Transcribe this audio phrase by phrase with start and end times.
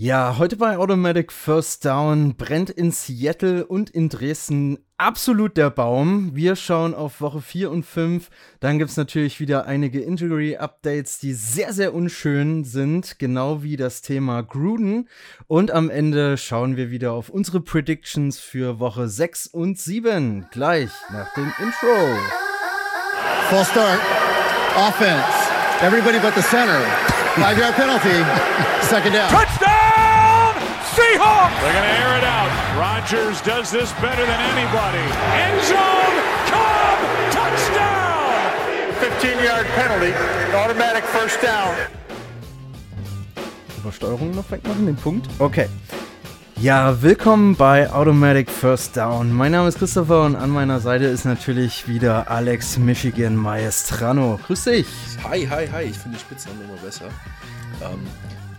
[0.00, 6.36] Ja, heute bei Automatic First Down brennt in Seattle und in Dresden absolut der Baum.
[6.36, 8.30] Wir schauen auf Woche 4 und 5.
[8.60, 14.00] Dann gibt es natürlich wieder einige Injury-Updates, die sehr, sehr unschön sind, genau wie das
[14.00, 15.08] Thema Gruden.
[15.48, 20.46] Und am Ende schauen wir wieder auf unsere Predictions für Woche 6 und 7.
[20.52, 21.96] Gleich nach dem Intro.
[23.50, 23.98] Full start.
[24.76, 25.24] Offense.
[25.82, 26.82] Everybody but the center.
[27.34, 28.24] Five yard penalty.
[28.82, 29.28] Second down.
[29.28, 29.67] Touchdown!
[30.98, 31.54] Seahawks!
[31.62, 32.50] They're going to air it out.
[32.76, 35.06] Rodgers does this better than anybody.
[35.44, 36.16] End zone,
[36.50, 36.98] Cobb,
[37.30, 38.50] touchdown!
[38.98, 40.12] 15-yard penalty,
[40.56, 41.76] automatic first down.
[43.78, 45.28] Übersteuerung noch wegmachen, den Punkt?
[45.38, 45.68] Okay.
[46.56, 49.32] Ja, willkommen bei Automatic First Down.
[49.32, 54.40] Mein Name ist Christopher und an meiner Seite ist natürlich wieder Alex Michigan Maestrano.
[54.44, 54.88] Grüß dich.
[55.22, 55.84] Hi, hi, hi.
[55.84, 57.04] Ich finde die Spitznamen immer besser.
[57.80, 58.00] Ähm,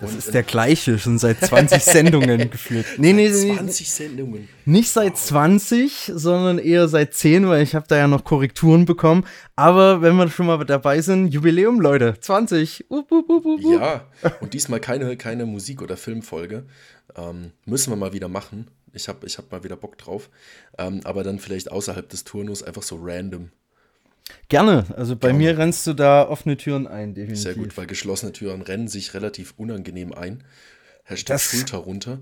[0.02, 2.85] das ist der gleiche, schon seit 20 Sendungen geführt.
[2.98, 3.55] Nee, nee, nee.
[3.55, 4.48] 20 Sendungen.
[4.66, 9.26] Nicht seit 20, sondern eher seit 10, weil ich habe da ja noch Korrekturen bekommen.
[9.55, 12.85] Aber wenn wir schon mal dabei sind, Jubiläum, Leute, 20.
[12.90, 14.05] Up, up, up, ja,
[14.41, 16.66] und diesmal keine, keine Musik- oder Filmfolge.
[17.16, 18.68] Ähm, müssen wir mal wieder machen.
[18.93, 20.29] Ich habe ich hab mal wieder Bock drauf.
[20.77, 23.51] Ähm, aber dann vielleicht außerhalb des Turnus einfach so random.
[24.48, 24.85] Gerne.
[24.96, 25.38] Also bei Gerne.
[25.38, 27.44] mir rennst du da offene Türen ein, definitiv.
[27.44, 30.44] Sehr gut, weil geschlossene Türen rennen sich relativ unangenehm ein.
[31.04, 32.20] Hashtag das, Schulter runter.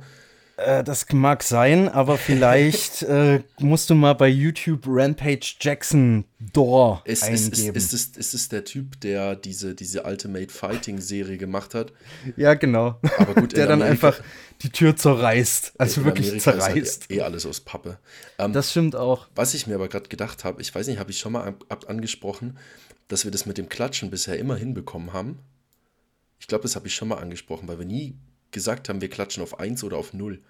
[0.58, 7.04] Äh, das mag sein, aber vielleicht äh, musst du mal bei YouTube Rampage Jackson Door
[7.06, 7.76] ist, eingeben.
[7.76, 11.94] Ist, ist, ist, ist, es der Typ, der diese, diese Ultimate Fighting Serie gemacht hat?
[12.36, 13.00] Ja, genau.
[13.20, 14.24] Aber gut, der dann Amerika, einfach
[14.64, 15.74] die Tür zerreißt.
[15.78, 17.10] Also wirklich Amerika zerreißt.
[17.10, 18.00] Halt eh alles aus Pappe.
[18.40, 19.28] Ähm, das stimmt auch.
[19.36, 21.86] Was ich mir aber gerade gedacht habe, ich weiß nicht, habe ich schon mal ab,
[21.88, 22.58] angesprochen,
[23.10, 25.38] dass wir das mit dem Klatschen bisher immer hinbekommen haben.
[26.40, 28.16] Ich glaube, das habe ich schon mal angesprochen, weil wir nie
[28.52, 30.42] gesagt haben, wir klatschen auf 1 oder auf 0.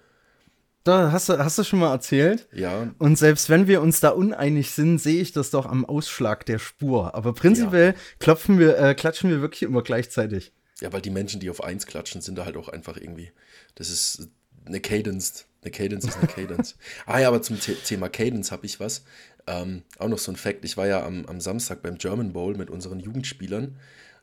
[0.84, 2.48] Da hast du, hast du schon mal erzählt.
[2.52, 2.94] Ja.
[2.98, 6.58] Und selbst wenn wir uns da uneinig sind, sehe ich das doch am Ausschlag der
[6.58, 7.14] Spur.
[7.14, 8.00] Aber prinzipiell ja.
[8.20, 10.52] klopfen wir, äh, klatschen wir wirklich immer gleichzeitig.
[10.80, 13.32] Ja, weil die Menschen, die auf 1 klatschen, sind da halt auch einfach irgendwie.
[13.74, 14.28] Das ist
[14.64, 15.46] eine Cadence.
[15.62, 16.76] Eine Cadence ist eine Cadence.
[17.06, 19.04] ah ja, aber zum The Thema Cadence habe ich was.
[19.46, 20.64] Ähm, auch noch so ein Fact.
[20.64, 23.76] Ich war ja am, am Samstag beim German Bowl mit unseren Jugendspielern.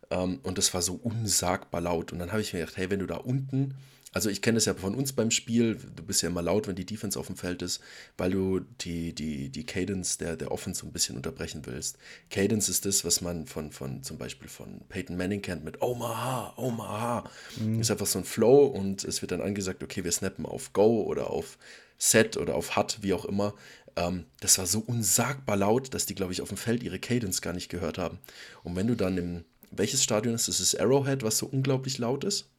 [0.10, 2.12] Ähm, und das war so unsagbar laut.
[2.12, 3.76] Und dann habe ich mir gedacht, hey, wenn du da unten
[4.16, 6.76] also ich kenne das ja von uns beim Spiel, du bist ja immer laut, wenn
[6.78, 7.82] die Defense auf dem Feld ist,
[8.18, 11.98] weil du die, die, die Cadence der, der Offense so ein bisschen unterbrechen willst.
[12.30, 16.54] Cadence ist das, was man von, von zum Beispiel von Peyton Manning kennt mit Omaha,
[16.56, 17.30] Omaha.
[17.60, 17.82] Mhm.
[17.82, 21.04] Ist einfach so ein Flow und es wird dann angesagt, okay, wir snappen auf Go
[21.04, 21.58] oder auf
[21.98, 23.54] Set oder auf Hut, wie auch immer.
[23.98, 27.42] Ähm, das war so unsagbar laut, dass die, glaube ich, auf dem Feld ihre Cadence
[27.42, 28.20] gar nicht gehört haben.
[28.64, 30.60] Und wenn du dann im, welches Stadion ist das?
[30.60, 32.50] Ist Arrowhead, was so unglaublich laut ist?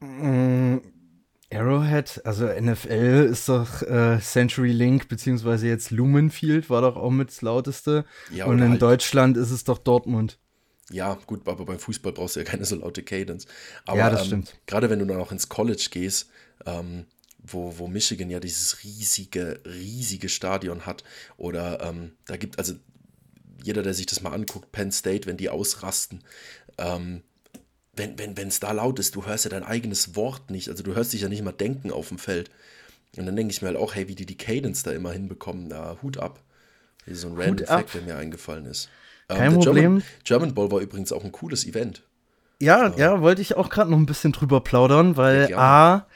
[0.00, 0.78] Mm,
[1.52, 7.28] Arrowhead, also NFL ist doch äh, Century Link, beziehungsweise jetzt Lumenfield war doch auch mit
[7.28, 8.04] das lauteste.
[8.32, 10.38] Ja, Und in halt Deutschland ist es doch Dortmund.
[10.90, 13.46] Ja, gut, aber beim Fußball brauchst du ja keine so laute Cadence.
[13.86, 14.60] Aber, ja, das ähm, stimmt.
[14.66, 16.28] Gerade wenn du dann auch ins College gehst,
[16.66, 17.06] ähm,
[17.38, 21.04] wo, wo Michigan ja dieses riesige, riesige Stadion hat,
[21.36, 22.74] oder ähm, da gibt, also
[23.64, 26.22] jeder, der sich das mal anguckt, Penn State, wenn die ausrasten,
[26.78, 27.22] ähm,
[27.96, 30.94] wenn es wenn, da laut ist, du hörst ja dein eigenes Wort nicht, also du
[30.94, 32.50] hörst dich ja nicht mal denken auf dem Feld.
[33.16, 35.68] Und dann denke ich mir halt auch, hey, wie die die Cadence da immer hinbekommen,
[35.68, 36.40] da Hut ab.
[37.04, 38.88] Hier so ein random Fact, der mir eingefallen ist.
[39.28, 39.82] Ähm, Kein ähm, Problem.
[39.82, 42.02] German, German Ball war übrigens auch ein cooles Event.
[42.60, 46.06] Ja, äh, ja, wollte ich auch gerade noch ein bisschen drüber plaudern, weil A,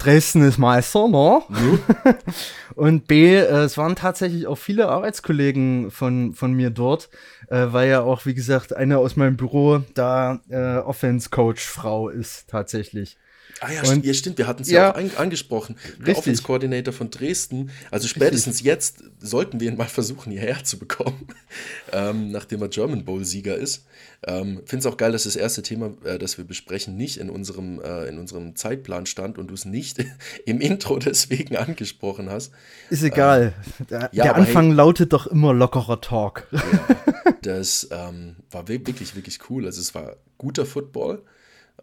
[0.00, 1.42] Dresden ist Meister, ne?
[1.48, 2.14] Ja.
[2.74, 7.10] und B, äh, es waren tatsächlich auch viele Arbeitskollegen von, von mir dort,
[7.48, 13.18] äh, weil ja auch, wie gesagt, eine aus meinem Büro da äh, Offense-Coach-Frau ist tatsächlich.
[13.60, 15.76] Ah ja, und, ja stimmt, wir hatten es ja, ja, auch an, angesprochen.
[16.04, 17.70] Der Offense Coordinator von Dresden.
[17.90, 18.66] Also spätestens richtig.
[18.66, 21.28] jetzt sollten wir ihn mal versuchen, hierher zu bekommen,
[21.92, 23.84] ähm, nachdem er German Bowl-Sieger ist.
[24.26, 27.28] Ähm, Finde es auch geil, dass das erste Thema, äh, das wir besprechen, nicht in
[27.28, 30.02] unserem, äh, in unserem Zeitplan stand und du es nicht
[30.46, 32.52] im Intro deswegen angesprochen hast.
[32.88, 33.52] Ist egal.
[33.78, 36.46] Ähm, der, ja, der Anfang hey, lautet doch immer lockerer Talk.
[36.50, 36.96] Ja,
[37.42, 39.66] das ähm, war wirklich, wirklich cool.
[39.66, 41.22] Also es war guter Football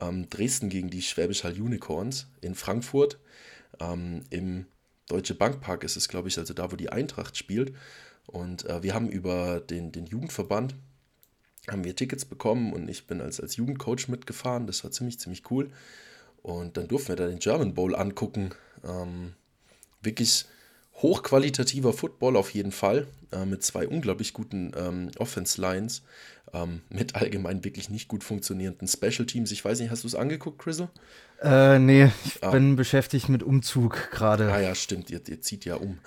[0.01, 3.19] ähm, Dresden gegen die Schwäbisch Hall Unicorns in Frankfurt.
[3.79, 4.65] Ähm, Im
[5.07, 7.73] Deutsche Bankpark ist es, glaube ich, also da, wo die Eintracht spielt.
[8.25, 10.75] Und äh, wir haben über den, den Jugendverband
[11.69, 14.67] haben wir Tickets bekommen und ich bin als, als Jugendcoach mitgefahren.
[14.67, 15.69] Das war ziemlich, ziemlich cool.
[16.41, 18.51] Und dann durften wir da den German Bowl angucken.
[18.85, 19.33] Ähm,
[20.01, 20.45] wirklich
[21.01, 26.03] hochqualitativer Football auf jeden Fall, äh, mit zwei unglaublich guten ähm, Offense-Lines,
[26.53, 29.51] ähm, mit allgemein wirklich nicht gut funktionierenden Special Teams.
[29.51, 30.89] Ich weiß nicht, hast du es angeguckt, Chrisel?
[31.41, 32.51] Äh, nee, ich ah.
[32.51, 34.51] bin beschäftigt mit Umzug gerade.
[34.51, 35.99] Ah ja, stimmt, ihr, ihr zieht ja um.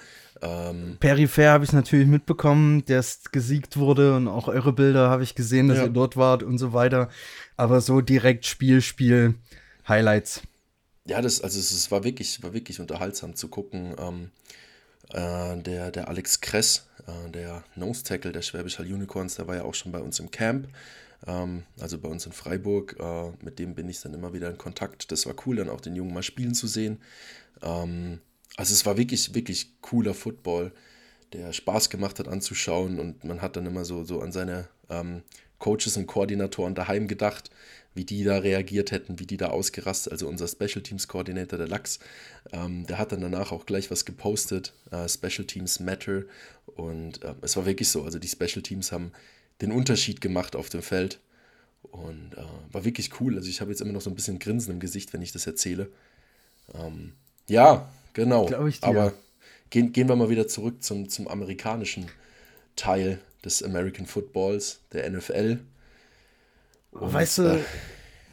[0.43, 5.35] Ähm, Peripher habe ich natürlich mitbekommen, dass gesiegt wurde und auch eure Bilder habe ich
[5.35, 5.85] gesehen, dass ja.
[5.85, 7.11] ihr dort wart und so weiter.
[7.57, 9.35] Aber so direkt Spiel, Spiel,
[9.87, 10.43] Highlights.
[11.07, 13.95] Ja, das, also es war wirklich, war wirklich unterhaltsam zu gucken.
[13.99, 14.70] Ähm, äh,
[15.17, 19.75] der, der Alex Kress, äh, der Nose Tackle der Hall Unicorns, der war ja auch
[19.75, 20.69] schon bei uns im Camp.
[21.27, 22.97] Ähm, also bei uns in Freiburg.
[22.99, 25.11] Äh, mit dem bin ich dann immer wieder in Kontakt.
[25.13, 26.99] Das war cool, dann auch den Jungen mal spielen zu sehen.
[27.63, 28.21] Ähm,
[28.57, 30.73] also es war wirklich, wirklich cooler Football,
[31.33, 35.23] der Spaß gemacht hat anzuschauen und man hat dann immer so, so an seine ähm,
[35.61, 37.51] Coaches und Koordinatoren daheim gedacht,
[37.95, 40.13] wie die da reagiert hätten, wie die da ausgerastet.
[40.13, 42.01] Also unser Special Teams Koordinator, der Lachs,
[42.53, 46.23] ähm, der hat dann danach auch gleich was gepostet, äh, Special Teams Matter.
[46.67, 49.13] Und äh, es war wirklich so, also die Special Teams haben
[49.61, 51.21] den Unterschied gemacht auf dem Feld.
[51.83, 53.37] Und äh, war wirklich cool.
[53.37, 55.47] Also ich habe jetzt immer noch so ein bisschen Grinsen im Gesicht, wenn ich das
[55.47, 55.91] erzähle.
[56.75, 57.15] Ähm,
[57.49, 58.47] ja, genau.
[58.83, 59.13] Aber
[59.71, 62.07] gehen, gehen wir mal wieder zurück zum, zum amerikanischen
[62.77, 65.59] Teil des American Footballs, der NFL.
[66.93, 67.59] Und, weißt du, äh,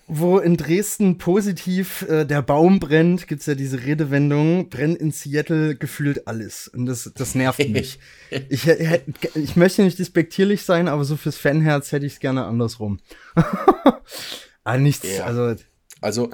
[0.08, 5.12] wo in Dresden positiv äh, der Baum brennt, gibt es ja diese Redewendung, brennt in
[5.12, 6.70] Seattle gefühlt alles.
[6.70, 8.00] Und das, das nervt mich.
[8.50, 13.00] ich, ich möchte nicht despektierlich sein, aber so fürs Fanherz hätte ich es gerne andersrum.
[14.64, 15.26] ah, nichts, ja.
[15.26, 15.56] also.
[16.00, 16.30] Also,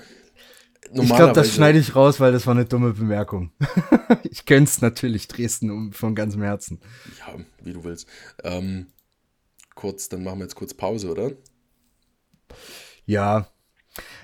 [0.93, 3.51] ich glaube, das schneide ich raus, weil das war eine dumme Bemerkung.
[4.23, 6.79] ich könnte es natürlich Dresden um, von ganzem Herzen.
[7.19, 8.07] Ja, wie du willst.
[8.43, 8.87] Ähm,
[9.75, 11.31] kurz, dann machen wir jetzt kurz Pause, oder?
[13.05, 13.47] Ja.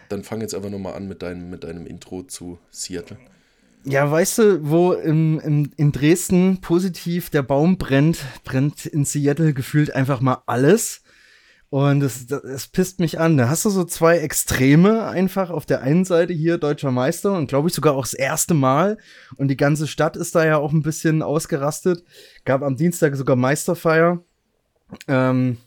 [0.09, 3.17] Dann fang jetzt einfach nochmal an mit deinem, mit deinem Intro zu Seattle.
[3.85, 9.53] Ja, weißt du, wo im, im, in Dresden positiv der Baum brennt, brennt in Seattle
[9.53, 11.01] gefühlt einfach mal alles.
[11.69, 13.37] Und es, es pisst mich an.
[13.37, 15.51] Da hast du so zwei Extreme einfach.
[15.51, 18.97] Auf der einen Seite hier deutscher Meister und glaube ich sogar auch das erste Mal.
[19.37, 22.03] Und die ganze Stadt ist da ja auch ein bisschen ausgerastet.
[22.43, 24.23] Gab am Dienstag sogar Meisterfeier.
[25.07, 25.57] Ähm,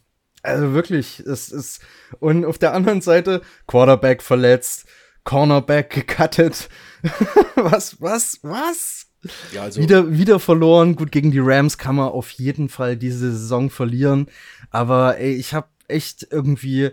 [0.42, 1.80] also wirklich, es ist.
[2.18, 4.86] Und auf der anderen Seite Quarterback verletzt,
[5.22, 6.68] Cornerback gecuttet.
[7.54, 9.06] was, was, was?
[9.52, 10.96] Ja, also wieder, wieder verloren.
[10.96, 14.26] Gut, gegen die Rams kann man auf jeden Fall diese Saison verlieren.
[14.70, 16.90] Aber ey, ich habe echt irgendwie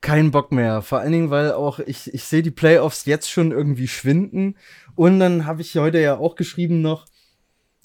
[0.00, 0.82] keinen Bock mehr.
[0.82, 4.56] Vor allen Dingen, weil auch ich, ich sehe die Playoffs jetzt schon irgendwie schwinden.
[4.94, 7.06] Und dann habe ich heute ja auch geschrieben noch,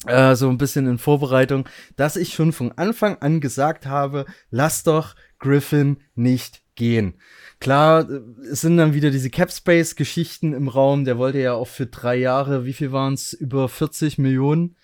[0.06, 4.82] äh, so ein bisschen in Vorbereitung, dass ich schon von Anfang an gesagt habe, lass
[4.82, 7.14] doch Griffin nicht gehen.
[7.58, 8.08] Klar,
[8.50, 11.04] es sind dann wieder diese Capspace-Geschichten im Raum.
[11.04, 13.32] Der wollte ja auch für drei Jahre, wie viel waren es?
[13.34, 14.76] Über 40 Millionen.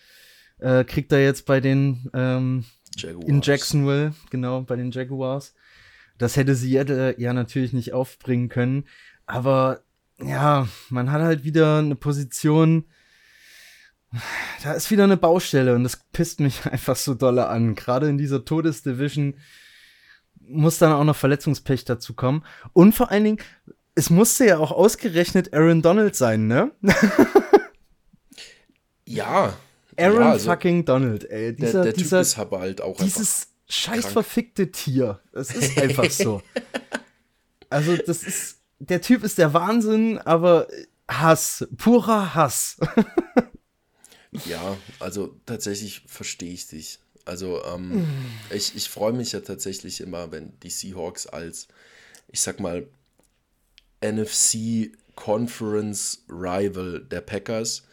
[0.59, 2.65] Äh, kriegt er jetzt bei den ähm,
[3.05, 5.55] in Jacksonville, genau, bei den Jaguars.
[6.19, 8.85] Das hätte sie äh, ja natürlich nicht aufbringen können.
[9.27, 9.83] Aber
[10.19, 12.87] ja, man hat halt wieder eine Position,
[14.63, 17.75] da ist wieder eine Baustelle und das pisst mich einfach so dolle an.
[17.75, 19.35] Gerade in dieser Todesdivision
[20.49, 22.45] muss dann auch noch Verletzungspech dazu kommen.
[22.73, 23.39] Und vor allen Dingen,
[23.95, 26.71] es musste ja auch ausgerechnet Aaron Donald sein, ne?
[29.07, 29.55] ja.
[29.99, 31.55] Aaron ja, also fucking Donald, ey.
[31.55, 35.21] Dieser, der, der Typ dieser, ist aber halt auch Dieses scheiß verfickte Tier.
[35.33, 36.43] Das ist einfach so.
[37.71, 38.59] Also, das ist.
[38.79, 40.69] Der Typ ist der Wahnsinn, aber
[41.09, 42.77] Hass, purer Hass.
[44.45, 46.99] Ja, also tatsächlich verstehe ich dich.
[47.25, 48.27] Also ähm, mm.
[48.51, 51.69] ich, ich freue mich ja tatsächlich immer, wenn die Seahawks als,
[52.29, 52.87] ich sag mal,
[54.05, 57.85] NFC Conference Rival der Packers,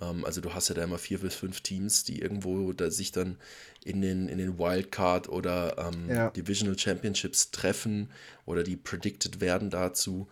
[0.00, 3.36] also du hast ja da immer vier bis fünf Teams, die irgendwo da sich dann
[3.84, 6.30] in den, in den Wildcard oder ähm, ja.
[6.30, 8.10] Divisional Championships treffen
[8.46, 10.28] oder die predicted werden dazu.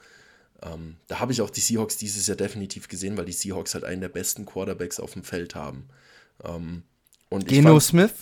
[0.63, 3.85] Ähm, da habe ich auch die Seahawks dieses Jahr definitiv gesehen, weil die Seahawks halt
[3.85, 5.89] einen der besten Quarterbacks auf dem Feld haben.
[6.45, 6.83] Ähm,
[7.31, 8.13] und Geno ich Smith?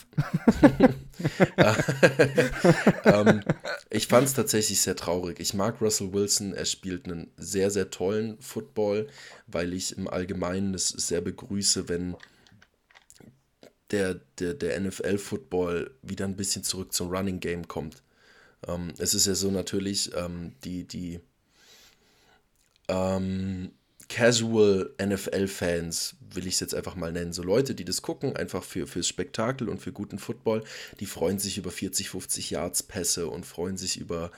[3.05, 3.43] ähm,
[3.89, 5.39] ich fand es tatsächlich sehr traurig.
[5.39, 6.53] Ich mag Russell Wilson.
[6.53, 9.07] Er spielt einen sehr, sehr tollen Football,
[9.47, 12.15] weil ich im Allgemeinen es sehr begrüße, wenn
[13.91, 18.03] der, der, der NFL-Football wieder ein bisschen zurück zum Running Game kommt.
[18.67, 21.19] Ähm, es ist ja so natürlich, ähm, die, die
[22.87, 23.71] ähm,
[24.09, 28.63] Casual NFL-Fans, will ich es jetzt einfach mal nennen, so Leute, die das gucken, einfach
[28.63, 30.63] für, fürs Spektakel und für guten Football,
[30.99, 34.31] die freuen sich über 40, 50 Yards Pässe und freuen sich über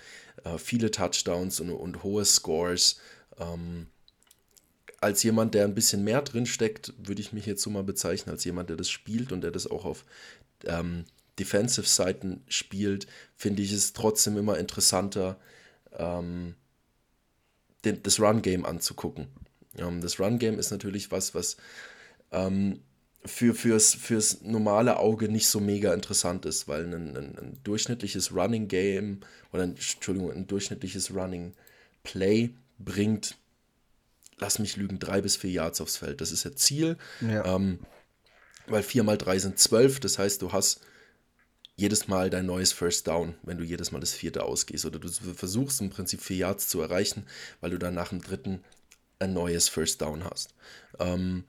[0.43, 2.99] äh, viele Touchdowns und, und hohe Scores.
[3.39, 3.87] Ähm,
[4.99, 8.31] als jemand, der ein bisschen mehr drin steckt, würde ich mich jetzt so mal bezeichnen,
[8.31, 10.05] als jemand, der das spielt und der das auch auf
[10.65, 11.05] ähm,
[11.39, 15.39] Defensive-Seiten spielt, finde ich es trotzdem immer interessanter,
[15.97, 16.55] ähm,
[17.81, 19.27] das Run-Game anzugucken.
[19.77, 21.57] Ähm, das Run-Game ist natürlich was, was
[22.31, 22.81] ähm,
[23.25, 28.33] für, fürs, fürs normale Auge nicht so mega interessant ist, weil ein, ein, ein durchschnittliches
[28.33, 31.53] Running Game oder ein, Entschuldigung, ein durchschnittliches Running
[32.03, 33.37] Play bringt,
[34.39, 36.19] lass mich lügen, drei bis vier Yards aufs Feld.
[36.19, 36.97] Das ist ja Ziel.
[37.21, 37.55] Ja.
[37.55, 37.79] Ähm,
[38.67, 40.81] weil vier mal drei sind zwölf, das heißt, du hast
[41.75, 44.85] jedes Mal dein neues First Down, wenn du jedes Mal das vierte ausgehst.
[44.85, 47.25] Oder du versuchst im Prinzip vier Yards zu erreichen,
[47.59, 48.63] weil du dann nach dem dritten
[49.21, 50.53] ein neues First Down hast.
[50.99, 51.45] Ähm,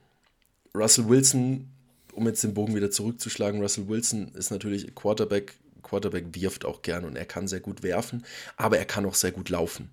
[0.74, 1.68] Russell Wilson,
[2.12, 5.54] um jetzt den Bogen wieder zurückzuschlagen, Russell Wilson ist natürlich Quarterback.
[5.82, 8.24] Quarterback wirft auch gern und er kann sehr gut werfen,
[8.56, 9.90] aber er kann auch sehr gut laufen.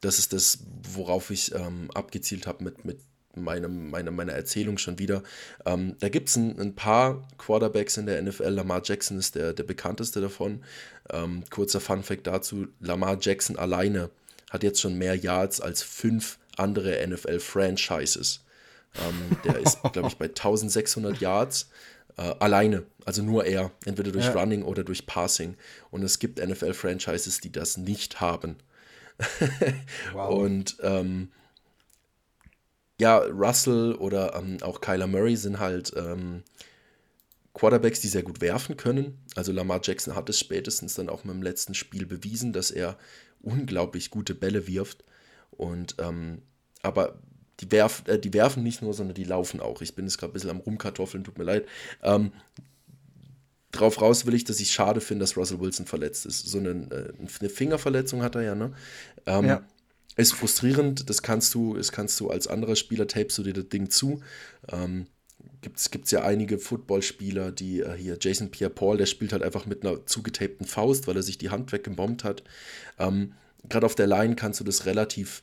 [0.00, 0.58] Das ist das,
[0.92, 2.98] worauf ich ähm, abgezielt habe mit, mit
[3.36, 5.22] meinem, meine, meiner Erzählung schon wieder.
[5.64, 8.48] Ähm, da gibt es ein, ein, paar Quarterbacks in der NFL.
[8.48, 10.62] Lamar Jackson ist der, der bekannteste davon.
[11.10, 14.10] Ähm, kurzer Fun-Fact dazu: Lamar Jackson alleine
[14.50, 18.44] hat jetzt schon mehr Yards als fünf andere NFL-Franchises.
[18.96, 21.68] Ähm, der ist, glaube ich, bei 1600 Yards.
[22.16, 24.32] Äh, alleine, also nur er, entweder durch ja.
[24.32, 25.56] Running oder durch Passing.
[25.90, 28.56] Und es gibt NFL-Franchises, die das nicht haben.
[30.12, 30.32] wow.
[30.32, 31.30] Und ähm,
[33.00, 36.42] ja, Russell oder ähm, auch Kyler Murray sind halt ähm,
[37.52, 39.18] Quarterbacks, die sehr gut werfen können.
[39.34, 42.96] Also Lamar Jackson hat es spätestens dann auch mit dem letzten Spiel bewiesen, dass er
[43.42, 45.04] unglaublich gute Bälle wirft.
[45.56, 46.42] Und ähm,
[46.82, 47.18] aber
[47.60, 49.82] die, werf, äh, die werfen nicht nur, sondern die laufen auch.
[49.82, 51.66] Ich bin jetzt gerade ein bisschen am Rumkartoffeln, tut mir leid.
[52.02, 52.32] Ähm,
[53.72, 56.46] drauf raus will ich, dass ich schade finde, dass Russell Wilson verletzt ist.
[56.46, 58.72] So eine, äh, eine Fingerverletzung hat er ja, ne?
[59.26, 59.62] Ähm, ja.
[60.16, 63.68] Ist frustrierend, das kannst du, das kannst du als anderer Spieler, tapest du dir das
[63.68, 64.20] Ding zu.
[64.70, 65.06] Ähm,
[65.60, 69.84] gibt es ja einige Footballspieler, die äh, hier, Jason Pierre-Paul, der spielt halt einfach mit
[69.84, 72.44] einer zugetapten Faust, weil er sich die Hand weggebombt hat.
[72.98, 73.32] Ähm,
[73.68, 75.42] Gerade auf der Line kannst du das relativ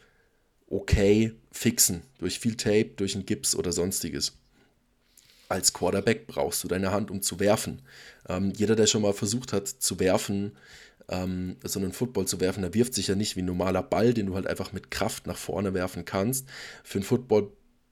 [0.67, 2.03] okay fixen.
[2.19, 4.37] Durch viel Tape, durch einen Gips oder sonstiges.
[5.49, 7.81] Als Quarterback brauchst du deine Hand, um zu werfen.
[8.29, 10.53] Ähm, jeder, der schon mal versucht hat zu werfen,
[11.09, 14.13] ähm, so einen Football zu werfen, der wirft sich ja nicht wie ein normaler Ball,
[14.13, 16.47] den du halt einfach mit Kraft nach vorne werfen kannst.
[16.83, 17.51] Für einen Football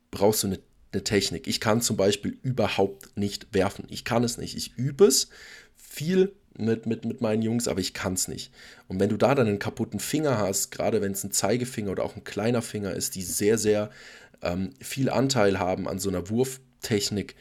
[0.10, 0.60] brauchst du eine,
[0.94, 1.48] eine Technik.
[1.48, 3.86] Ich kann zum Beispiel überhaupt nicht werfen.
[3.90, 4.56] Ich kann es nicht.
[4.56, 5.30] Ich übe es
[5.76, 8.52] viel mit, mit, mit meinen Jungs, aber ich kann es nicht.
[8.88, 12.04] Und wenn du da dann einen kaputten Finger hast, gerade wenn es ein Zeigefinger oder
[12.04, 13.90] auch ein kleiner Finger ist, die sehr, sehr
[14.42, 17.36] ähm, viel Anteil haben an so einer Wurftechnik,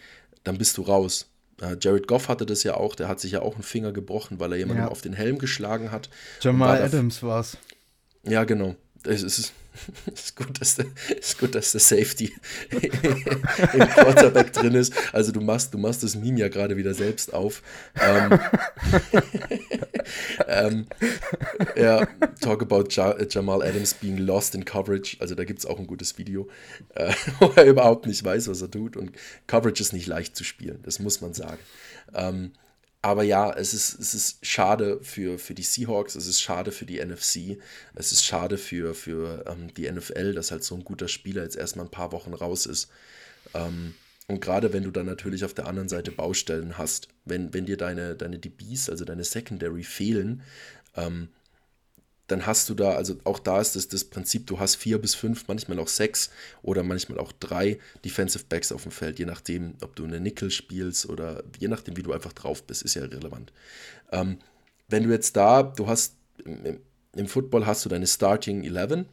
[0.44, 1.30] dann bist du raus.
[1.60, 4.40] Äh, Jared Goff hatte das ja auch, der hat sich ja auch einen Finger gebrochen,
[4.40, 4.88] weil er jemanden ja.
[4.88, 6.08] auf den Helm geschlagen hat.
[6.40, 7.56] Jamal Adams war es.
[8.24, 8.76] Ja, genau.
[9.04, 9.52] Es ist,
[10.12, 10.86] ist, gut, dass der,
[11.18, 12.32] ist gut, dass der Safety
[12.70, 14.92] im Quarterback drin ist.
[15.12, 17.62] Also du machst, du machst das Meme ja gerade wieder selbst auf.
[18.00, 18.40] Ähm,
[20.48, 20.86] ähm,
[21.76, 22.06] ja,
[22.40, 25.16] talk about ja, Jamal Adams being lost in coverage.
[25.20, 26.48] Also da gibt es auch ein gutes Video,
[26.94, 28.96] äh, wo er überhaupt nicht weiß, was er tut.
[28.96, 29.12] Und
[29.46, 31.58] Coverage ist nicht leicht zu spielen, das muss man sagen.
[32.14, 32.52] Ähm,
[33.00, 36.84] aber ja, es ist, es ist schade für, für die Seahawks, es ist schade für
[36.84, 37.58] die NFC,
[37.94, 41.56] es ist schade für, für ähm, die NFL, dass halt so ein guter Spieler jetzt
[41.56, 42.88] erstmal ein paar Wochen raus ist.
[43.54, 43.94] Ähm,
[44.26, 47.76] und gerade wenn du dann natürlich auf der anderen Seite Baustellen hast, wenn, wenn dir
[47.76, 50.42] deine, deine DBs, also deine Secondary fehlen,
[50.96, 51.28] ähm,
[52.28, 55.14] dann hast du da, also auch da ist das, das Prinzip, du hast vier bis
[55.14, 56.30] fünf, manchmal auch sechs
[56.62, 60.50] oder manchmal auch drei Defensive Backs auf dem Feld, je nachdem, ob du eine Nickel
[60.50, 63.52] spielst oder je nachdem, wie du einfach drauf bist, ist ja relevant.
[64.12, 64.38] Ähm,
[64.88, 66.80] wenn du jetzt da, du hast im,
[67.16, 69.06] im Football hast du deine Starting 11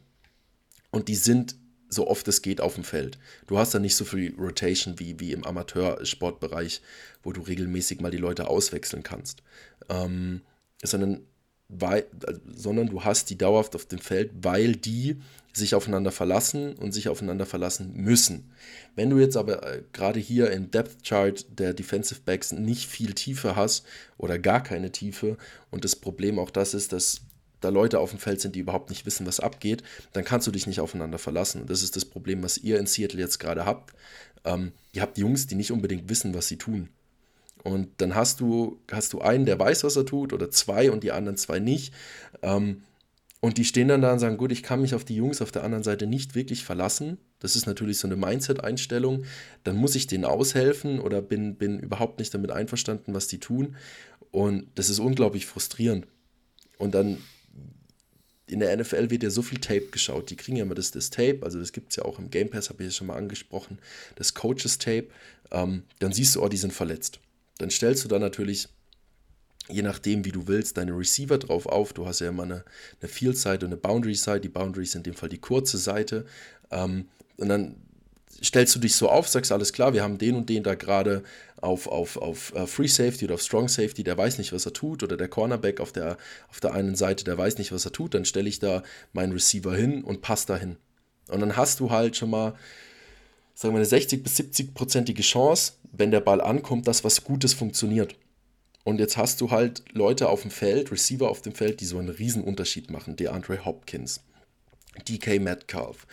[0.90, 1.56] und die sind
[1.88, 3.18] so oft es geht auf dem Feld.
[3.46, 6.82] Du hast da nicht so viel Rotation wie, wie im Amateursportbereich,
[7.22, 9.42] wo du regelmäßig mal die Leute auswechseln kannst.
[9.88, 10.42] Ähm,
[10.82, 11.22] sondern
[11.68, 12.06] weil,
[12.54, 15.16] sondern du hast die dauerhaft auf dem Feld, weil die
[15.52, 18.52] sich aufeinander verlassen und sich aufeinander verlassen müssen.
[18.94, 23.14] Wenn du jetzt aber äh, gerade hier im Depth Chart der Defensive Backs nicht viel
[23.14, 23.86] Tiefe hast
[24.18, 25.38] oder gar keine Tiefe
[25.70, 27.22] und das Problem auch das ist, dass
[27.60, 29.82] da Leute auf dem Feld sind, die überhaupt nicht wissen, was abgeht,
[30.12, 31.62] dann kannst du dich nicht aufeinander verlassen.
[31.62, 33.94] Und das ist das Problem, was ihr in Seattle jetzt gerade habt.
[34.44, 36.90] Ähm, ihr habt Jungs, die nicht unbedingt wissen, was sie tun.
[37.66, 41.02] Und dann hast du, hast du einen, der weiß, was er tut, oder zwei und
[41.02, 41.92] die anderen zwei nicht.
[42.42, 42.82] Ähm,
[43.40, 45.50] und die stehen dann da und sagen, gut, ich kann mich auf die Jungs auf
[45.50, 47.18] der anderen Seite nicht wirklich verlassen.
[47.40, 49.24] Das ist natürlich so eine Mindset-Einstellung.
[49.64, 53.74] Dann muss ich denen aushelfen oder bin, bin überhaupt nicht damit einverstanden, was die tun.
[54.30, 56.06] Und das ist unglaublich frustrierend.
[56.78, 57.18] Und dann
[58.46, 60.30] in der NFL wird ja so viel Tape geschaut.
[60.30, 62.48] Die kriegen ja immer das, das Tape, also das gibt es ja auch im Game
[62.48, 63.80] Pass, habe ich ja schon mal angesprochen,
[64.14, 65.08] das Coaches Tape.
[65.50, 67.18] Ähm, dann siehst du, oh, die sind verletzt.
[67.58, 68.68] Dann stellst du da natürlich,
[69.68, 71.92] je nachdem, wie du willst, deine Receiver drauf auf.
[71.92, 72.64] Du hast ja immer eine,
[73.00, 74.40] eine Field-Seite und eine Boundary-Seite.
[74.42, 76.26] Die Boundary ist in dem Fall die kurze Seite.
[76.70, 77.76] Ähm, und dann
[78.42, 81.22] stellst du dich so auf, sagst alles klar, wir haben den und den da gerade
[81.60, 84.72] auf, auf, auf uh, Free Safety oder auf Strong Safety, der weiß nicht, was er
[84.72, 87.92] tut, oder der Cornerback auf der, auf der einen Seite, der weiß nicht, was er
[87.92, 88.82] tut, dann stelle ich da
[89.12, 90.76] meinen Receiver hin und passe dahin.
[91.28, 92.54] Und dann hast du halt schon mal,
[93.56, 98.14] sagen wir, eine 60 bis 70-prozentige Chance, wenn der Ball ankommt, dass was Gutes funktioniert.
[98.84, 101.98] Und jetzt hast du halt Leute auf dem Feld, Receiver auf dem Feld, die so
[101.98, 103.16] einen riesen Unterschied machen.
[103.16, 104.20] DeAndre Hopkins,
[105.08, 106.06] DK Metcalf,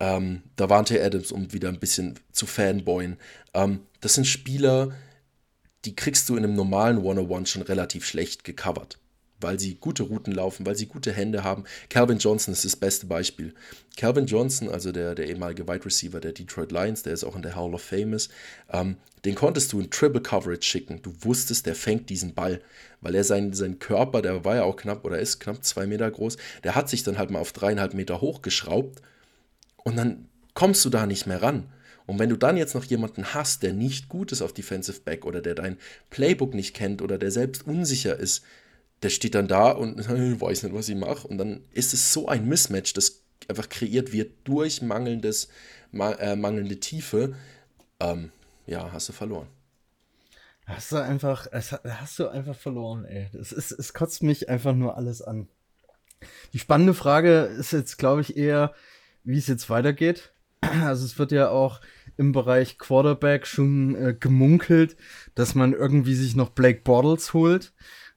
[0.00, 3.18] ähm, Davante Adams, um wieder ein bisschen zu fanboyen.
[3.54, 4.92] Ähm, das sind Spieler,
[5.84, 8.98] die kriegst du in einem normalen One-on-One schon relativ schlecht gecovert,
[9.40, 11.64] weil sie gute Routen laufen, weil sie gute Hände haben.
[11.88, 13.54] Calvin Johnson ist das beste Beispiel.
[13.96, 17.42] Calvin Johnson, also der, der ehemalige Wide Receiver der Detroit Lions, der ist auch in
[17.42, 18.30] der Hall of Fame ist,
[18.72, 21.02] ähm, den konntest du in Triple Coverage schicken.
[21.02, 22.60] Du wusstest, der fängt diesen Ball,
[23.00, 26.10] weil er seinen, seinen Körper, der war ja auch knapp oder ist knapp zwei Meter
[26.10, 29.02] groß, der hat sich dann halt mal auf dreieinhalb Meter hochgeschraubt
[29.84, 31.66] und dann kommst du da nicht mehr ran.
[32.06, 35.24] Und wenn du dann jetzt noch jemanden hast, der nicht gut ist auf Defensive Back
[35.24, 35.76] oder der dein
[36.10, 38.42] Playbook nicht kennt oder der selbst unsicher ist,
[39.02, 39.98] der steht dann da und
[40.40, 41.26] weiß nicht, was ich mache.
[41.26, 45.48] Und dann ist es so ein Mismatch, das einfach kreiert wird durch mangelndes,
[45.92, 47.34] äh, mangelnde Tiefe.
[47.98, 48.30] Ähm,
[48.66, 49.48] ja, hast du verloren.
[50.66, 53.28] Hast du einfach, hast du einfach verloren, ey.
[53.38, 55.48] Es, ist, es kotzt mich einfach nur alles an.
[56.52, 58.72] Die spannende Frage ist jetzt, glaube ich, eher,
[59.24, 60.32] wie es jetzt weitergeht.
[60.84, 61.80] Also es wird ja auch
[62.16, 64.96] im Bereich Quarterback schon äh, gemunkelt,
[65.34, 67.72] dass man irgendwie sich noch Blake Bortles holt,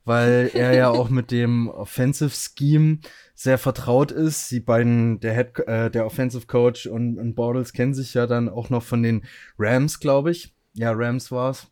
[0.05, 2.99] weil er ja auch mit dem Offensive Scheme
[3.35, 4.51] sehr vertraut ist.
[4.51, 8.49] Die beiden, der Head, äh, der Offensive Coach und, und Bortles kennen sich ja dann
[8.49, 9.23] auch noch von den
[9.57, 10.53] Rams, glaube ich.
[10.73, 11.67] Ja, Rams war's.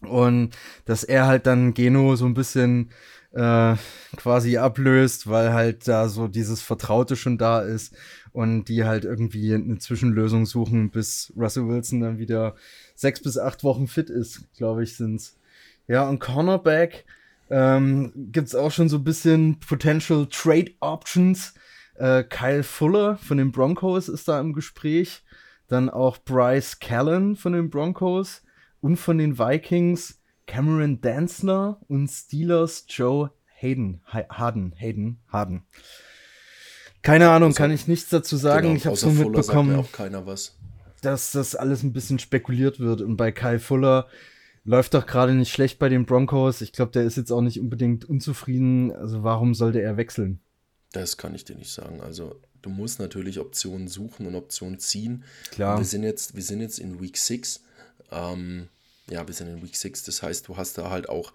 [0.00, 0.50] Und
[0.84, 2.90] dass er halt dann Geno so ein bisschen
[3.32, 3.76] äh,
[4.16, 7.94] quasi ablöst, weil halt da so dieses Vertraute schon da ist
[8.32, 12.56] und die halt irgendwie eine Zwischenlösung suchen, bis Russell Wilson dann wieder
[12.94, 15.38] sechs bis acht Wochen fit ist, glaube ich, sind's.
[15.86, 17.04] Ja, und Cornerback
[17.52, 21.52] ähm, gibt's auch schon so ein bisschen Potential Trade Options.
[21.96, 25.22] Äh, Kyle Fuller von den Broncos ist da im Gespräch.
[25.68, 28.42] Dann auch Bryce Callen von den Broncos
[28.80, 34.00] und von den Vikings Cameron Danzler und Steelers Joe Hayden.
[34.06, 34.72] Harden.
[34.74, 35.18] Hayden.
[35.28, 35.62] Harden.
[37.02, 38.68] Keine Ahnung, außer, kann ich nichts dazu sagen.
[38.68, 39.84] Genau, ich habe so mitbekommen,
[41.02, 43.02] dass das alles ein bisschen spekuliert wird.
[43.02, 44.08] Und bei Kyle Fuller
[44.64, 46.60] läuft doch gerade nicht schlecht bei den Broncos.
[46.60, 48.92] Ich glaube, der ist jetzt auch nicht unbedingt unzufrieden.
[48.92, 50.40] Also warum sollte er wechseln?
[50.92, 52.00] Das kann ich dir nicht sagen.
[52.00, 55.24] Also du musst natürlich Optionen suchen und Optionen ziehen.
[55.50, 55.78] Klar.
[55.78, 57.62] wir sind jetzt, wir sind jetzt in Week 6.
[58.10, 58.68] Ähm,
[59.08, 60.04] ja, wir sind in Week 6.
[60.04, 61.32] Das heißt, du hast da halt auch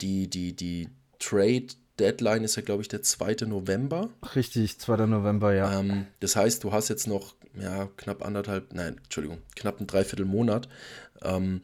[0.00, 1.66] die, die, die Trade
[1.98, 3.46] Deadline ist ja, glaube ich, der 2.
[3.46, 4.08] November.
[4.34, 5.06] Richtig, 2.
[5.06, 5.78] November, ja.
[5.78, 10.68] Ähm, das heißt, du hast jetzt noch ja, knapp anderthalb, nein, Entschuldigung, knapp ein Dreiviertelmonat,
[11.22, 11.62] ähm,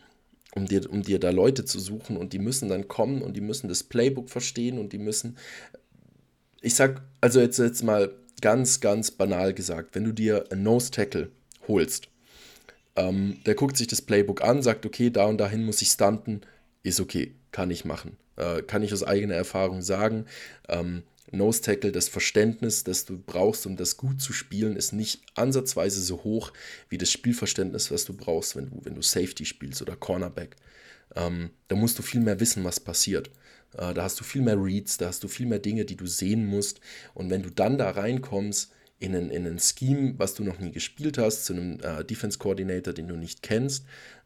[0.57, 3.41] um, dir, um dir da Leute zu suchen und die müssen dann kommen und die
[3.41, 5.37] müssen das Playbook verstehen und die müssen,
[6.63, 10.91] ich sag, also jetzt, jetzt mal ganz, ganz banal gesagt, wenn du dir einen Nose
[10.91, 11.31] Tackle
[11.69, 12.09] holst,
[12.97, 16.41] ähm, der guckt sich das Playbook an, sagt, okay, da und dahin muss ich stunten,
[16.83, 18.17] ist okay, kann ich machen.
[18.37, 20.25] Äh, kann ich aus eigener Erfahrung sagen.
[20.69, 25.23] Ähm, Nose Tackle, das Verständnis, das du brauchst, um das gut zu spielen, ist nicht
[25.35, 26.53] ansatzweise so hoch
[26.89, 30.57] wie das Spielverständnis, was du brauchst, wenn du, wenn du Safety spielst oder Cornerback.
[31.15, 33.31] Ähm, da musst du viel mehr wissen, was passiert.
[33.77, 36.07] Äh, da hast du viel mehr Reads, da hast du viel mehr Dinge, die du
[36.07, 36.81] sehen musst.
[37.15, 40.73] Und wenn du dann da reinkommst in ein, in ein Scheme, was du noch nie
[40.73, 43.85] gespielt hast, zu einem äh, Defense Coordinator, den du nicht kennst,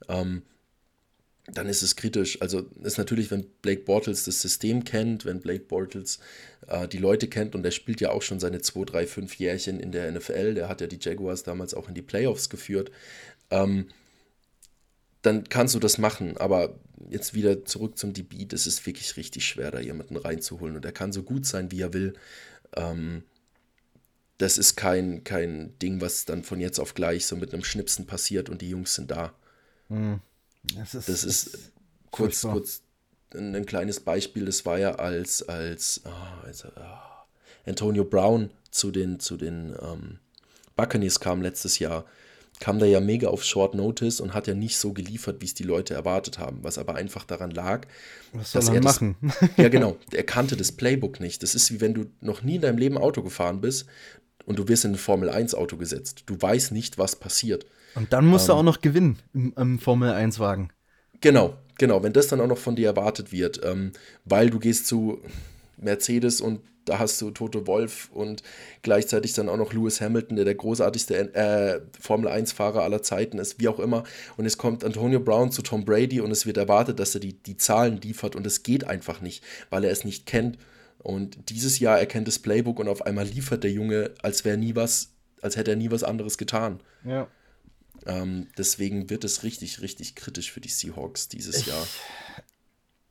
[0.08, 0.42] ähm,
[1.54, 2.40] dann ist es kritisch.
[2.40, 6.18] Also ist natürlich, wenn Blake Bortles das System kennt, wenn Blake Bortles
[6.66, 9.80] äh, die Leute kennt und der spielt ja auch schon seine 2, 3, 5 Jährchen
[9.80, 12.90] in der NFL, der hat ja die Jaguars damals auch in die Playoffs geführt,
[13.50, 13.88] ähm,
[15.22, 16.36] dann kannst du das machen.
[16.36, 20.84] Aber jetzt wieder zurück zum DB, das ist wirklich richtig schwer, da jemanden reinzuholen und
[20.84, 22.14] er kann so gut sein, wie er will.
[22.76, 23.24] Ähm,
[24.38, 28.06] das ist kein, kein Ding, was dann von jetzt auf gleich so mit einem Schnipsen
[28.06, 29.34] passiert und die Jungs sind da.
[29.88, 30.20] Mhm.
[30.62, 31.72] Das ist, das ist, ist
[32.10, 32.82] kurz, kurz
[33.34, 34.44] ein, ein, kleines Beispiel.
[34.44, 40.18] Das war ja als, als, oh, also, oh, Antonio Brown zu den, zu den ähm,
[40.76, 42.04] Buccaneers kam letztes Jahr.
[42.58, 45.54] kam der ja mega auf Short Notice und hat ja nicht so geliefert, wie es
[45.54, 47.86] die Leute erwartet haben, was aber einfach daran lag,
[48.32, 49.16] Was soll dass er er machen?
[49.22, 49.96] Das, ja, genau.
[50.12, 51.42] Er kannte das Playbook nicht.
[51.42, 53.86] Das ist wie wenn du noch nie in deinem Leben Auto gefahren bist
[54.44, 56.24] und du wirst in ein Formel 1 Auto gesetzt.
[56.26, 57.66] Du weißt nicht, was passiert.
[57.94, 58.54] Und dann musst Ähm.
[58.54, 60.72] du auch noch gewinnen im, im Formel-1-Wagen.
[61.20, 62.02] Genau, genau.
[62.02, 63.92] Wenn das dann auch noch von dir erwartet wird, ähm,
[64.24, 65.20] weil du gehst zu
[65.76, 68.42] Mercedes und da hast du Toto Wolf und
[68.82, 73.60] gleichzeitig dann auch noch Lewis Hamilton, der der großartigste äh, Formel 1-Fahrer aller Zeiten ist,
[73.60, 74.04] wie auch immer.
[74.36, 77.34] Und es kommt Antonio Brown zu Tom Brady und es wird erwartet, dass er die,
[77.34, 80.58] die Zahlen liefert und es geht einfach nicht, weil er es nicht kennt.
[80.98, 84.74] Und dieses Jahr erkennt das Playbook und auf einmal liefert der Junge, als wäre nie
[84.74, 86.80] was, als hätte er nie was anderes getan.
[87.04, 87.28] Ja.
[88.06, 91.86] Ähm, deswegen wird es richtig, richtig kritisch für die Seahawks dieses Jahr.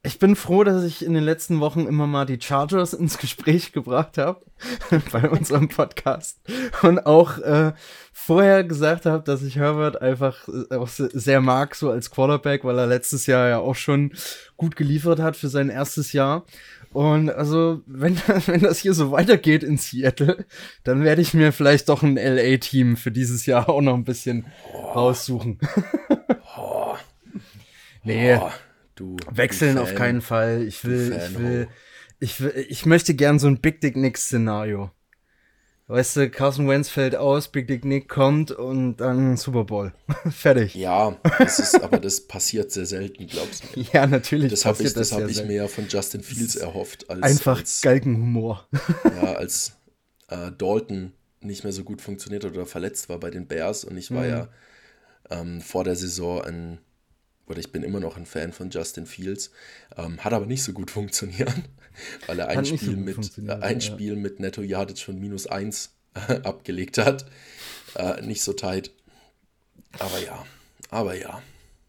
[0.10, 3.74] Ich bin froh, dass ich in den letzten Wochen immer mal die Chargers ins Gespräch
[3.74, 4.42] gebracht habe
[5.12, 6.40] bei unserem Podcast
[6.82, 7.74] und auch äh,
[8.12, 12.64] vorher gesagt habe, dass ich Herbert einfach äh, auch se- sehr mag, so als Quarterback,
[12.64, 14.14] weil er letztes Jahr ja auch schon
[14.58, 16.44] gut geliefert hat für sein erstes Jahr.
[16.92, 18.18] Und also, wenn,
[18.48, 20.44] wenn das hier so weitergeht in Seattle,
[20.86, 24.48] dann werde ich mir vielleicht doch ein LA-Team für dieses Jahr auch noch ein bisschen
[24.74, 25.60] raussuchen.
[26.58, 26.96] Oh,
[28.04, 28.36] nee.
[28.36, 28.50] oh,
[29.00, 30.64] du, Wechseln auf keinen Fall.
[30.64, 31.68] Ich will, ich will,
[32.20, 34.92] ich will, ich möchte gern so ein Big Dick Nick Szenario.
[35.88, 39.92] Weißt du, Carson Wentz fällt aus, Big Dick Nick kommt und dann Super Bowl.
[40.30, 40.76] Fertig.
[40.76, 44.06] Ja, Ja, das ist, aber das passiert sehr selten, glaubst du mir.
[44.06, 44.52] natürlich.
[44.52, 47.58] Das habe ich, das ja hab ich mir ja von Justin Fields erhofft, als, Einfach
[47.60, 48.68] als, Galgenhumor.
[49.04, 49.78] ja, als
[50.28, 53.98] äh, Dalton nicht mehr so gut funktioniert hat oder verletzt war bei den Bears und
[53.98, 54.30] ich war Mhm.
[54.30, 54.48] ja
[55.32, 56.80] ähm, vor der Saison ein,
[57.50, 59.52] oder ich bin immer noch ein Fan von Justin Fields,
[59.98, 61.54] ähm, hat aber nicht so gut funktioniert,
[62.28, 63.82] weil er ein so Spiel, gut mit, äh, ein ja.
[63.82, 65.92] Spiel mit Netto Yardage von minus 1
[66.44, 67.26] abgelegt hat.
[67.96, 68.92] Äh, nicht so tight.
[69.98, 70.46] Aber ja,
[70.90, 71.42] aber ja,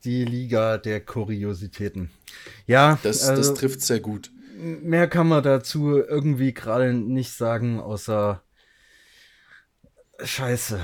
[0.05, 2.11] Die Liga der Kuriositäten.
[2.67, 4.31] Ja, das, also, das trifft sehr gut.
[4.57, 8.43] mehr kann man dazu irgendwie gerade nicht sagen, außer
[10.23, 10.81] Scheiße.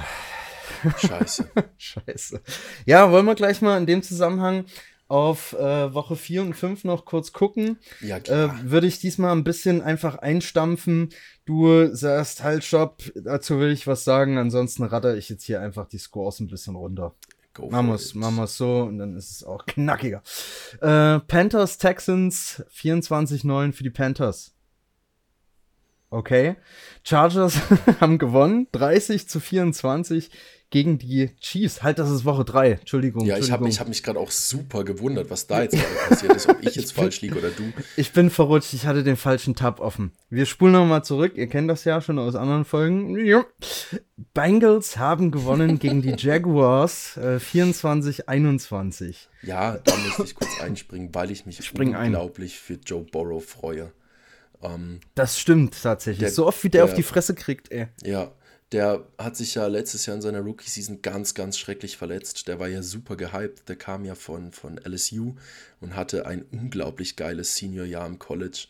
[0.99, 1.49] Scheiße.
[1.79, 2.41] Scheiße.
[2.85, 4.65] Ja, wollen wir gleich mal in dem Zusammenhang
[5.09, 7.79] auf äh, Woche 4 und 5 noch kurz gucken.
[8.01, 8.59] Ja, Äh, klar.
[8.65, 11.11] würde ich diesmal ein bisschen einfach einstampfen.
[11.45, 14.37] Du sagst, halt, stopp, dazu will ich was sagen.
[14.37, 17.15] Ansonsten ratter ich jetzt hier einfach die Scores ein bisschen runter.
[17.55, 17.89] Go Machen
[18.37, 20.23] wir's so und dann ist es auch knackiger.
[20.81, 24.56] Äh, Panthers, Texans, 24-9 für die Panthers.
[26.17, 26.57] Okay.
[27.05, 27.59] Chargers
[28.01, 30.31] haben gewonnen, 30 zu 24
[30.71, 31.83] gegen die Chiefs.
[31.83, 32.73] Halt, das ist Woche 3.
[32.73, 33.27] Entschuldigung.
[33.27, 36.33] Ja, ich habe ich hab mich gerade auch super gewundert, was da jetzt gerade passiert
[36.35, 37.71] ist, ob ich jetzt falsch liege oder du.
[37.99, 40.13] Ich bin verrutscht, ich hatte den falschen Tab offen.
[40.31, 43.25] Wir spulen nochmal zurück, ihr kennt das ja schon aus anderen Folgen.
[43.25, 43.45] Ja.
[44.33, 49.29] Bengals haben gewonnen gegen die Jaguars äh, 24-21.
[49.43, 52.07] Ja, da musste ich kurz einspringen, weil ich mich Spring ein.
[52.07, 53.93] unglaublich für Joe Burrow freue.
[54.63, 56.21] Ähm, Das stimmt tatsächlich.
[56.21, 57.89] Der- so oft wie der, auf der- die Fresse kriegt, ey.
[58.05, 58.33] ja,
[58.73, 62.49] der hat sich ja letztes Jahr in seiner Rookie-Season ganz, ganz schrecklich verletzt.
[62.49, 63.69] Der war ja super gehypt.
[63.69, 65.37] Der kam ja von, von LSU
[65.81, 68.67] und hatte ein unglaublich geiles Senior-Jahr im College.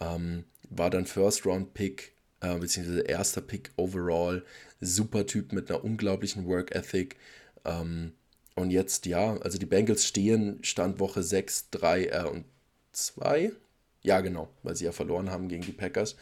[0.00, 4.44] Ähm, war dann First-Round-Pick, äh, beziehungsweise erster Pick overall.
[4.82, 7.16] Super Typ mit einer unglaublichen Work-Ethic.
[7.64, 8.12] Ähm,
[8.54, 12.44] und jetzt, ja, also die Bengals stehen, Stand Woche 6, 3 äh, und
[12.92, 13.52] 2.
[14.02, 16.16] Ja, genau, weil sie ja verloren haben gegen die Packers.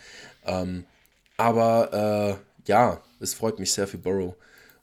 [0.45, 0.85] Ähm,
[1.37, 4.35] aber äh, ja, es freut mich sehr für Burrow.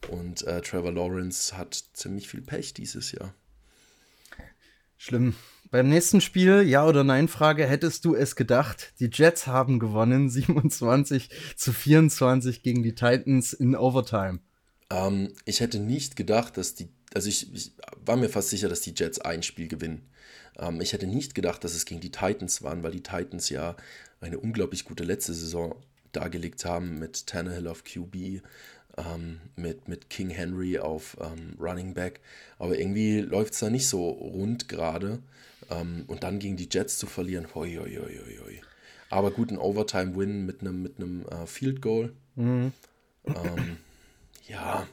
[0.09, 3.33] Und äh, Trevor Lawrence hat ziemlich viel Pech dieses Jahr.
[4.97, 5.35] Schlimm.
[5.71, 8.93] Beim nächsten Spiel, Ja- oder Nein-Frage, hättest du es gedacht?
[8.99, 14.39] Die Jets haben gewonnen, 27 zu 24 gegen die Titans in Overtime.
[14.91, 17.71] Ähm, ich hätte nicht gedacht, dass die, also ich, ich
[18.05, 20.09] war mir fast sicher, dass die Jets ein Spiel gewinnen.
[20.57, 23.75] Ähm, ich hätte nicht gedacht, dass es gegen die Titans waren, weil die Titans ja
[24.21, 25.75] eine unglaublich gute letzte Saison
[26.11, 28.41] dargelegt haben mit Tannehill auf QB,
[28.97, 32.21] ähm, mit, mit King Henry auf ähm, Running Back.
[32.59, 35.19] Aber irgendwie läuft es da nicht so rund gerade.
[35.69, 38.61] Ähm, und dann gegen die Jets zu verlieren, hoi, hoi, hoi, hoi.
[39.09, 42.13] Aber gut, ein Overtime-Win mit einem mit äh, Field Goal.
[43.25, 43.77] Ähm,
[44.47, 44.87] ja,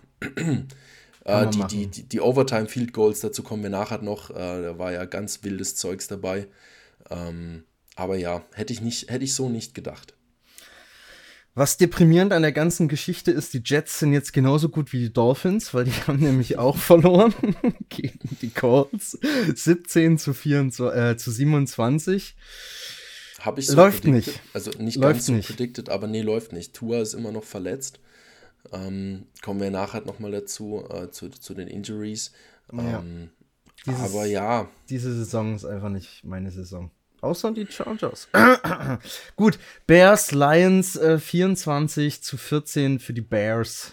[1.31, 4.31] äh, die, die, die, die Overtime Field Goals, dazu kommen wir nachher noch.
[4.31, 6.47] Äh, da war ja ganz wildes Zeugs dabei.
[7.11, 7.65] Ähm,
[7.97, 10.15] aber ja, hätte ich, nicht, hätte ich so nicht gedacht.
[11.55, 15.13] Was deprimierend an der ganzen Geschichte ist, die Jets sind jetzt genauso gut wie die
[15.13, 17.35] Dolphins, weil die haben nämlich auch verloren
[17.89, 19.19] gegen die Colts.
[19.55, 22.37] 17 zu, 24, äh, zu 27.
[23.41, 24.35] Habe ich so Läuft predicted.
[24.35, 24.41] nicht.
[24.53, 25.47] Also nicht Läuft ganz so nicht.
[25.49, 26.75] predicted, aber nee, läuft nicht.
[26.75, 27.99] Tua ist immer noch verletzt.
[28.73, 32.33] Ähm, kommen wir nachher nochmal dazu, äh, zu, zu den Injuries.
[32.73, 32.99] Ja.
[33.01, 33.31] Ähm,
[33.87, 36.91] Dieses- aber ja, Diese Saison ist einfach nicht meine Saison.
[37.23, 38.29] Außer die Chargers.
[39.37, 43.93] Gut, Bears, Lions äh, 24 zu 14 für die Bears.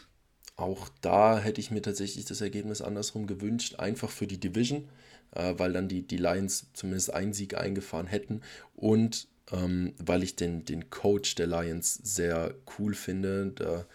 [0.56, 4.88] Auch da hätte ich mir tatsächlich das Ergebnis andersrum gewünscht, einfach für die Division,
[5.32, 8.42] äh, weil dann die, die Lions zumindest einen Sieg eingefahren hätten
[8.76, 13.52] und ähm, weil ich den, den Coach der Lions sehr cool finde.
[13.56, 13.86] Da,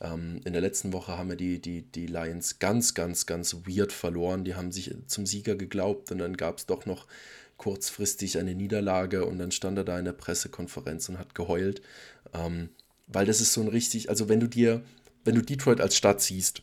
[0.00, 3.92] ähm, in der letzten Woche haben ja die, die, die Lions ganz, ganz, ganz weird
[3.92, 4.44] verloren.
[4.44, 7.06] Die haben sich zum Sieger geglaubt und dann gab es doch noch
[7.56, 11.82] kurzfristig eine Niederlage und dann stand er da in der Pressekonferenz und hat geheult.
[12.32, 12.70] Ähm,
[13.06, 14.82] weil das ist so ein richtig, also wenn du dir,
[15.24, 16.62] wenn du Detroit als Stadt siehst,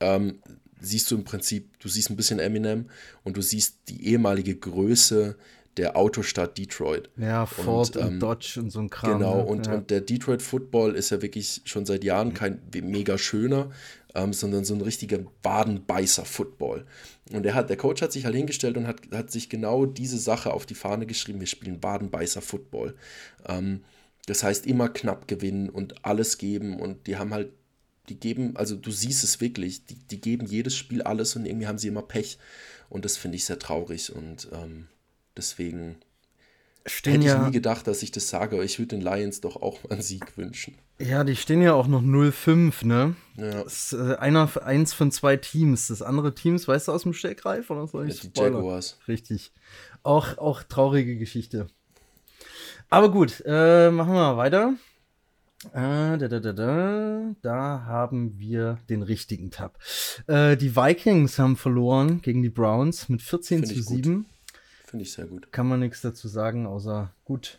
[0.00, 0.40] ähm,
[0.80, 2.90] siehst du im Prinzip, du siehst ein bisschen Eminem
[3.22, 5.36] und du siehst die ehemalige Größe
[5.76, 7.10] der Autostadt Detroit.
[7.16, 9.18] Ja, Ford und, ähm, Dodge und so ein Kram.
[9.18, 9.44] Genau, ne?
[9.44, 9.74] und, ja.
[9.74, 13.70] und der Detroit Football ist ja wirklich schon seit Jahren kein mega schöner,
[14.14, 16.86] ähm, sondern so ein richtiger Wadenbeißer-Football.
[17.32, 20.18] Und der, hat, der Coach hat sich halt hingestellt und hat, hat sich genau diese
[20.18, 22.94] Sache auf die Fahne geschrieben, wir spielen Wadenbeißer-Football.
[23.46, 23.80] Ähm,
[24.26, 27.52] das heißt, immer knapp gewinnen und alles geben und die haben halt,
[28.08, 31.66] die geben, also du siehst es wirklich, die, die geben jedes Spiel alles und irgendwie
[31.66, 32.38] haben sie immer Pech
[32.88, 34.88] und das finde ich sehr traurig und ähm,
[35.36, 35.96] deswegen
[36.86, 39.40] stehen Hätte ich ja, nie gedacht, dass ich das sage, aber ich würde den Lions
[39.40, 40.74] doch auch einen Sieg wünschen.
[40.98, 43.16] ja, die stehen ja auch noch 0-5, ne?
[43.36, 45.88] Ja, Das ist äh, einer, eins von zwei Teams.
[45.88, 48.54] Das andere Teams, weißt du aus dem Stegreif oder soll ich die spoilern?
[48.54, 48.98] Jaguars.
[49.08, 49.52] Richtig.
[50.02, 51.68] Auch, auch traurige Geschichte.
[52.90, 54.74] Aber gut, äh, machen wir mal weiter.
[55.72, 57.84] Äh, da, da, da, da.
[57.86, 59.78] haben wir den richtigen Tab.
[60.26, 64.24] Äh, die Vikings haben verloren gegen die Browns mit 14 Find zu ich gut.
[64.94, 65.00] 7.
[65.00, 65.50] Finde ich sehr gut.
[65.52, 67.58] Kann man nichts dazu sagen, außer gut.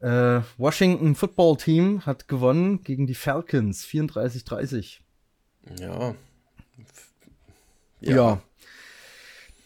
[0.00, 4.98] Äh, Washington Football Team hat gewonnen gegen die Falcons 34-30.
[5.78, 6.14] Ja.
[8.00, 8.40] Ja.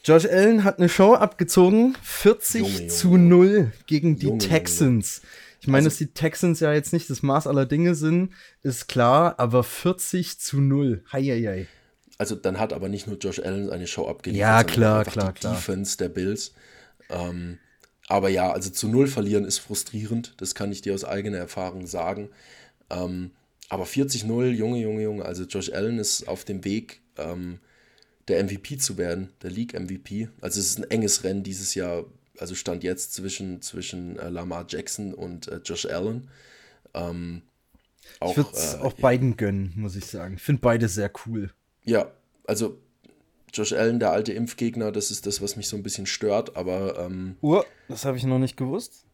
[0.05, 3.29] Josh Allen hat eine Show abgezogen, 40 Junge, Junge, zu Junge.
[3.29, 4.39] 0 gegen die Junge.
[4.39, 5.23] Texans.
[5.61, 8.89] Ich meine, Also- dass die Texans ja jetzt nicht das Maß aller Dinge sind, ist
[8.89, 11.03] klar, aber 40 zu 0.
[11.13, 11.69] Heieiei.
[12.19, 15.13] Also dann hat aber nicht nur Josh Allen eine Show abgeliefert, Ja, sondern klar, einfach
[15.13, 15.55] klar, die klar.
[15.55, 16.55] Defense der Bills.
[17.11, 17.59] Ähm,
[18.09, 20.35] aber ja, also zu null verlieren ist frustrierend.
[20.39, 22.31] Das kann ich dir aus eigener Erfahrung sagen.
[22.91, 23.31] Ähm,
[23.69, 25.25] aber 40-0, Junge, Junge, Junge.
[25.25, 27.61] Also Josh Allen ist auf dem Weg, ähm,
[28.29, 30.29] der MVP zu werden, der League-MVP.
[30.41, 32.05] Also es ist ein enges Rennen dieses Jahr,
[32.39, 36.29] also stand jetzt zwischen, zwischen äh, Lamar Jackson und äh, Josh Allen.
[36.93, 37.43] Ähm,
[38.21, 40.35] auch, Ich würde es äh, auch beiden gönnen, muss ich sagen.
[40.35, 41.51] Ich finde beide sehr cool.
[41.85, 42.11] ja,
[42.47, 42.79] also
[43.55, 46.99] Josh Allen, der alte Impfgegner, das ist das, was mich so ein bisschen stört, aber
[46.99, 49.07] ähm, Oh, das habe ich noch nicht gewusst.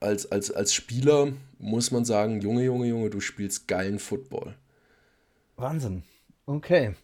[0.00, 4.54] als, als, als Spieler muss man sagen, Junge, Junge, Junge, du spielst geilen Football.
[5.56, 6.02] Wahnsinn.
[6.46, 6.94] Okay.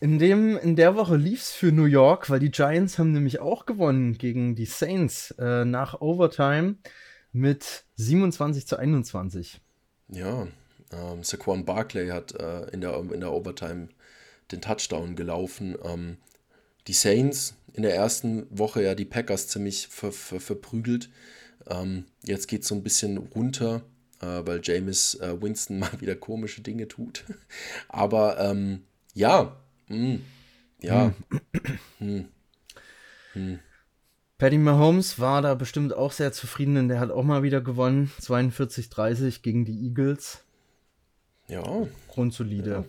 [0.00, 3.40] In, dem, in der Woche lief es für New York, weil die Giants haben nämlich
[3.40, 6.76] auch gewonnen gegen die Saints äh, nach Overtime
[7.32, 9.60] mit 27 zu 21.
[10.08, 10.46] Ja,
[10.92, 13.88] ähm, Saquon Barkley hat äh, in, der, in der Overtime
[14.52, 15.76] den Touchdown gelaufen.
[15.82, 16.18] Ähm,
[16.86, 21.10] die Saints in der ersten Woche ja die Packers ziemlich ver, ver, verprügelt.
[21.66, 23.82] Ähm, jetzt geht es so ein bisschen runter,
[24.20, 27.24] äh, weil Jameis äh, Winston mal wieder komische Dinge tut.
[27.88, 28.82] Aber ähm,
[29.14, 29.56] ja,
[29.88, 30.18] mh,
[30.80, 31.14] ja,
[34.38, 38.10] Patty Mahomes war da bestimmt auch sehr zufrieden, denn der hat auch mal wieder gewonnen.
[38.20, 40.44] 42-30 gegen die Eagles.
[41.48, 41.86] ja.
[42.08, 42.84] Grundsolide.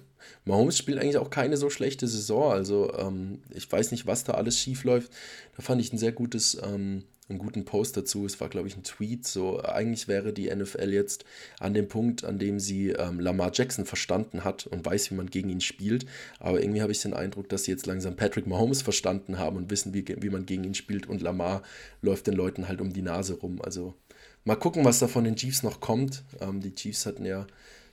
[0.45, 2.51] Mahomes spielt eigentlich auch keine so schlechte Saison.
[2.51, 5.11] Also ähm, ich weiß nicht, was da alles schief läuft.
[5.57, 8.25] Da fand ich ein sehr gutes, ähm, einen guten Post dazu.
[8.25, 9.25] Es war, glaube ich, ein Tweet.
[9.25, 11.25] So, eigentlich wäre die NFL jetzt
[11.59, 15.29] an dem Punkt, an dem sie ähm, Lamar Jackson verstanden hat und weiß, wie man
[15.29, 16.05] gegen ihn spielt.
[16.39, 19.71] Aber irgendwie habe ich den Eindruck, dass sie jetzt langsam Patrick Mahomes verstanden haben und
[19.71, 21.07] wissen, wie, wie man gegen ihn spielt.
[21.07, 21.63] Und Lamar
[22.01, 23.59] läuft den Leuten halt um die Nase rum.
[23.63, 23.95] Also
[24.43, 26.23] mal gucken, was da von den Chiefs noch kommt.
[26.39, 27.47] Ähm, die Chiefs hatten ja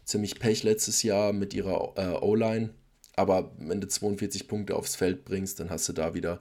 [0.05, 2.71] ziemlich Pech letztes Jahr mit ihrer äh, O-Line.
[3.17, 6.41] Aber wenn du 42 Punkte aufs Feld bringst, dann hast du da wieder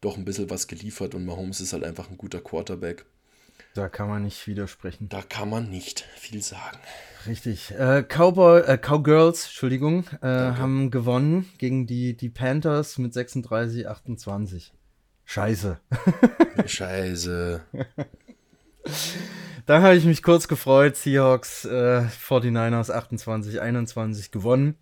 [0.00, 3.04] doch ein bisschen was geliefert und Mahomes ist halt einfach ein guter Quarterback.
[3.74, 5.08] Da kann man nicht widersprechen.
[5.08, 6.78] Da kann man nicht viel sagen.
[7.26, 7.70] Richtig.
[7.72, 14.72] Äh, Cowboy, äh, Cowgirls, Entschuldigung, äh, haben gewonnen gegen die, die Panthers mit 36-28.
[15.24, 15.78] Scheiße.
[16.66, 17.62] Scheiße.
[19.66, 20.96] Da habe ich mich kurz gefreut.
[20.96, 24.76] Seahawks, äh, 49ers 28-21 gewonnen.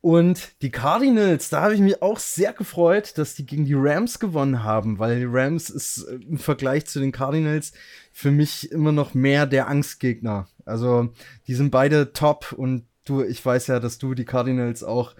[0.00, 4.18] Und die Cardinals, da habe ich mich auch sehr gefreut, dass die gegen die Rams
[4.18, 7.72] gewonnen haben, weil die Rams ist äh, im Vergleich zu den Cardinals
[8.12, 10.46] für mich immer noch mehr der Angstgegner.
[10.66, 11.12] Also
[11.46, 15.14] die sind beide top und du, ich weiß ja, dass du die Cardinals auch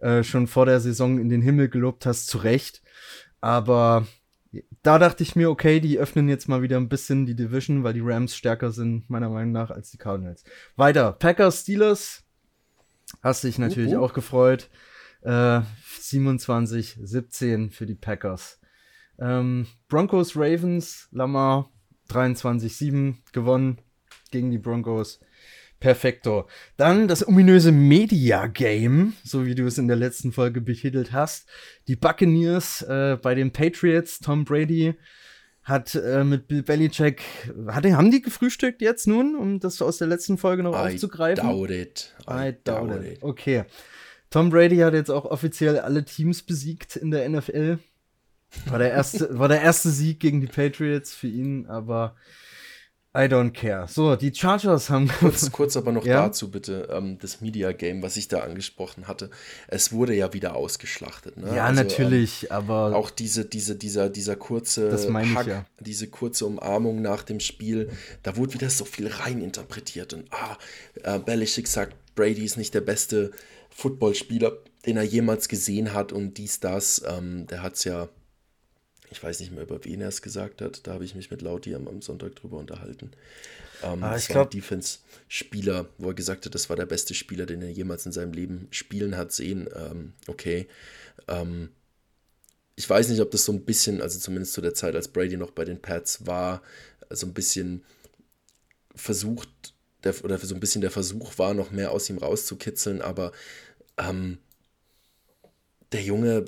[0.00, 2.82] äh, schon vor der Saison in den Himmel gelobt hast, zu Recht.
[3.40, 4.06] Aber
[4.82, 7.94] da dachte ich mir, okay, die öffnen jetzt mal wieder ein bisschen die Division, weil
[7.94, 10.44] die Rams stärker sind, meiner Meinung nach, als die Cardinals.
[10.76, 12.24] Weiter, Packers, Steelers.
[13.22, 14.04] Hast dich natürlich uh, uh.
[14.04, 14.68] auch gefreut.
[15.22, 15.62] Äh,
[16.00, 18.60] 27, 17 für die Packers.
[19.18, 21.70] Ähm, Broncos, Ravens, Lamar
[22.08, 23.80] 23, 7 gewonnen
[24.30, 25.20] gegen die Broncos.
[25.80, 26.46] Perfekto.
[26.76, 31.46] Dann das ominöse Media Game, so wie du es in der letzten Folge betitelt hast.
[31.86, 34.94] Die Buccaneers äh, bei den Patriots, Tom Brady
[35.62, 37.22] hat äh, mit Bill Belichick,
[37.66, 41.44] hat, haben die gefrühstückt jetzt nun, um das aus der letzten Folge noch I aufzugreifen?
[41.46, 42.14] Doubt it.
[42.28, 43.12] I, I doubt, doubt it.
[43.14, 43.22] it.
[43.22, 43.64] Okay.
[44.30, 47.78] Tom Brady hat jetzt auch offiziell alle Teams besiegt in der NFL.
[48.66, 52.14] War der erste, war der erste Sieg gegen die Patriots für ihn, aber
[53.16, 53.88] I don't care.
[53.88, 55.08] So, die Chargers haben.
[55.08, 56.26] Kurz, kurz aber noch ja?
[56.26, 59.30] dazu bitte, ähm, das Media Game, was ich da angesprochen hatte.
[59.68, 61.38] Es wurde ja wieder ausgeschlachtet.
[61.38, 61.56] Ne?
[61.56, 62.94] Ja, also, natürlich, ähm, aber.
[62.94, 65.64] Auch diese, diese, dieser, dieser kurze das Hack, ja.
[65.80, 67.90] diese kurze Umarmung nach dem Spiel,
[68.22, 70.12] da wurde wieder so viel reininterpretiert.
[70.12, 70.58] Und ah,
[71.02, 73.30] äh, Belichick sagt, Brady ist nicht der beste
[73.70, 74.52] Footballspieler,
[74.84, 77.02] den er jemals gesehen hat und dies, das.
[77.06, 78.08] Ähm, der hat es ja
[79.10, 80.86] ich weiß nicht mehr, über wen er es gesagt hat.
[80.86, 83.12] Da habe ich mich mit Lauti am, am Sonntag drüber unterhalten.
[83.82, 87.62] Ähm, ah, ich glaube, Defense-Spieler, wo er gesagt hat, das war der beste Spieler, den
[87.62, 89.68] er jemals in seinem Leben spielen hat sehen.
[89.74, 90.66] Ähm, okay.
[91.28, 91.70] Ähm,
[92.74, 95.36] ich weiß nicht, ob das so ein bisschen, also zumindest zu der Zeit, als Brady
[95.36, 96.62] noch bei den Pats war,
[97.10, 97.84] so ein bisschen
[98.94, 99.48] versucht,
[100.04, 103.32] der, oder so ein bisschen der Versuch war, noch mehr aus ihm rauszukitzeln, aber
[103.96, 104.38] ähm,
[105.92, 106.44] der Junge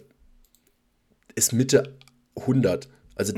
[1.34, 1.96] ist Mitte
[2.40, 2.88] 100.
[3.14, 3.32] Also,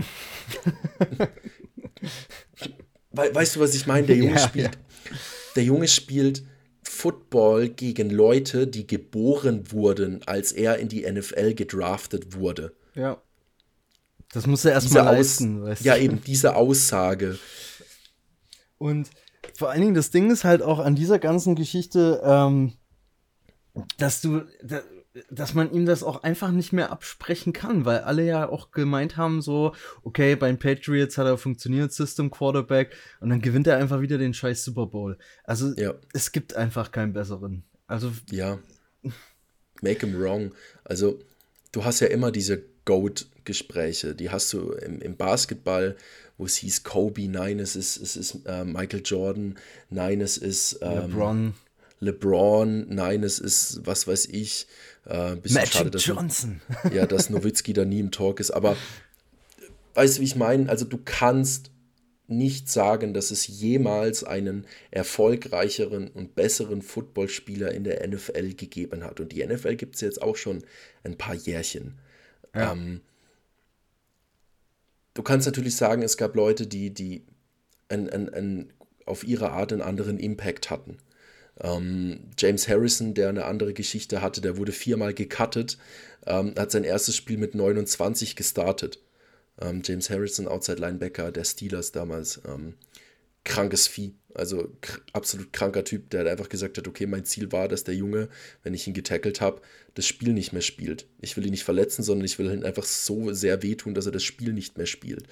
[3.12, 4.06] weißt du, was ich meine?
[4.06, 5.10] Der Junge ja, spielt, ja.
[5.56, 6.44] der Junge spielt
[6.82, 12.74] Football gegen Leute, die geboren wurden, als er in die NFL gedraftet wurde.
[12.94, 13.22] Ja.
[14.32, 15.62] Das muss er erstmal leisten.
[15.62, 15.88] Weißt du?
[15.88, 17.38] Ja, eben diese Aussage.
[18.78, 19.10] Und
[19.54, 22.74] vor allen Dingen, das Ding ist halt auch an dieser ganzen Geschichte, ähm,
[23.98, 24.42] dass du,
[25.30, 29.16] dass man ihm das auch einfach nicht mehr absprechen kann, weil alle ja auch gemeint
[29.16, 34.00] haben, so, okay, beim Patriots hat er funktioniert, System Quarterback, und dann gewinnt er einfach
[34.00, 35.18] wieder den scheiß Super Bowl.
[35.44, 35.94] Also, ja.
[36.12, 37.64] es gibt einfach keinen besseren.
[37.86, 38.12] Also.
[38.30, 38.58] Ja.
[39.82, 40.52] Make him wrong.
[40.84, 41.18] Also,
[41.72, 45.96] du hast ja immer diese Goat-Gespräche, die hast du im, im Basketball,
[46.38, 49.58] wo es hieß Kobe, nein, es ist, es ist äh, Michael Jordan,
[49.90, 51.54] nein, es ist ähm, LeBron.
[52.00, 54.66] LeBron, nein, es ist, was weiß ich,
[55.06, 56.60] äh, Magic schade, dass, Johnson.
[56.92, 58.50] Ja, dass Nowitzki da nie im Talk ist.
[58.50, 58.76] Aber
[59.94, 60.68] weißt du, wie ich meine?
[60.68, 61.70] Also du kannst
[62.26, 69.20] nicht sagen, dass es jemals einen erfolgreicheren und besseren Footballspieler in der NFL gegeben hat.
[69.20, 70.62] Und die NFL gibt es jetzt auch schon
[71.02, 71.98] ein paar Jährchen.
[72.54, 72.72] Ja.
[72.72, 73.00] Ähm,
[75.14, 77.24] du kannst natürlich sagen, es gab Leute, die, die
[77.88, 78.72] ein, ein, ein,
[79.06, 80.98] auf ihre Art einen anderen Impact hatten.
[81.60, 85.78] Ähm, James Harrison, der eine andere Geschichte hatte, der wurde viermal gecuttet,
[86.26, 88.98] ähm, hat sein erstes Spiel mit 29 gestartet.
[89.60, 92.40] Ähm, James Harrison, Outside Linebacker der Steelers damals.
[92.46, 92.74] Ähm,
[93.44, 97.68] krankes Vieh, also kr absolut kranker Typ, der einfach gesagt hat, okay, mein Ziel war,
[97.68, 98.28] dass der Junge,
[98.62, 99.60] wenn ich ihn getackelt habe,
[99.94, 101.06] das Spiel nicht mehr spielt.
[101.20, 104.12] Ich will ihn nicht verletzen, sondern ich will ihn einfach so sehr wehtun, dass er
[104.12, 105.24] das Spiel nicht mehr spielt.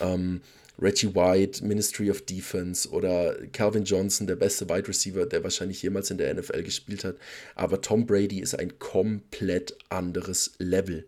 [0.00, 0.40] Ähm,
[0.80, 6.10] Reggie White, Ministry of Defense oder Calvin Johnson, der beste Wide Receiver, der wahrscheinlich jemals
[6.10, 7.16] in der NFL gespielt hat.
[7.54, 11.06] Aber Tom Brady ist ein komplett anderes Level.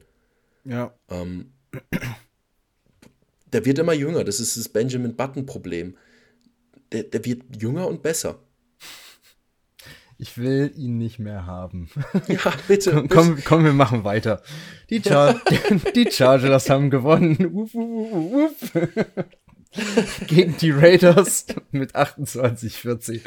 [0.64, 0.92] Ja.
[1.08, 1.52] Ähm,
[3.52, 4.24] der wird immer jünger.
[4.24, 5.96] Das ist das Benjamin Button-Problem.
[6.92, 8.40] Der, der wird jünger und besser.
[10.22, 11.88] Ich will ihn nicht mehr haben.
[12.28, 12.92] Ja, bitte.
[12.92, 14.42] komm, komm, komm, wir machen weiter.
[14.90, 15.40] Die, Char
[15.94, 17.46] die Chargers haben gewonnen.
[17.46, 18.74] Uff, uff, uff,
[20.26, 23.20] gegen die Raiders mit 28-40.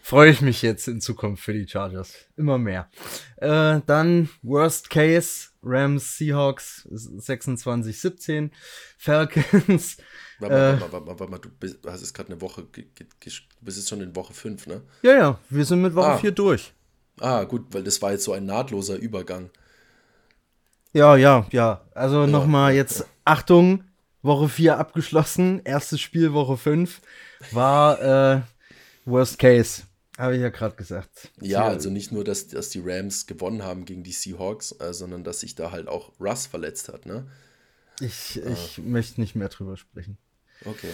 [0.00, 2.14] Freue ich mich jetzt in Zukunft für die Chargers.
[2.36, 2.88] Immer mehr.
[3.36, 8.50] Äh, dann Worst Case, Rams, Seahawks 26-17,
[8.96, 9.98] Falcons.
[10.40, 12.82] Warte mal, warte mal, warte mal, du bist, hast jetzt gerade eine Woche, du
[13.20, 14.82] bist jetzt schon in Woche 5, ne?
[15.02, 16.18] Ja, ja, wir sind mit Woche ah.
[16.18, 16.72] 4 durch.
[17.20, 19.50] Ah, gut, weil das war jetzt so ein nahtloser Übergang.
[20.92, 21.82] Ja, ja, ja.
[21.94, 23.84] Also ja, nochmal jetzt Achtung,
[24.24, 27.00] Woche 4 abgeschlossen, erstes Spiel Woche 5
[27.52, 28.00] war
[28.36, 28.40] äh,
[29.04, 29.82] Worst Case.
[30.16, 31.30] Habe ich ja gerade gesagt.
[31.40, 35.24] Ja, also nicht nur, dass, dass die Rams gewonnen haben gegen die Seahawks, äh, sondern
[35.24, 37.26] dass sich da halt auch Russ verletzt hat, ne?
[38.00, 38.80] Ich, ich äh.
[38.80, 40.18] möchte nicht mehr drüber sprechen.
[40.64, 40.90] Okay.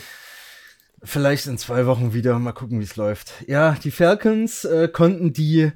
[1.03, 2.39] Vielleicht in zwei Wochen wieder.
[2.39, 3.33] Mal gucken, wie es läuft.
[3.47, 5.73] Ja, die Falcons äh, konnten die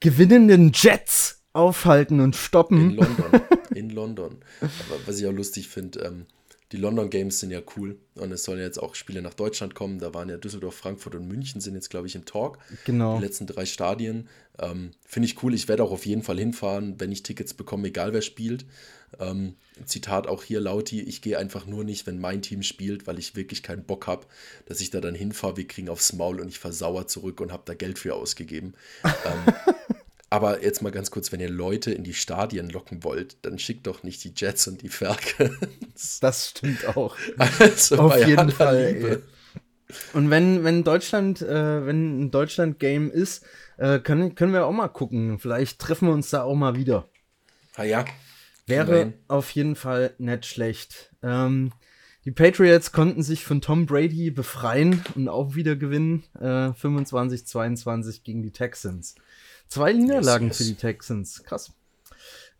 [0.00, 2.90] gewinnenden Jets aufhalten und stoppen.
[2.90, 3.40] In London.
[3.74, 4.38] In London.
[4.60, 6.26] Aber was ich auch lustig finde, ähm,
[6.72, 9.98] die London Games sind ja cool und es sollen jetzt auch Spiele nach Deutschland kommen.
[9.98, 12.58] Da waren ja Düsseldorf, Frankfurt und München sind jetzt, glaube ich, im Talk.
[12.84, 13.16] Genau.
[13.18, 14.28] Die letzten drei Stadien.
[14.58, 15.54] Ähm, Finde ich cool.
[15.54, 18.66] Ich werde auch auf jeden Fall hinfahren, wenn ich Tickets bekomme, egal wer spielt.
[19.18, 19.54] Ähm,
[19.86, 23.36] Zitat auch hier Lauti, ich gehe einfach nur nicht, wenn mein Team spielt, weil ich
[23.36, 24.26] wirklich keinen Bock habe,
[24.66, 27.62] dass ich da dann hinfahre, wir kriegen aufs Maul und ich versauer zurück und habe
[27.64, 28.74] da Geld für ausgegeben.
[29.04, 29.54] ähm,
[30.30, 33.86] aber jetzt mal ganz kurz, wenn ihr Leute in die Stadien locken wollt, dann schickt
[33.86, 35.58] doch nicht die Jets und die Falcons.
[36.20, 37.16] Das stimmt auch.
[37.58, 39.22] Also Auf jeden Fall.
[40.12, 43.44] Und wenn, wenn Deutschland, äh, wenn ein Deutschland-Game ist,
[43.78, 45.38] äh, können, können wir auch mal gucken.
[45.38, 47.08] Vielleicht treffen wir uns da auch mal wieder.
[47.74, 48.04] Ah ja,
[48.68, 51.10] Wäre auf jeden Fall nicht schlecht.
[51.22, 51.72] Ähm,
[52.26, 56.24] die Patriots konnten sich von Tom Brady befreien und auch wieder gewinnen.
[56.38, 59.14] Äh, 25-22 gegen die Texans.
[59.68, 60.56] Zwei Niederlagen yes.
[60.58, 61.42] für die Texans.
[61.44, 61.72] Krass.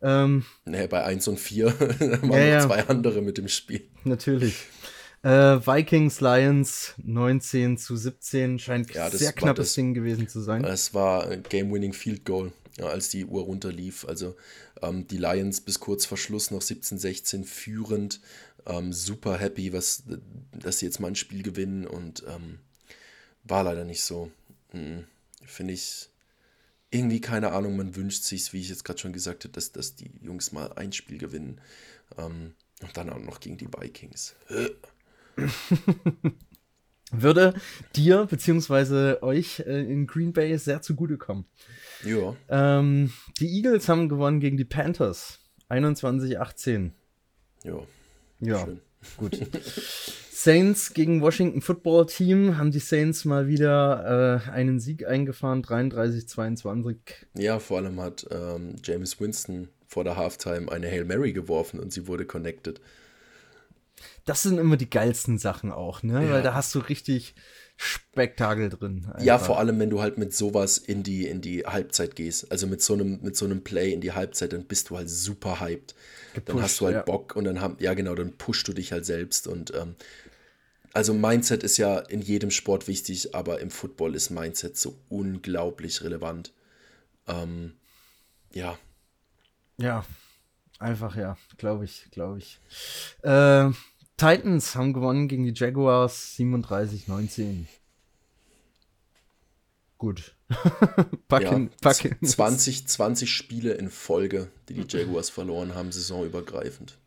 [0.01, 2.59] Ähm, nee, bei 1 und 4 waren Ja, ja.
[2.61, 3.89] noch zwei andere mit dem Spiel.
[4.05, 4.55] natürlich.
[5.25, 5.31] Äh,
[5.67, 8.61] Vikings, Lions 19 zu 17.
[8.61, 10.63] Scheint Ja, sehr knappes das- Ding gewesen zu sein.
[10.65, 14.05] Es war ein Game-Winning Field Goal, ja, als die Uhr runterlief.
[14.07, 14.37] Also
[14.81, 18.21] ähm, die Lions bis kurz vor Schluss noch 17-16 führend.
[18.67, 20.05] Ähm, super happy, was,
[20.53, 22.61] dass sie jetzt mal ein Spiel gewinnen und ähm,
[23.43, 24.31] war leider nicht so.
[24.73, 25.05] Mhm.
[25.45, 26.11] Finde ich
[26.91, 27.77] irgendwie keine Ahnung.
[27.77, 30.73] Man wünscht sich, wie ich jetzt gerade schon gesagt habe, dass, dass die Jungs mal
[30.75, 31.61] ein Spiel gewinnen.
[32.17, 34.37] Ähm, und dann auch noch gegen die Vikings.
[37.11, 37.55] Würde
[37.97, 41.47] dir beziehungsweise euch äh, in Green Bay sehr zugutekommen.
[42.05, 45.41] Ja, Ähm, die Eagles haben gewonnen gegen die Panthers.
[45.71, 46.91] 21-18.
[47.65, 47.79] ja,
[48.41, 48.81] Ja, schön.
[49.17, 49.39] Gut.
[50.31, 56.97] Saints gegen Washington Football Team haben die Saints mal wieder äh, einen Sieg eingefahren, 33-22.
[57.35, 61.93] Ja, vor allem hat ähm, James Winston vor der Halftime eine Hail Mary geworfen und
[61.93, 62.81] sie wurde connected.
[64.27, 66.25] Das sind immer die geilsten Sachen auch, ne?
[66.25, 66.31] Ja.
[66.31, 67.35] Weil da hast du richtig
[67.81, 69.07] Spektakel drin.
[69.21, 69.47] Ja, einfach.
[69.47, 72.51] vor allem, wenn du halt mit sowas in die, in die Halbzeit gehst.
[72.51, 75.09] Also mit so einem, mit so einem Play in die Halbzeit, dann bist du halt
[75.09, 75.95] super hyped.
[76.35, 77.03] dann Gepusht, hast du halt ja.
[77.03, 79.47] Bock und dann haben, ja genau, dann pushst du dich halt selbst.
[79.47, 79.95] Und ähm,
[80.93, 86.03] also Mindset ist ja in jedem Sport wichtig, aber im Football ist Mindset so unglaublich
[86.03, 86.53] relevant.
[87.29, 87.75] Ähm,
[88.53, 88.77] ja,
[89.77, 90.05] Ja,
[90.81, 92.59] einfach ja, glaube ich, glaube ich.
[93.23, 93.71] Äh,
[94.19, 97.67] Titans haben gewonnen gegen die Jaguars 37-19.
[99.97, 100.35] Gut.
[101.29, 102.25] packen, ja, packen.
[102.25, 106.99] 20, 20 Spiele in Folge, die die Jaguars verloren haben, saisonübergreifend.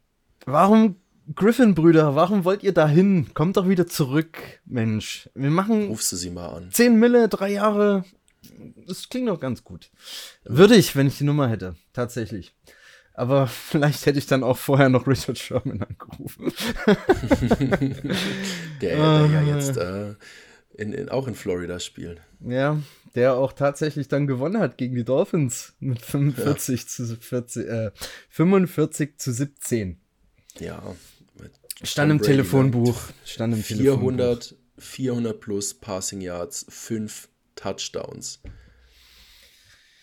[0.46, 0.96] Warum,
[1.36, 3.34] Griffin-Brüder, warum wollt ihr da hin?
[3.34, 5.30] Kommt doch wieder zurück, Mensch.
[5.36, 6.72] Wir machen Rufst du sie mal an.
[6.72, 8.06] 10 Mille, drei Jahre.
[8.88, 9.92] Das klingt doch ganz gut.
[10.46, 11.76] Würde ich, wenn ich die Nummer hätte.
[11.92, 12.56] Tatsächlich.
[13.14, 16.54] Aber vielleicht hätte ich dann auch vorher noch Richard Sherman angerufen.
[18.82, 20.16] Der, der ja jetzt äh,
[20.74, 22.22] in, in, auch in Florida spielt.
[22.40, 22.82] Ja,
[23.14, 27.92] der auch tatsächlich dann gewonnen hat gegen die Dolphins mit 45 zu 40, äh,
[28.30, 30.00] 45 zu 17.
[30.60, 30.82] Ja.
[31.40, 31.52] mit
[31.84, 32.38] Stand im Brady, ne?
[32.38, 33.02] Telefonbuch.
[33.26, 34.10] Stand im Telefonbuch.
[34.10, 38.42] 400, 400 plus Passing Yards, 5 Touchdowns.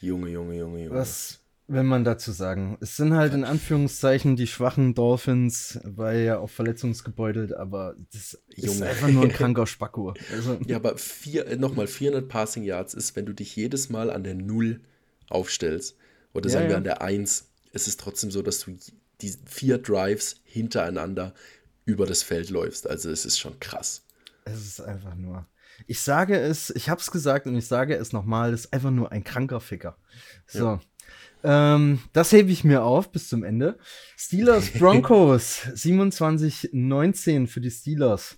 [0.01, 0.95] Junge, Junge, Junge, Junge.
[0.95, 2.77] Was will man dazu sagen?
[2.81, 8.67] Es sind halt in Anführungszeichen die schwachen Dolphins, weil ja auch verletzungsgebeutelt, aber das ist
[8.67, 8.87] Junge.
[8.87, 10.15] einfach nur ein kranker Spacko.
[10.33, 14.11] Also, Ja, aber vier, äh, nochmal 400 Passing Yards ist, wenn du dich jedes Mal
[14.11, 14.81] an der 0
[15.29, 15.97] aufstellst
[16.35, 16.77] oder Ja, sagen wir ja.
[16.79, 18.77] an der 1, ist es trotzdem so, dass du
[19.21, 21.35] die vier Drives hintereinander
[21.85, 22.89] über das Feld läufst.
[22.89, 24.05] Also es ist schon krass.
[24.45, 25.47] es ist einfach nur.
[25.87, 29.13] Ich sage es, ich hab's gesagt und ich sage es nochmal, es ist einfach nur
[29.13, 29.97] ein kranker Ficker.
[30.47, 30.81] So.
[31.49, 33.79] Ähm, das hebe ich mir auf bis zum Ende.
[34.19, 38.37] Steelers Broncos 27-19 für die Steelers.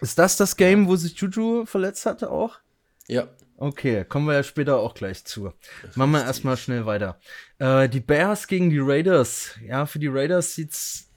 [0.00, 2.58] Ist das das Game, wo sich Juju verletzt hatte auch?
[3.06, 5.52] Ja, Okay, kommen wir ja später auch gleich zu.
[5.94, 7.20] Machen wir erstmal schnell weiter.
[7.58, 9.56] Äh, die Bears gegen die Raiders.
[9.64, 11.08] Ja, für die Raiders sieht's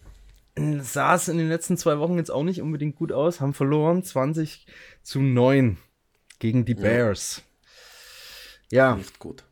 [0.82, 3.42] sah es in den letzten zwei Wochen jetzt auch nicht unbedingt gut aus.
[3.42, 4.68] Haben verloren 20
[5.02, 5.78] zu 9
[6.40, 7.44] gegen die Bears.
[8.72, 9.44] Ja, hilft gut.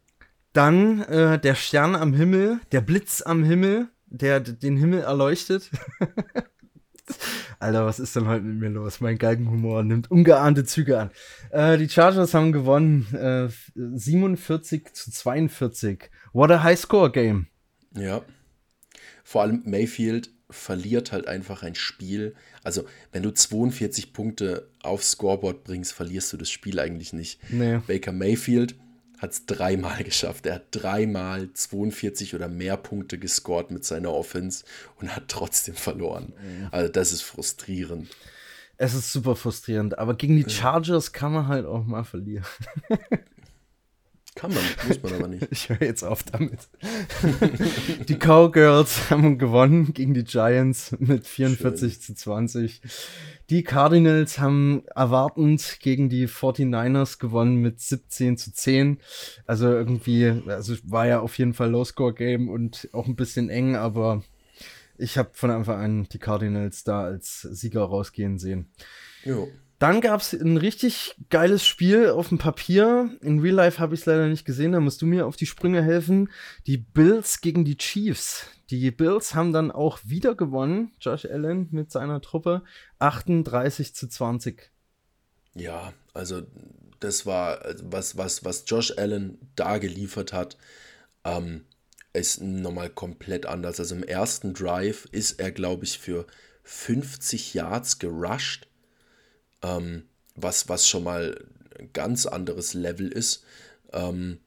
[0.55, 5.69] Dann äh, der Stern am Himmel, der Blitz am Himmel, der den Himmel erleuchtet.
[7.59, 8.99] Alter, was ist denn heute mit mir los?
[8.99, 11.11] Mein Galgenhumor nimmt ungeahnte Züge an.
[11.51, 13.13] Äh, die Chargers haben gewonnen.
[13.13, 16.09] Äh, 47 zu 42.
[16.33, 17.47] What a High-Score-Game.
[17.97, 18.21] Ja.
[19.23, 22.35] Vor allem Mayfield verliert halt einfach ein Spiel.
[22.63, 27.39] Also, wenn du 42 Punkte aufs Scoreboard bringst, verlierst du das Spiel eigentlich nicht.
[27.51, 27.79] Nee.
[27.87, 28.75] Baker Mayfield
[29.17, 30.45] hat es dreimal geschafft.
[30.45, 34.65] Er hat dreimal 42 oder mehr Punkte gescored mit seiner Offense
[34.99, 36.33] und hat trotzdem verloren.
[36.71, 38.09] Also, das ist frustrierend.
[38.77, 42.45] Es ist super frustrierend, aber gegen die Chargers kann man halt auch mal verlieren.
[44.35, 45.47] Kann man, muss man aber nicht.
[45.51, 46.67] Ich höre jetzt auf damit.
[48.09, 52.01] die Cowgirls haben gewonnen gegen die Giants mit 44 Schön.
[52.01, 52.81] zu 20.
[53.49, 58.99] Die Cardinals haben erwartend gegen die 49ers gewonnen mit 17 zu 10.
[59.45, 64.21] Also irgendwie, also war ja auf jeden Fall Low-Score-Game und auch ein bisschen eng, aber
[64.97, 68.69] ich habe von Anfang an die Cardinals da als Sieger rausgehen sehen.
[69.23, 69.47] Jo.
[69.79, 73.09] Dann gab es ein richtig geiles Spiel auf dem Papier.
[73.21, 75.45] In Real Life habe ich es leider nicht gesehen, da musst du mir auf die
[75.45, 76.29] Sprünge helfen.
[76.65, 78.47] Die Bills gegen die Chiefs.
[78.69, 82.63] Die Bills haben dann auch wieder gewonnen, Josh Allen mit seiner Truppe,
[82.99, 84.71] 38 zu 20.
[85.53, 86.41] Ja, also
[86.99, 90.57] das war, was, was, was Josh Allen da geliefert hat,
[91.25, 91.65] ähm,
[92.13, 93.79] ist nochmal komplett anders.
[93.79, 96.25] Also im ersten Drive ist er, glaube ich, für
[96.63, 98.67] 50 Yards gerusht
[99.65, 100.03] ähm,
[100.35, 101.43] was, was schon mal
[101.79, 103.43] ein ganz anderes Level ist.
[103.91, 104.39] Ähm,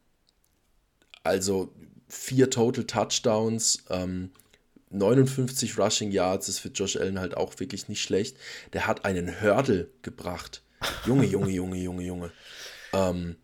[1.25, 1.75] also
[2.09, 4.31] vier Total Touchdowns, ähm,
[4.91, 8.37] 59 Rushing Yards ist für Josh Allen halt auch wirklich nicht schlecht.
[8.73, 10.63] Der hat einen Hurdle gebracht.
[11.05, 12.33] Junge, Junge, Junge, Junge, Junge.
[12.93, 13.37] Ähm,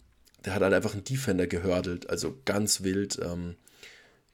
[0.44, 3.18] der hat halt einfach einen Defender gehördelt, also ganz wild.
[3.22, 3.56] Ähm,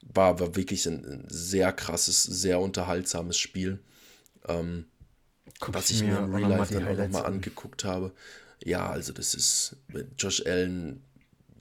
[0.01, 3.79] war, war wirklich ein, ein, sehr krasses, sehr unterhaltsames Spiel.
[4.47, 4.85] Ähm,
[5.59, 8.11] Guck was ich mir im Real Life dann auch nochmal angeguckt habe.
[8.63, 9.75] Ja, also das ist
[10.17, 11.01] Josh Allen,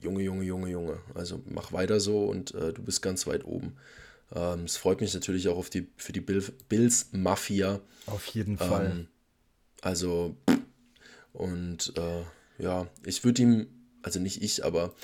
[0.00, 0.98] Junge, Junge, Junge, Junge.
[1.14, 3.76] Also mach weiter so und äh, du bist ganz weit oben.
[4.34, 7.80] Ähm, es freut mich natürlich auch auf die, für die Bill, Bills Mafia.
[8.06, 8.90] Auf jeden Fall.
[8.90, 9.08] Ähm,
[9.82, 10.36] also,
[11.32, 12.22] und äh,
[12.62, 13.66] ja, ich würde ihm,
[14.02, 14.94] also nicht ich, aber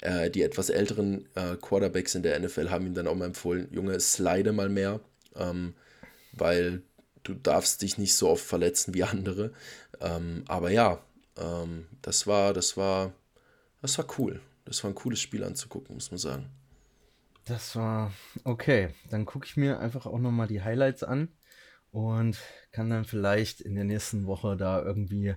[0.00, 3.68] äh, die etwas älteren äh, Quarterbacks in der NFL haben ihm dann auch mal empfohlen,
[3.72, 5.00] Junge, slide mal mehr,
[5.34, 5.74] ähm,
[6.32, 6.82] weil
[7.28, 9.52] du darfst dich nicht so oft verletzen wie andere.
[10.00, 11.00] Ähm, aber ja,
[11.36, 13.12] ähm, das war, das war,
[13.82, 14.40] das war cool.
[14.64, 16.50] Das war ein cooles Spiel anzugucken, muss man sagen.
[17.44, 18.12] Das war
[18.44, 18.90] okay.
[19.10, 21.28] Dann gucke ich mir einfach auch nochmal die Highlights an
[21.92, 22.38] und
[22.72, 25.36] kann dann vielleicht in der nächsten Woche da irgendwie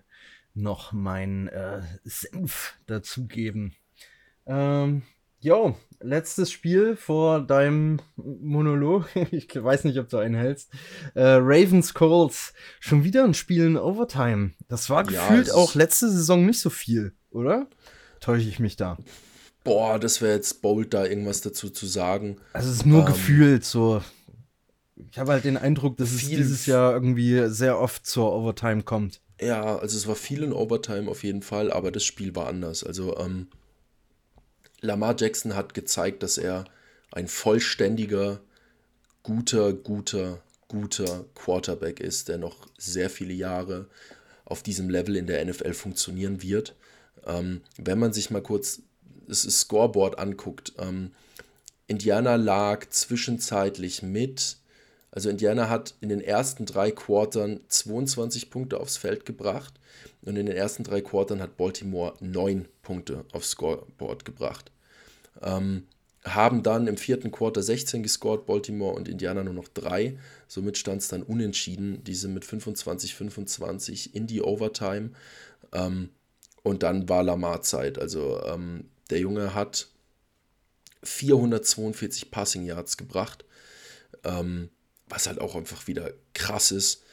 [0.56, 3.76] noch meinen äh, Senf dazugeben.
[4.48, 5.04] Ähm,
[5.42, 9.06] Jo, letztes Spiel vor deinem Monolog.
[9.32, 10.70] Ich weiß nicht, ob du einen hältst.
[11.16, 12.54] Äh, Ravens Colts.
[12.80, 14.52] Schon wieder ein Spiel in Overtime.
[14.68, 17.68] Das war ja, gefühlt auch letzte Saison nicht so viel, oder?
[18.20, 18.98] Täusche ich mich da?
[19.64, 22.38] Boah, das wäre jetzt bold, da irgendwas dazu zu sagen.
[22.54, 24.02] Also es ist nur ähm, gefühlt so.
[25.12, 29.22] Ich habe halt den Eindruck, dass es dieses Jahr irgendwie sehr oft zur Overtime kommt.
[29.40, 32.84] Ja, also es war viel in Overtime auf jeden Fall, aber das Spiel war anders.
[32.84, 33.48] Also, ähm,
[34.82, 36.66] Lamar Jackson hat gezeigt, dass er
[37.12, 38.40] ein vollständiger,
[39.24, 43.88] guter, guter, guter Quarterback ist, der noch sehr viele Jahre
[44.46, 46.76] auf diesem Level in der NFL funktionieren wird.
[47.26, 48.82] Ähm, wenn man sich mal kurz
[49.28, 51.12] das Scoreboard anguckt, ähm,
[51.88, 54.58] Indiana lag zwischenzeitlich mit,
[55.12, 59.74] also Indiana hat in den ersten drei Quartern 22 Punkte aufs Feld gebracht
[60.22, 64.72] und in den ersten drei Quartern hat Baltimore neun Punkte aufs Scoreboard gebracht.
[65.42, 65.88] Ähm,
[66.26, 70.18] haben dann im vierten Quarter 16 gescored, Baltimore und Indiana nur noch drei.
[70.48, 72.04] Somit stand es dann unentschieden.
[72.04, 75.12] Diese mit 25-25 in die Overtime.
[75.72, 76.10] Ähm,
[76.62, 77.98] und dann war Lamar Zeit.
[77.98, 79.88] Also ähm, der Junge hat
[81.04, 83.46] 442 Passing Yards gebracht.
[84.26, 84.70] Ähm,
[85.10, 87.04] was halt auch einfach wieder krass ist.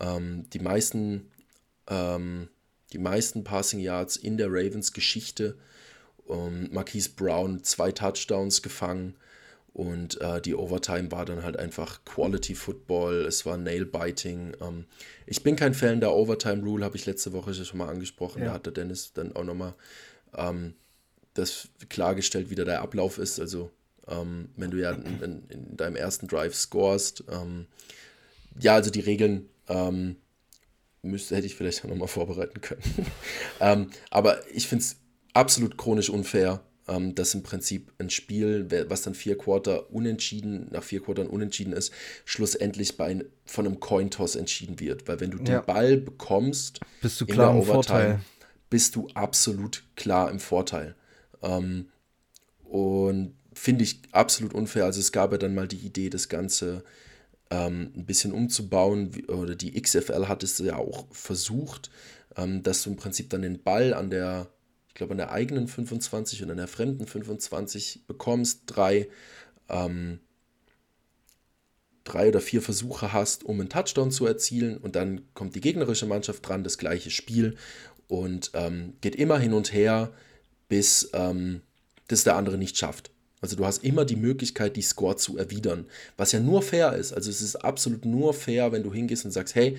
[0.00, 1.30] Ähm, die meisten
[1.88, 2.48] ähm,
[2.92, 5.56] die meisten Passing Yards in der Ravens Geschichte.
[6.24, 9.16] Um, Marquise Brown zwei Touchdowns gefangen
[9.72, 14.54] und äh, die Overtime war dann halt einfach Quality Football, es war Nail-Biting.
[14.60, 14.84] Ähm,
[15.26, 18.40] ich bin kein Fan der Overtime Rule, habe ich letzte Woche schon mal angesprochen.
[18.42, 18.48] Ja.
[18.48, 19.74] Da hat der Dennis dann auch nochmal
[20.36, 20.74] ähm,
[21.34, 23.40] das klargestellt, wie da der Ablauf ist.
[23.40, 23.70] Also,
[24.08, 27.66] ähm, wenn du ja in, in, in, deinem ersten Drive scorest, ähm,
[28.58, 30.16] ja, also die Regeln ähm,
[31.02, 32.82] müsste, hätte ich vielleicht auch nochmal vorbereiten können.
[33.60, 34.96] ähm, aber ich finde es
[35.32, 40.82] absolut chronisch unfair, ähm, dass im Prinzip ein Spiel, was dann vier Quarter unentschieden, nach
[40.82, 41.92] vier Quartern unentschieden ist,
[42.24, 45.06] schlussendlich bei von einem Cointoss entschieden wird.
[45.08, 45.60] Weil wenn du ja.
[45.60, 48.20] den Ball bekommst, bist du klar im Vorteil.
[48.68, 50.94] Bist du absolut klar im Vorteil.
[51.42, 51.88] Ähm,
[52.64, 54.84] und finde ich absolut unfair.
[54.84, 56.84] Also es gab ja dann mal die Idee, das Ganze
[57.50, 59.24] ähm, ein bisschen umzubauen.
[59.28, 61.90] Oder die XFL hat es ja auch versucht,
[62.36, 64.48] ähm, dass du im Prinzip dann den Ball an der,
[64.88, 69.08] ich glaube, an der eigenen 25 und an der fremden 25 bekommst, drei,
[69.68, 70.20] ähm,
[72.04, 76.06] drei oder vier Versuche hast, um einen Touchdown zu erzielen und dann kommt die gegnerische
[76.06, 77.56] Mannschaft dran, das gleiche Spiel
[78.08, 80.12] und ähm, geht immer hin und her,
[80.68, 81.62] bis ähm,
[82.08, 83.11] das der andere nicht schafft.
[83.42, 85.84] Also du hast immer die Möglichkeit, die Score zu erwidern,
[86.16, 87.12] was ja nur fair ist.
[87.12, 89.76] Also es ist absolut nur fair, wenn du hingehst und sagst, hey,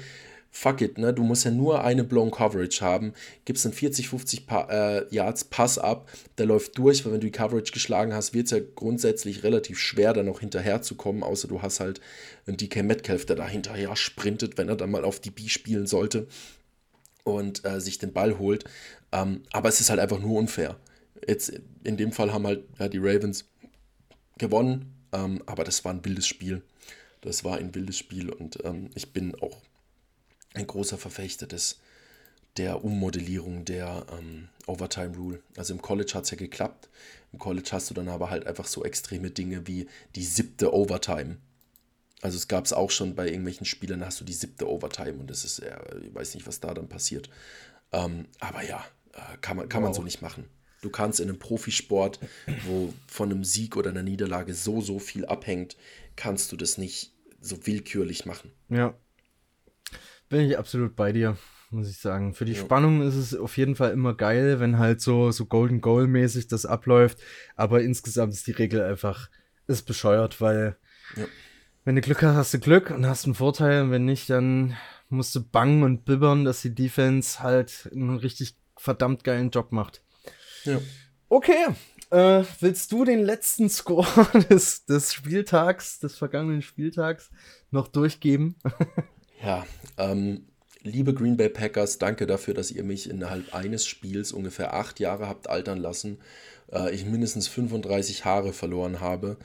[0.53, 1.11] fuck it, ne?
[1.11, 5.45] du musst ja nur eine Blown Coverage haben, gibst dann 40, 50 pa äh, Yards
[5.45, 6.07] Pass ab,
[6.37, 9.79] der läuft durch, weil wenn du die Coverage geschlagen hast, wird es ja grundsätzlich relativ
[9.79, 12.01] schwer, da noch hinterher zu kommen, außer du hast halt
[12.45, 15.87] einen DK Metcalf, der da hinterher sprintet, wenn er dann mal auf die B spielen
[15.87, 16.27] sollte
[17.23, 18.65] und äh, sich den Ball holt.
[19.11, 20.77] Ähm, aber es ist halt einfach nur unfair.
[21.27, 21.53] Jetzt
[21.83, 23.45] in dem Fall haben halt ja, die Ravens
[24.37, 26.61] gewonnen, ähm, aber das war ein wildes Spiel.
[27.21, 29.61] Das war ein wildes Spiel und ähm, ich bin auch
[30.53, 31.79] ein großer Verfechter des,
[32.57, 35.41] der Ummodellierung der ähm, Overtime Rule.
[35.57, 36.89] Also im College hat es ja geklappt.
[37.31, 41.37] Im College hast du dann aber halt einfach so extreme Dinge wie die siebte Overtime.
[42.21, 45.29] Also es gab es auch schon bei irgendwelchen Spielern, hast du die siebte Overtime und
[45.29, 47.29] das ist, äh, ich weiß nicht, was da dann passiert.
[47.91, 49.89] Ähm, aber ja, äh, kann, man, kann wow.
[49.89, 50.45] man so nicht machen.
[50.83, 52.19] Du kannst in einem Profisport,
[52.65, 55.77] wo von einem Sieg oder einer Niederlage so, so viel abhängt,
[56.15, 58.51] kannst du das nicht so willkürlich machen.
[58.69, 58.95] Ja,
[60.33, 61.37] bin ich absolut bei dir,
[61.69, 62.33] muss ich sagen.
[62.33, 62.59] Für die ja.
[62.59, 66.65] Spannung ist es auf jeden Fall immer geil, wenn halt so, so Golden Goal-mäßig das
[66.65, 67.19] abläuft.
[67.55, 69.29] Aber insgesamt ist die Regel einfach,
[69.67, 70.75] ist bescheuert, weil
[71.15, 71.25] ja.
[71.85, 73.83] wenn du Glück hast, hast du Glück und hast einen Vorteil.
[73.83, 74.75] Und wenn nicht, dann
[75.09, 80.01] musst du bangen und bibbern, dass die Defense halt einen richtig verdammt geilen Job macht.
[80.65, 80.79] Ja.
[81.29, 81.65] Okay,
[82.11, 84.05] äh, willst du den letzten Score
[84.49, 87.31] des, des Spieltags, des vergangenen Spieltags,
[87.71, 88.55] noch durchgeben?
[89.43, 90.45] Ja, ähm,
[90.83, 95.27] liebe Green Bay Packers, danke dafür, dass ihr mich innerhalb eines Spiels ungefähr acht Jahre
[95.27, 96.19] habt altern lassen.
[96.71, 99.35] Äh, ich mindestens 35 Haare verloren habe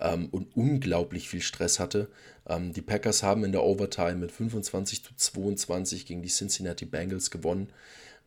[0.00, 2.08] ähm, und unglaublich viel Stress hatte.
[2.48, 7.30] Ähm, die Packers haben in der Overtime mit 25 zu 22 gegen die Cincinnati Bengals
[7.30, 7.68] gewonnen.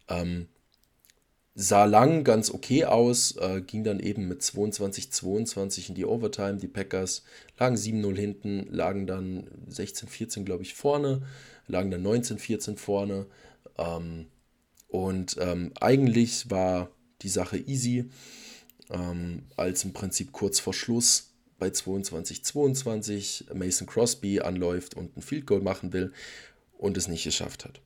[0.07, 0.47] Ähm,
[1.59, 6.57] sah lang ganz okay aus, äh, ging dann eben mit 22-22 in die Overtime.
[6.57, 7.23] Die Packers
[7.57, 11.23] lagen 7-0 hinten, lagen dann 16-14, glaube ich, vorne,
[11.65, 13.25] lagen dann 19-14 vorne.
[13.79, 14.27] Ähm,
[14.87, 16.91] und ähm, eigentlich war
[17.23, 18.05] die Sache easy,
[18.91, 25.47] ähm, als im Prinzip kurz vor Schluss bei 22-22 Mason Crosby anläuft und ein Field
[25.47, 26.13] Goal machen will
[26.77, 27.81] und es nicht geschafft hat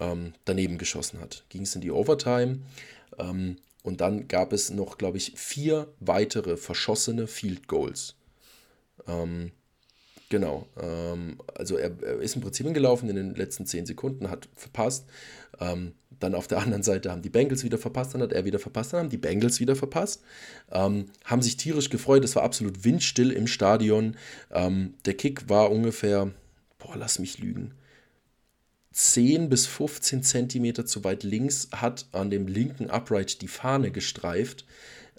[0.00, 1.44] ähm, daneben geschossen hat.
[1.48, 2.60] Ging es in die Overtime
[3.18, 8.14] ähm, und dann gab es noch, glaube ich, vier weitere verschossene Field Goals.
[9.06, 9.50] Ähm,
[10.28, 10.66] genau.
[10.80, 15.06] Ähm, also er, er, ist im Prinzip hingelaufen in den letzten zehn Sekunden, hat verpasst.
[15.60, 18.60] Ähm, dann auf der anderen Seite haben die Bengals wieder verpasst, dann hat er wieder
[18.60, 20.22] verpasst, dann haben die Bengals wieder verpasst.
[20.70, 24.16] Ähm, haben sich tierisch gefreut, es war absolut windstill im Stadion.
[24.50, 26.30] der Kick war ungefähr,
[26.78, 27.74] boah, lass mich lügen,
[28.92, 34.64] 10 bis 15 Zentimeter zu weit links hat an dem linken Upright die Fahne gestreift.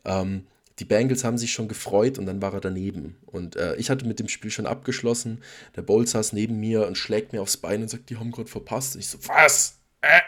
[0.05, 0.47] Ähm,
[0.79, 3.17] die Bengals haben sich schon gefreut und dann war er daneben.
[3.27, 5.43] Und äh, ich hatte mit dem Spiel schon abgeschlossen.
[5.75, 8.49] Der Bolt saß neben mir und schlägt mir aufs Bein und sagt, die haben gerade
[8.49, 8.95] verpasst.
[8.95, 9.77] Und ich so, was?
[10.01, 10.21] Äh?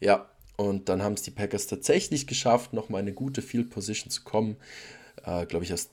[0.00, 4.22] Ja, und dann haben es die Packers tatsächlich geschafft, nochmal eine gute Field Position zu
[4.22, 4.56] kommen.
[5.24, 5.88] Äh, Glaube ich, aus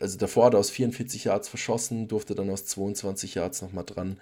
[0.00, 4.18] also davor hat er aus 44 Yards verschossen, durfte dann aus 22 Yards nochmal dran,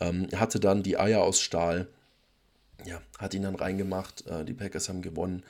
[0.00, 1.88] ähm, hatte dann die Eier aus Stahl,
[2.84, 5.44] ja, hat ihn dann reingemacht, äh, die Packers haben gewonnen.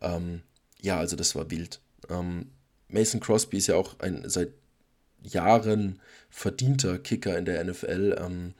[0.00, 0.42] Ähm,
[0.80, 1.80] ja, also das war wild.
[2.10, 2.50] Ähm,
[2.88, 4.50] Mason Crosby ist ja auch ein seit
[5.22, 8.54] Jahren verdienter Kicker in der NFL, ähm,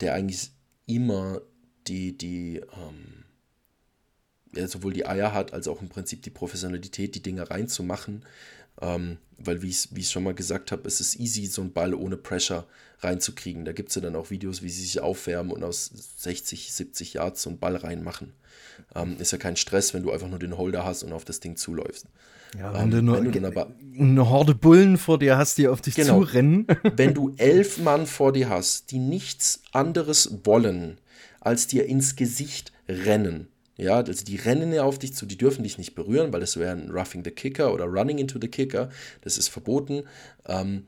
[0.00, 0.50] der eigentlich
[0.86, 1.40] immer
[1.86, 3.24] die, die, ähm,
[4.54, 8.24] ja, sowohl die Eier hat, als auch im Prinzip die Professionalität, die Dinge reinzumachen.
[8.80, 11.94] Ähm, weil, wie ich es schon mal gesagt habe, es ist easy, so einen Ball
[11.94, 12.66] ohne Pressure
[13.00, 13.64] reinzukriegen.
[13.64, 17.14] Da gibt es ja dann auch Videos, wie sie sich aufwärmen und aus 60, 70
[17.14, 18.32] Yards so einen Ball reinmachen.
[18.94, 21.40] Ähm, ist ja kein Stress, wenn du einfach nur den Holder hast und auf das
[21.40, 22.06] Ding zuläufst.
[22.58, 25.68] Ja, wenn ähm, du nur wenn du aber, eine Horde Bullen vor dir hast, die
[25.68, 26.66] auf dich genau, zurennen.
[26.96, 30.98] wenn du elf Mann vor dir hast, die nichts anderes wollen,
[31.40, 35.62] als dir ins Gesicht rennen, ja, also die rennen ja auf dich zu, die dürfen
[35.62, 38.90] dich nicht berühren, weil das wäre ein Roughing the Kicker oder Running into the Kicker.
[39.20, 40.04] Das ist verboten.
[40.46, 40.86] Ähm,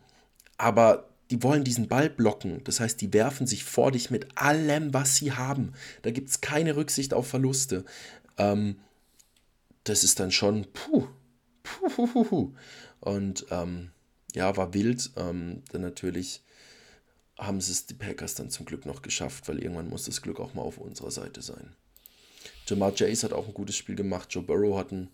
[0.57, 2.65] aber die wollen diesen Ball blocken.
[2.65, 5.75] Das heißt, die werfen sich vor dich mit allem, was sie haben.
[6.03, 7.85] Da gibt es keine Rücksicht auf Verluste.
[8.39, 8.77] Ähm,
[9.85, 11.07] das ist dann schon puh,
[11.63, 12.55] puh, puh, puh.
[13.01, 13.91] Und ähm,
[14.35, 15.11] ja, war wild.
[15.17, 16.43] Ähm, dann natürlich
[17.39, 20.55] haben es die Packers dann zum Glück noch geschafft, weil irgendwann muss das Glück auch
[20.55, 21.75] mal auf unserer Seite sein.
[22.69, 24.29] Jamar Chase hat auch ein gutes Spiel gemacht.
[24.31, 25.09] Joe Burrow hat ein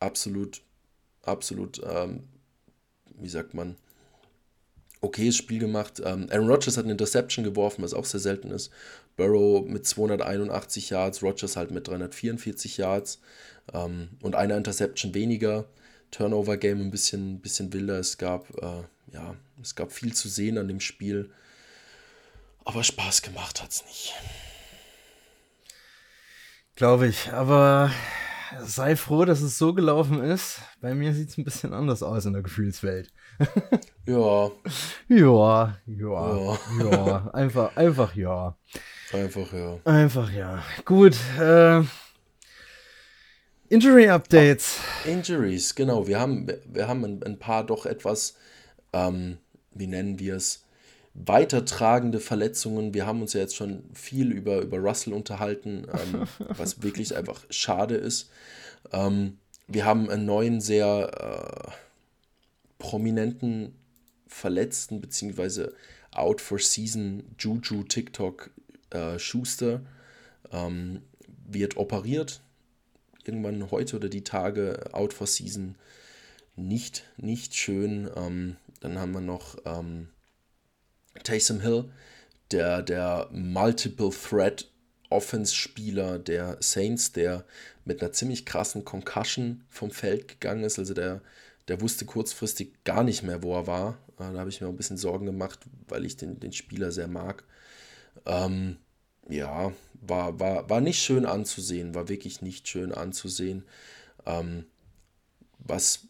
[0.00, 0.60] absolut,
[1.22, 2.24] absolut, ähm,
[3.18, 3.76] wie sagt man,
[5.00, 6.02] okayes Spiel gemacht.
[6.04, 8.70] Ähm, Aaron Rodgers hat eine Interception geworfen, was auch sehr selten ist.
[9.16, 13.20] Burrow mit 281 Yards, Rodgers halt mit 344 Yards
[13.72, 15.66] ähm, und einer Interception weniger.
[16.10, 17.98] Turnover-Game ein bisschen, bisschen wilder.
[17.98, 18.82] Es gab, äh,
[19.12, 21.30] ja, es gab viel zu sehen an dem Spiel.
[22.64, 24.14] Aber Spaß gemacht hat es nicht.
[26.74, 27.32] Glaube ich.
[27.32, 27.90] Aber
[28.64, 30.60] sei froh, dass es so gelaufen ist.
[30.80, 33.12] Bei mir sieht es ein bisschen anders aus in der Gefühlswelt.
[34.06, 34.50] ja.
[35.08, 37.30] Ja, ja, ja.
[37.32, 38.56] Einfach, einfach ja.
[39.12, 39.78] Einfach ja.
[39.84, 40.62] Einfach ja.
[40.84, 41.16] Gut.
[41.38, 41.82] Äh,
[43.68, 44.78] Injury Updates.
[45.04, 46.06] Injuries, genau.
[46.06, 48.36] Wir haben, wir haben ein, ein paar doch etwas,
[48.92, 49.38] ähm,
[49.70, 50.61] wie nennen wir es,
[51.14, 52.94] weitertragende Verletzungen.
[52.94, 57.44] Wir haben uns ja jetzt schon viel über, über Russell unterhalten, ähm, was wirklich einfach
[57.50, 58.30] schade ist.
[58.92, 61.70] Ähm, wir haben einen neuen, sehr äh,
[62.78, 63.74] prominenten
[64.26, 65.74] Verletzten, beziehungsweise
[66.10, 68.50] Out for Season Juju TikTok
[68.90, 69.82] äh, Schuster
[70.50, 71.02] ähm,
[71.46, 72.40] wird operiert.
[73.24, 75.76] Irgendwann heute oder die Tage Out for Season.
[76.56, 78.10] Nicht, nicht schön.
[78.16, 80.08] Ähm, dann haben wir noch ähm,
[81.22, 81.90] Taysom Hill,
[82.50, 84.68] der, der Multiple Threat
[85.10, 87.44] Offense-Spieler der Saints, der
[87.84, 90.78] mit einer ziemlich krassen Concussion vom Feld gegangen ist.
[90.78, 91.20] Also der,
[91.68, 93.98] der wusste kurzfristig gar nicht mehr, wo er war.
[94.18, 97.08] Äh, da habe ich mir ein bisschen Sorgen gemacht, weil ich den, den Spieler sehr
[97.08, 97.44] mag.
[98.26, 98.78] Ähm,
[99.28, 103.64] ja, war, war, war nicht schön anzusehen, war wirklich nicht schön anzusehen.
[104.26, 104.66] Ähm,
[105.58, 106.08] was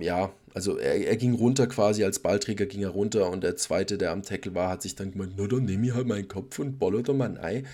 [0.00, 3.98] ja, also er, er ging runter quasi, als Ballträger ging er runter und der zweite,
[3.98, 6.58] der am Tackle war, hat sich dann gemeint, na dann nehme ich halt meinen Kopf
[6.58, 7.64] und bolle da mein Ei.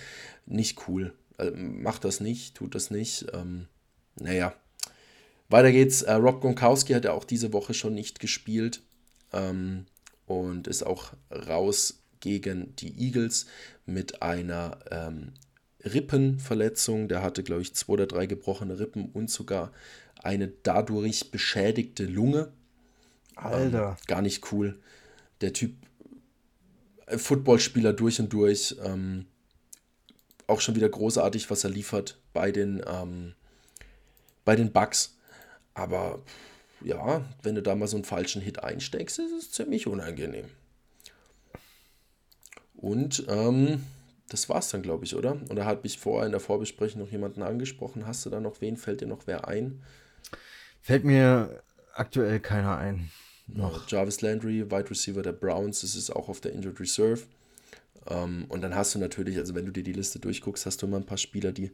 [0.45, 1.13] Nicht cool.
[1.37, 3.27] Also, macht das nicht, tut das nicht.
[3.33, 3.67] Ähm,
[4.19, 4.53] naja,
[5.49, 6.01] weiter geht's.
[6.01, 8.81] Äh, Rob Gronkowski hat ja auch diese Woche schon nicht gespielt
[9.33, 9.85] ähm,
[10.25, 13.47] und ist auch raus gegen die Eagles
[13.85, 15.33] mit einer ähm,
[15.83, 17.07] Rippenverletzung.
[17.07, 19.71] Der hatte, glaube ich, zwei oder drei gebrochene Rippen und sogar
[20.21, 22.51] eine dadurch beschädigte Lunge.
[23.35, 23.97] Alter.
[23.99, 24.79] Ähm, gar nicht cool.
[25.41, 25.75] Der Typ,
[27.07, 28.75] äh, Footballspieler durch und durch.
[28.83, 29.25] Ähm,
[30.47, 33.33] auch schon wieder großartig, was er liefert bei den, ähm,
[34.45, 35.17] bei den Bugs.
[35.73, 36.21] Aber
[36.83, 40.45] ja, wenn du da mal so einen falschen Hit einsteckst, ist es ziemlich unangenehm.
[42.75, 43.83] Und ähm,
[44.31, 45.37] das war's dann, glaube ich, oder?
[45.49, 48.07] Oder hat mich vorher in der Vorbesprechung noch jemanden angesprochen?
[48.07, 48.77] Hast du da noch wen?
[48.77, 49.83] Fällt dir noch wer ein?
[50.81, 51.61] Fällt mir
[51.93, 53.11] aktuell keiner ein.
[53.47, 53.89] Noch.
[53.89, 57.23] Jarvis Landry, Wide Receiver der Browns, das ist auch auf der Injured Reserve.
[58.05, 60.81] Um, ähm, und dann hast du natürlich, also wenn du dir die Liste durchguckst, hast
[60.81, 61.71] du immer ein paar Spieler, die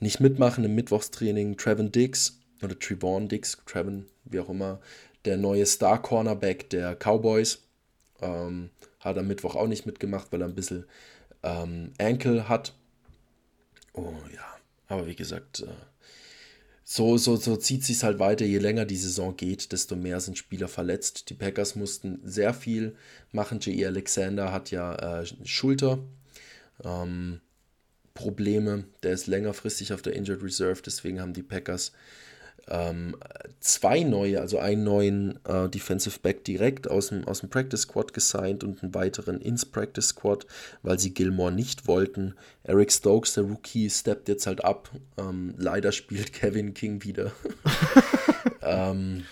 [0.00, 1.56] nicht mitmachen im Mittwochstraining.
[1.56, 4.80] Trevin Dix oder Trevon Dix, Trevin, wie auch immer,
[5.24, 7.62] der neue Star Cornerback der Cowboys,
[8.20, 10.84] ähm, hat am Mittwoch auch nicht mitgemacht, weil er ein bisschen
[11.42, 12.74] ähm, Ankle hat.
[13.92, 14.46] Oh ja,
[14.88, 15.66] aber wie gesagt, äh,
[16.84, 18.46] so, so, so zieht sich halt weiter.
[18.46, 21.28] Je länger die Saison geht, desto mehr sind Spieler verletzt.
[21.28, 22.96] Die Packers mussten sehr viel
[23.30, 23.60] machen.
[23.60, 23.84] J.E.
[23.84, 25.98] Alexander hat ja äh, Schulter.
[26.82, 27.40] Ähm.
[29.04, 31.92] Der ist längerfristig auf der Injured Reserve, deswegen haben die Packers
[32.70, 33.16] ähm,
[33.60, 38.12] zwei neue, also einen neuen äh, Defensive Back direkt aus dem, aus dem Practice Squad
[38.12, 40.46] gesigned und einen weiteren ins Practice Squad,
[40.82, 42.34] weil sie Gilmore nicht wollten.
[42.64, 44.90] Eric Stokes, der Rookie, steppt jetzt halt ab.
[45.16, 47.32] Ähm, leider spielt Kevin King wieder.
[48.62, 49.24] ähm,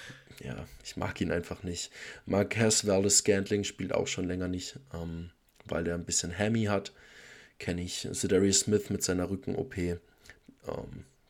[0.43, 1.91] ja, ich mag ihn einfach nicht.
[2.25, 5.31] Marquez Valdez Scantling spielt auch schon länger nicht, ähm,
[5.67, 6.93] weil der ein bisschen Hammy hat.
[7.59, 8.09] Kenne ich.
[8.13, 9.77] Zedarius Smith mit seiner Rücken-OP.
[9.79, 9.99] Ähm,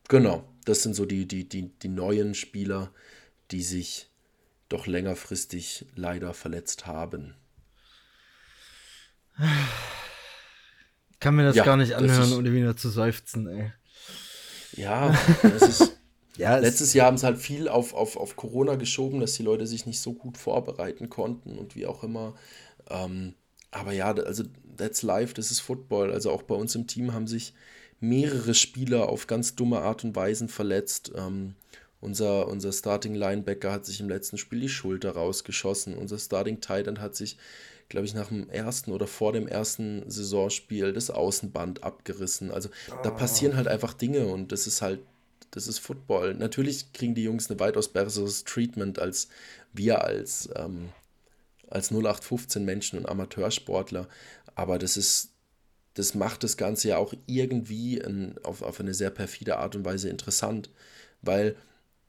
[0.08, 2.92] genau das sind so die, die, die, die neuen Spieler,
[3.50, 4.10] die sich
[4.68, 7.34] doch längerfristig leider verletzt haben.
[11.10, 13.72] Ich kann mir das ja, gar nicht anhören, ohne wieder zu seufzen, ey.
[14.72, 15.98] Ja, das ist.
[16.36, 19.66] ja, letztes Jahr haben sie halt viel auf, auf, auf Corona geschoben, dass die Leute
[19.68, 22.34] sich nicht so gut vorbereiten konnten und wie auch immer.
[22.90, 23.34] Ähm,
[23.70, 24.42] aber ja, also
[24.76, 26.12] that's life, das ist Football.
[26.12, 27.54] Also auch bei uns im Team haben sich
[28.00, 31.12] mehrere Spieler auf ganz dumme Art und Weise verletzt.
[31.16, 31.54] Ähm,
[32.00, 35.96] unser, unser Starting Linebacker hat sich im letzten Spiel die Schulter rausgeschossen.
[35.96, 37.38] Unser Starting Titan hat sich,
[37.88, 42.50] glaube ich, nach dem ersten oder vor dem ersten Saisonspiel das Außenband abgerissen.
[42.50, 42.68] Also
[43.02, 45.00] da passieren halt einfach Dinge und das ist halt,
[45.50, 46.34] das ist Football.
[46.34, 49.28] Natürlich kriegen die Jungs eine weitaus besseres Treatment als
[49.72, 50.90] wir als, ähm,
[51.68, 54.06] als 0815 Menschen und Amateursportler.
[54.54, 55.30] Aber das ist,
[55.96, 59.84] das macht das Ganze ja auch irgendwie in, auf, auf eine sehr perfide Art und
[59.84, 60.70] Weise interessant,
[61.22, 61.56] weil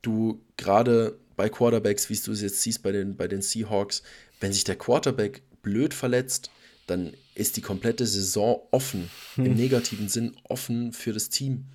[0.02, 4.04] du gerade bei Quarterbacks, wie du es jetzt siehst bei den, bei den Seahawks,
[4.42, 6.52] wenn sich der Quarterback blöd verletzt,
[6.86, 9.46] dann ist die komplette Saison offen, hm.
[9.46, 11.66] im negativen Sinn offen für das Team.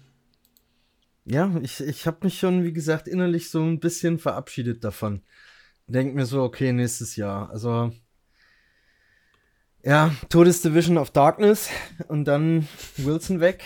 [1.25, 5.23] Ja, ich, ich habe mich schon, wie gesagt, innerlich so ein bisschen verabschiedet davon.
[5.87, 7.49] Denk mir so, okay, nächstes Jahr.
[7.51, 7.93] Also,
[9.83, 11.69] ja, Todesdivision of Darkness
[12.09, 13.63] und dann Wilson weg.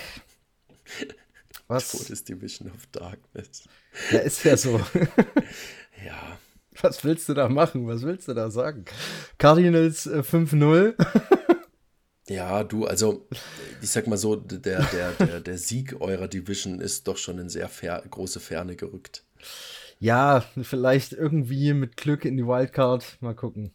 [1.68, 1.92] Was?
[1.92, 3.64] Todesdivision of Darkness.
[4.10, 4.78] Ja, ist ja so.
[6.04, 6.38] ja.
[6.82, 7.86] Was willst du da machen?
[7.86, 8.84] Was willst du da sagen?
[9.38, 10.94] Cardinals äh, 5-0.
[12.28, 13.26] ja, du, also
[13.80, 17.48] ich sag mal so, der, der, der, der Sieg eurer Division ist doch schon in
[17.48, 19.24] sehr fer große Ferne gerückt.
[19.98, 23.16] Ja, vielleicht irgendwie mit Glück in die Wildcard.
[23.20, 23.72] Mal gucken.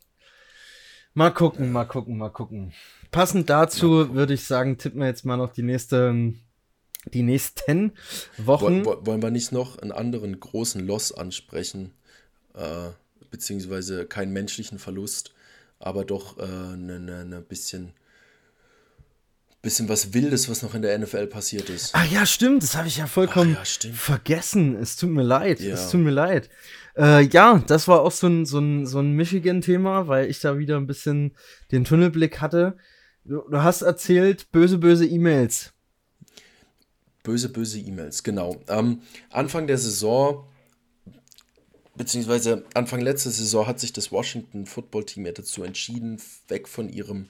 [1.13, 2.73] Mal gucken, mal gucken, mal gucken.
[3.11, 6.33] Passend dazu würde ich sagen, tippen wir jetzt mal noch die nächste
[7.05, 7.93] die nächsten
[8.37, 8.85] Wochen.
[8.85, 11.93] Wollen wir nicht noch einen anderen großen Loss ansprechen?
[12.53, 12.89] Äh,
[13.31, 15.33] beziehungsweise keinen menschlichen Verlust,
[15.79, 17.93] aber doch ein äh, ne, ne, ne bisschen,
[19.61, 21.91] bisschen was Wildes, was noch in der NFL passiert ist.
[21.93, 24.75] Ach ja, stimmt, das habe ich ja vollkommen ja, vergessen.
[24.75, 25.73] Es tut mir leid, ja.
[25.73, 26.49] es tut mir leid.
[26.97, 30.57] Äh, ja, das war auch so ein, so ein, so ein Michigan-Thema, weil ich da
[30.57, 31.35] wieder ein bisschen
[31.71, 32.77] den Tunnelblick hatte.
[33.23, 35.73] Du, du hast erzählt, böse, böse E-Mails.
[37.23, 38.61] Böse, böse E-Mails, genau.
[38.67, 40.45] Ähm, Anfang der Saison
[41.95, 46.89] beziehungsweise Anfang letzter Saison hat sich das Washington Football Team ja dazu entschieden, weg von
[46.89, 47.27] ihrem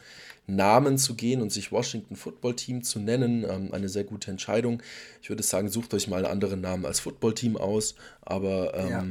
[0.47, 3.43] Namen zu gehen und sich Washington Football Team zu nennen.
[3.43, 4.81] Ähm, eine sehr gute Entscheidung.
[5.21, 8.89] Ich würde sagen, sucht euch mal einen anderen Namen als Football Team aus, aber ähm,
[8.89, 9.05] ja.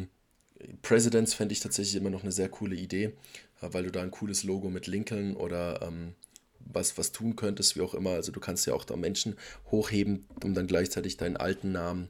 [0.83, 3.13] Presidents fände ich tatsächlich immer noch eine sehr coole Idee,
[3.61, 6.15] äh, weil du da ein cooles Logo mit Lincoln oder ähm,
[6.59, 8.11] was, was tun könntest, wie auch immer.
[8.11, 9.37] Also du kannst ja auch da Menschen
[9.71, 12.09] hochheben, um dann gleichzeitig deinen alten Namen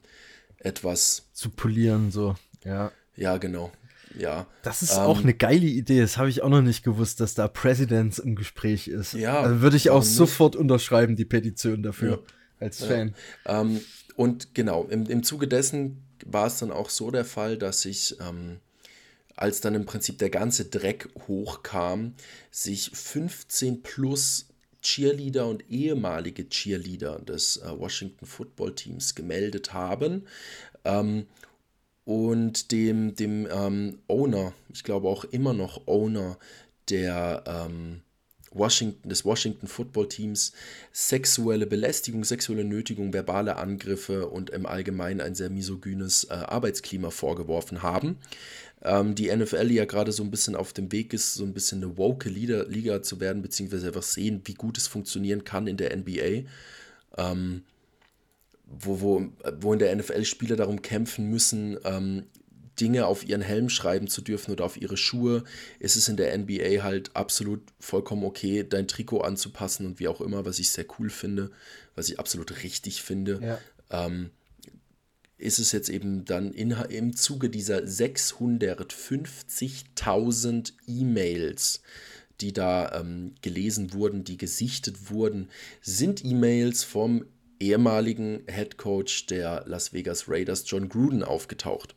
[0.57, 2.91] etwas zu polieren, so, ja.
[3.15, 3.71] Ja, genau.
[4.17, 4.47] Ja.
[4.63, 6.01] Das ist ähm, auch eine geile Idee.
[6.01, 9.13] Das habe ich auch noch nicht gewusst, dass da Presidents im Gespräch ist.
[9.13, 9.41] Ja.
[9.41, 12.19] Also würde ich auch sofort unterschreiben, die Petition dafür, ja.
[12.59, 13.15] als Fan.
[13.45, 13.61] Ja.
[13.61, 13.81] Ähm,
[14.15, 18.17] und genau, im, im Zuge dessen war es dann auch so der Fall, dass ich,
[18.19, 18.59] ähm,
[19.35, 22.13] als dann im Prinzip der ganze Dreck hochkam,
[22.51, 24.47] sich 15 plus
[24.81, 30.25] Cheerleader und ehemalige Cheerleader des äh, Washington Football Teams gemeldet haben.
[30.83, 31.27] Ähm,
[32.03, 36.37] und dem, dem ähm, Owner, ich glaube auch immer noch Owner
[36.89, 38.01] der ähm,
[38.53, 40.51] Washington, des Washington Football Teams
[40.91, 47.81] sexuelle Belästigung, sexuelle Nötigung, verbale Angriffe und im Allgemeinen ein sehr misogynes äh, Arbeitsklima vorgeworfen
[47.81, 48.17] haben.
[48.83, 51.83] Ähm, die NFL ja gerade so ein bisschen auf dem Weg ist, so ein bisschen
[51.83, 55.77] eine woke Liga, Liga zu werden, beziehungsweise einfach sehen, wie gut es funktionieren kann in
[55.77, 56.49] der NBA.
[57.17, 57.63] Ähm,
[58.65, 59.27] wo, wo,
[59.59, 62.23] wo in der NFL Spieler darum kämpfen müssen, ähm,
[62.81, 65.45] Dinge auf ihren Helm schreiben zu dürfen oder auf ihre Schuhe,
[65.79, 70.19] ist es in der NBA halt absolut vollkommen okay, dein Trikot anzupassen und wie auch
[70.19, 71.51] immer, was ich sehr cool finde,
[71.95, 73.39] was ich absolut richtig finde.
[73.41, 73.59] Ja.
[73.91, 74.31] Ähm,
[75.37, 81.81] ist es jetzt eben dann in, im Zuge dieser 650.000 E-Mails,
[82.41, 85.49] die da ähm, gelesen wurden, die gesichtet wurden,
[85.81, 87.25] sind E-Mails vom
[87.59, 91.95] ehemaligen Head Coach der Las Vegas Raiders, John Gruden, aufgetaucht.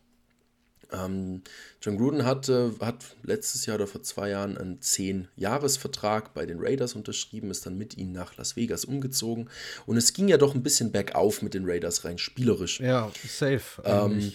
[0.92, 1.42] Ähm,
[1.80, 6.58] John Gruden hat, äh, hat letztes Jahr oder vor zwei Jahren einen 10-Jahres-Vertrag bei den
[6.60, 9.48] Raiders unterschrieben, ist dann mit ihnen nach Las Vegas umgezogen.
[9.86, 12.80] Und es ging ja doch ein bisschen bergauf mit den Raiders rein spielerisch.
[12.80, 13.82] Ja, safe.
[13.84, 14.32] Ähm,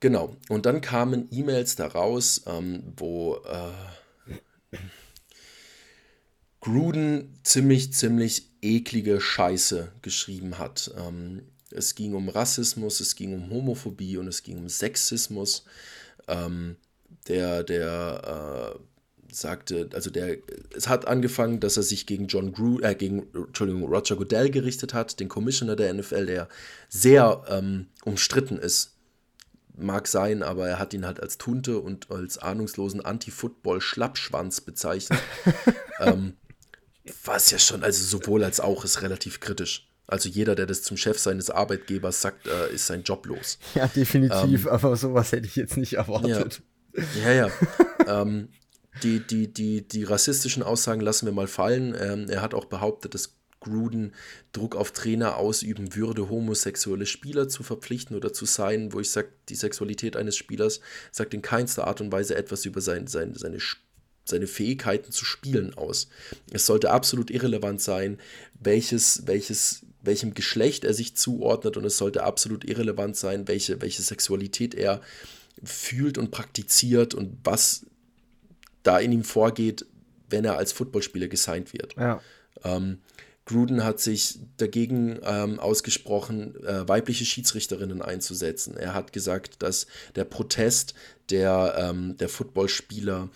[0.00, 0.36] genau.
[0.48, 4.76] Und dann kamen E-Mails daraus, ähm, wo äh,
[6.60, 10.92] Gruden ziemlich, ziemlich eklige Scheiße geschrieben hat.
[10.96, 11.42] Ähm,
[11.74, 15.64] es ging um Rassismus, es ging um Homophobie und es ging um Sexismus.
[16.28, 16.76] Ähm,
[17.28, 20.36] der, der äh, sagte, also der,
[20.74, 24.94] es hat angefangen, dass er sich gegen John Gru, äh, gegen, Entschuldigung, Roger Goodell gerichtet
[24.94, 26.48] hat, den Commissioner der NFL, der
[26.88, 28.96] sehr ähm, umstritten ist.
[29.74, 35.18] Mag sein, aber er hat ihn halt als Tunte und als ahnungslosen Anti-Football-Schlappschwanz bezeichnet.
[36.00, 36.34] ähm,
[37.24, 39.88] was ja schon, also sowohl als auch ist relativ kritisch.
[40.12, 43.58] Also jeder, der das zum Chef seines Arbeitgebers sagt, äh, ist sein Job los.
[43.74, 46.60] Ja, definitiv, ähm, aber sowas hätte ich jetzt nicht erwartet.
[47.24, 47.50] Ja, ja.
[48.06, 48.22] ja.
[48.22, 48.48] ähm,
[49.02, 51.96] die, die, die, die rassistischen Aussagen lassen wir mal fallen.
[51.98, 54.12] Ähm, er hat auch behauptet, dass Gruden
[54.52, 59.28] Druck auf Trainer ausüben würde, homosexuelle Spieler zu verpflichten oder zu sein, wo ich sage,
[59.48, 63.58] die Sexualität eines Spielers sagt in keinster Art und Weise etwas über sein, sein, seine
[64.24, 66.08] seine Fähigkeiten zu spielen aus.
[66.52, 68.18] Es sollte absolut irrelevant sein,
[68.60, 74.02] welches, welches, welchem Geschlecht er sich zuordnet und es sollte absolut irrelevant sein, welche, welche
[74.02, 75.00] Sexualität er
[75.62, 77.86] fühlt und praktiziert und was
[78.82, 79.86] da in ihm vorgeht,
[80.28, 81.94] wenn er als Footballspieler gesigned wird.
[81.96, 82.20] Ja.
[82.64, 82.98] Ähm,
[83.44, 88.76] Gruden hat sich dagegen ähm, ausgesprochen, äh, weibliche Schiedsrichterinnen einzusetzen.
[88.76, 90.94] Er hat gesagt, dass der Protest
[91.30, 93.30] der, ähm, der Footballspieler,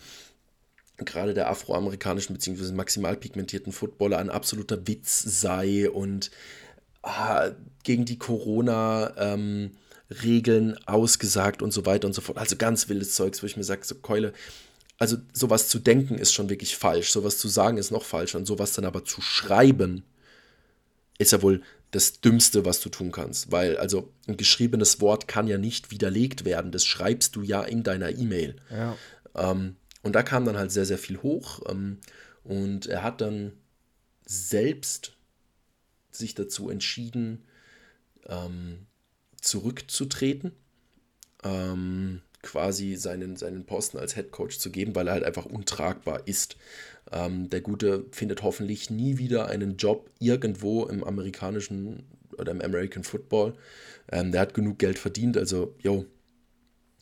[0.97, 2.73] gerade der afroamerikanischen bzw.
[2.73, 6.31] maximal pigmentierten Footballer, ein absoluter Witz sei und
[7.03, 7.51] ah,
[7.83, 9.71] gegen die Corona- ähm,
[10.23, 12.37] Regeln ausgesagt und so weiter und so fort.
[12.37, 14.33] Also ganz wildes Zeugs, wo ich mir sage, so Keule,
[14.97, 18.45] also sowas zu denken ist schon wirklich falsch, sowas zu sagen ist noch falsch und
[18.45, 20.03] sowas dann aber zu schreiben
[21.17, 25.47] ist ja wohl das Dümmste, was du tun kannst, weil also ein geschriebenes Wort kann
[25.47, 28.55] ja nicht widerlegt werden, das schreibst du ja in deiner E-Mail.
[28.69, 28.95] Ja.
[29.35, 29.77] Ähm,
[30.07, 31.99] und da kam dann halt sehr, sehr viel hoch ähm,
[32.43, 33.53] und er hat dann
[34.25, 35.15] selbst
[36.11, 37.43] sich dazu entschieden,
[38.27, 38.87] ähm,
[39.39, 40.51] zurückzutreten.
[41.43, 46.27] Ähm, quasi seinen, seinen Posten als Head Coach zu geben, weil er halt einfach untragbar
[46.27, 46.55] ist.
[47.11, 52.05] Ähm, der Gute findet hoffentlich nie wieder einen Job irgendwo im amerikanischen
[52.37, 53.53] oder im American Football.
[54.11, 56.05] Ähm, der hat genug Geld verdient, also, yo,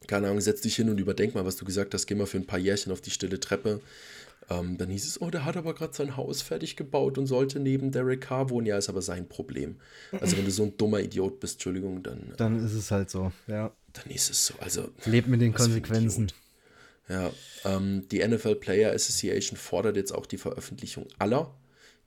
[0.07, 2.37] keine Ahnung, setz dich hin und überdenk mal, was du gesagt hast, geh mal für
[2.37, 3.81] ein paar Jährchen auf die stille Treppe.
[4.49, 7.59] Ähm, dann hieß es, oh, der hat aber gerade sein Haus fertig gebaut und sollte
[7.59, 8.67] neben Derek Carr wohnen.
[8.67, 9.77] Ja, ist aber sein Problem.
[10.19, 12.33] Also wenn du so ein dummer Idiot bist, Entschuldigung, dann...
[12.37, 13.71] Dann ist es halt so, ja.
[13.93, 14.53] Dann ist es so.
[14.59, 14.89] Also...
[15.05, 16.31] Lebt mit den Konsequenzen.
[17.07, 17.31] Ja,
[17.65, 21.55] ähm, die NFL Player Association fordert jetzt auch die Veröffentlichung aller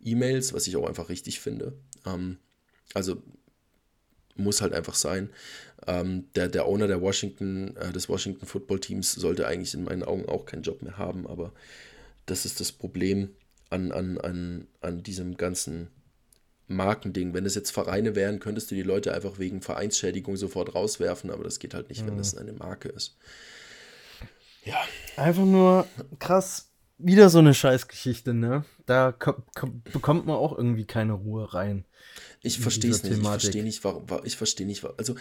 [0.01, 1.73] E-Mails, was ich auch einfach richtig finde.
[2.05, 2.39] Ähm,
[2.95, 3.23] also
[4.35, 5.31] muss halt einfach sein.
[5.87, 10.03] Ähm, der, der Owner der Washington, äh, des Washington Football Teams sollte eigentlich in meinen
[10.03, 11.53] Augen auch keinen Job mehr haben, aber
[12.27, 13.31] das ist das Problem
[13.71, 15.89] an, an, an, an diesem ganzen
[16.67, 17.33] Markending.
[17.35, 21.45] Wenn es jetzt Vereine wären, könntest du die Leute einfach wegen Vereinsschädigung sofort rauswerfen, aber
[21.45, 22.09] das geht halt nicht, mhm.
[22.09, 23.17] wenn das eine Marke ist.
[24.65, 24.77] Ja.
[25.17, 25.87] Einfach nur
[26.19, 26.67] krass.
[26.99, 28.65] Wieder so eine Scheißgeschichte, ne?
[28.85, 29.15] Da
[29.93, 31.85] bekommt man auch irgendwie keine Ruhe rein.
[32.43, 33.19] Ich verstehe es nicht.
[33.19, 34.07] Ich verstehe nicht, warum.
[34.25, 34.97] Ich verstehe nicht, warum.
[34.99, 35.15] Also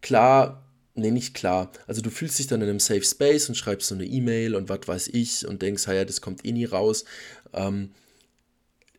[0.00, 0.64] klar,
[0.94, 1.70] nee, nicht klar.
[1.86, 4.68] Also du fühlst dich dann in einem Safe Space und schreibst so eine E-Mail und
[4.68, 7.04] was weiß ich und denkst, ja, das kommt eh nie raus.
[7.52, 7.90] Ähm,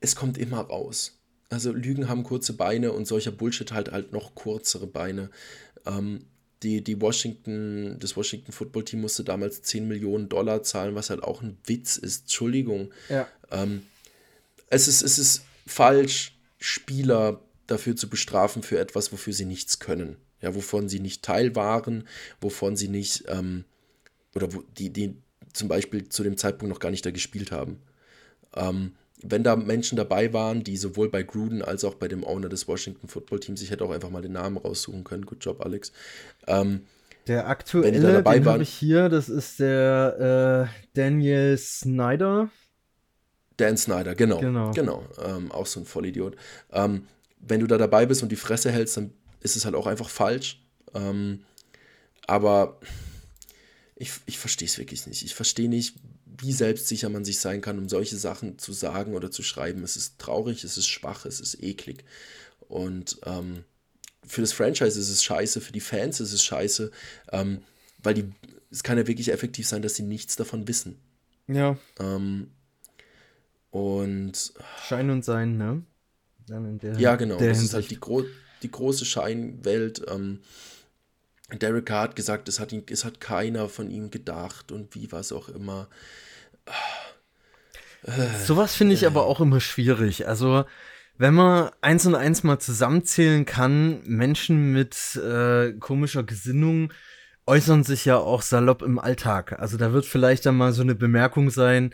[0.02, 1.18] es kommt immer raus.
[1.50, 5.30] Also Lügen haben kurze Beine und solcher Bullshit halt halt noch kürzere Beine.
[5.86, 6.26] Ähm,
[6.64, 11.24] die, die Washington, das Washington Football Team musste damals 10 Millionen Dollar zahlen, was halt
[11.24, 12.22] auch ein Witz ist.
[12.22, 12.92] Entschuldigung.
[13.10, 13.28] Ja.
[13.52, 13.84] Ähm,
[14.70, 17.42] es, ist, es ist falsch, Spieler
[17.74, 22.04] dafür zu bestrafen für etwas, wofür sie nichts können ja, wovon sie nicht Teil waren,
[22.42, 23.64] wovon sie nicht, ähm,
[24.36, 25.16] oder wo, die, die
[25.54, 27.80] zum Beispiel zu dem Zeitpunkt noch gar nicht da gespielt haben.
[28.56, 28.92] Ähm,
[29.24, 32.68] wenn da Menschen dabei waren, die sowohl bei Gruden als auch bei dem Owner des
[32.68, 35.94] Washington Football Teams, ich hätte auch einfach mal den Namen raussuchen können, good job, Alex.
[36.46, 36.82] Ähm,
[37.26, 42.50] der aktuelle, den habe ich hier, das ist der äh, Daniel Snyder.
[43.56, 44.40] Dan Snyder, genau.
[44.40, 46.36] Genau, genau ähm, auch so ein Vollidiot.
[46.74, 47.08] Ähm,
[47.46, 50.10] wenn du da dabei bist und die Fresse hältst, dann ist es halt auch einfach
[50.10, 50.62] falsch.
[50.94, 51.44] Ähm,
[52.26, 52.80] aber
[53.96, 55.24] ich, ich verstehe es wirklich nicht.
[55.24, 59.30] Ich verstehe nicht, wie selbstsicher man sich sein kann, um solche Sachen zu sagen oder
[59.30, 59.84] zu schreiben.
[59.84, 62.04] Es ist traurig, es ist schwach, es ist eklig.
[62.68, 63.66] Und ähm,
[64.26, 66.92] für das Franchise ist es scheiße, für die Fans ist es scheiße,
[67.32, 67.62] ähm,
[68.02, 68.32] weil die,
[68.72, 70.98] es kann ja wirklich effektiv sein, dass sie nichts davon wissen.
[71.48, 71.78] Ja.
[72.00, 72.52] Ähm,
[73.70, 74.54] und.
[74.88, 75.84] Schein und Sein, ne?
[76.98, 77.36] Ja, genau.
[77.36, 77.66] das Hinsicht.
[77.66, 78.24] ist halt die, gro
[78.62, 80.04] die große Scheinwelt.
[80.10, 80.40] Ähm,
[81.52, 85.32] Derek hat gesagt, es hat, ihn, es hat keiner von ihm gedacht und wie was
[85.32, 85.88] auch immer.
[88.46, 90.28] Sowas finde ich aber auch immer schwierig.
[90.28, 90.66] Also,
[91.18, 96.92] wenn man eins und eins mal zusammenzählen kann, Menschen mit äh, komischer Gesinnung
[97.46, 99.60] äußern sich ja auch salopp im Alltag.
[99.60, 101.94] Also da wird vielleicht dann mal so eine Bemerkung sein,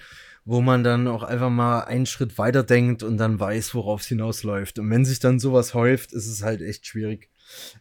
[0.50, 4.08] wo man dann auch einfach mal einen Schritt weiter denkt und dann weiß, worauf es
[4.08, 4.80] hinausläuft.
[4.80, 7.30] Und wenn sich dann sowas häuft, ist es halt echt schwierig.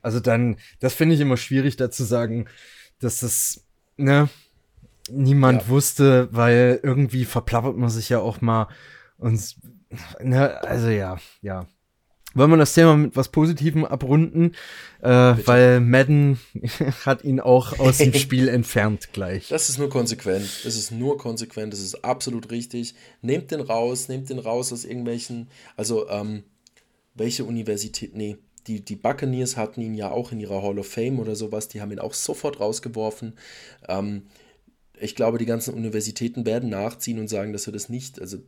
[0.03, 2.47] Also dann, das finde ich immer schwierig, da zu sagen,
[3.01, 3.65] dass das,
[3.97, 4.29] ne,
[5.11, 5.69] niemand ja.
[5.69, 8.69] wusste, weil irgendwie verplappert man sich ja auch mal
[9.17, 9.57] und,
[10.21, 11.67] ne, also ja, ja
[12.35, 14.55] wollen wir das Thema mit was Positivem abrunden,
[15.01, 16.39] äh, weil Madden
[17.05, 19.49] hat ihn auch aus dem Spiel entfernt gleich.
[19.49, 20.49] Das ist nur konsequent.
[20.65, 21.73] Das ist nur konsequent.
[21.73, 22.95] Das ist absolut richtig.
[23.23, 26.45] Nehmt den raus, nehmt den raus aus irgendwelchen, also ähm,
[27.15, 31.19] welche Universität, nee, die, die Buccaneers hatten ihn ja auch in ihrer Hall of Fame
[31.19, 33.35] oder sowas, die haben ihn auch sofort rausgeworfen.
[33.89, 34.27] Ähm,
[35.01, 38.39] ich glaube, die ganzen Universitäten werden nachziehen und sagen, dass wir das nicht, also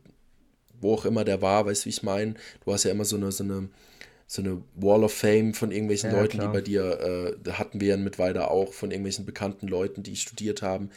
[0.81, 2.35] wo auch immer der war, weißt du, wie ich meine?
[2.65, 3.69] Du hast ja immer so eine, so eine,
[4.27, 6.47] so eine Wall of Fame von irgendwelchen Ja, Leuten, klar.
[6.47, 10.15] die bei dir, äh, hatten wir ja mit weiter auch, von irgendwelchen bekannten Leuten, die
[10.15, 10.89] studiert haben.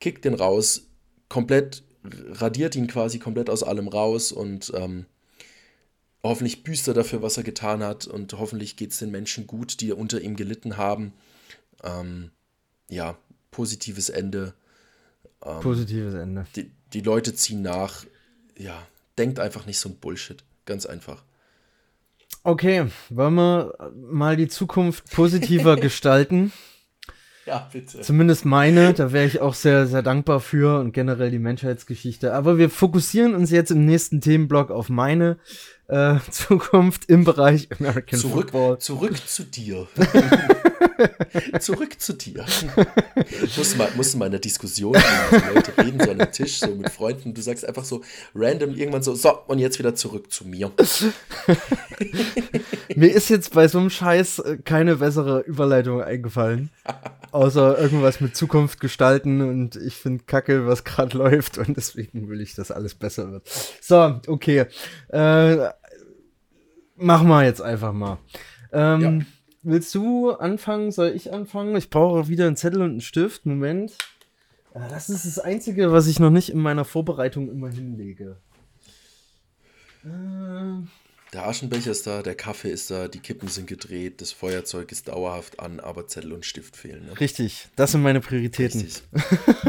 [0.00, 0.82] Kickt den raus,
[1.28, 1.82] komplett,
[2.32, 5.06] radiert ihn quasi komplett aus allem raus und ähm,
[6.22, 9.80] hoffentlich büßt er dafür, was er getan hat und hoffentlich geht es den Menschen gut,
[9.80, 11.12] die unter ihm gelitten haben.
[11.82, 12.30] Ähm,
[12.88, 13.16] ja,
[13.50, 14.54] positives Ende.
[15.44, 16.46] Ähm, Positives Ende.
[16.56, 18.04] die, die Leute ziehen nach.
[18.58, 18.86] Ja,
[19.18, 20.44] denkt einfach nicht so ein Bullshit.
[20.64, 21.22] Ganz einfach.
[22.42, 26.52] Okay, wollen wir mal die Zukunft positiver gestalten?
[27.46, 28.00] Ja, bitte.
[28.00, 32.34] Zumindest meine, da wäre ich auch sehr, sehr dankbar für und generell die Menschheitsgeschichte.
[32.34, 35.38] Aber wir fokussieren uns jetzt im nächsten Themenblock auf meine
[35.86, 38.78] äh, Zukunft im Bereich American Zurück, Football.
[38.78, 39.86] zurück zu dir.
[41.60, 42.44] zurück zu dir.
[43.56, 44.96] musst, mal, musst du mal in der Diskussion
[45.30, 47.32] die Leute reden so an einem Tisch, so mit Freunden.
[47.34, 48.02] Du sagst einfach so
[48.34, 50.72] random irgendwann so, so, und jetzt wieder zurück zu mir.
[52.96, 56.70] Mir ist jetzt bei so einem Scheiß äh, keine bessere Überleitung eingefallen.
[57.32, 62.40] Außer irgendwas mit Zukunft gestalten und ich finde kacke, was gerade läuft und deswegen will
[62.40, 63.48] ich, dass alles besser wird.
[63.80, 64.64] So, okay.
[65.08, 65.68] Äh,
[66.96, 68.18] machen wir jetzt einfach mal.
[68.72, 69.26] Ähm, Ja.
[69.68, 70.92] Willst du anfangen?
[70.92, 71.74] Soll ich anfangen?
[71.76, 73.46] Ich brauche auch wieder einen Zettel und einen Stift.
[73.46, 73.98] Moment.
[74.72, 78.36] Äh, Das ist das Einzige, was ich noch nicht in meiner Vorbereitung immer hinlege.
[80.04, 80.86] Äh,
[81.32, 85.08] Der Aschenbecher ist da, der Kaffee ist da, die Kippen sind gedreht, das Feuerzeug ist
[85.08, 87.06] dauerhaft an, aber Zettel und Stift fehlen.
[87.06, 87.20] Ne?
[87.20, 88.80] richtig, das sind meine Prioritäten.
[88.80, 89.02] Richtig.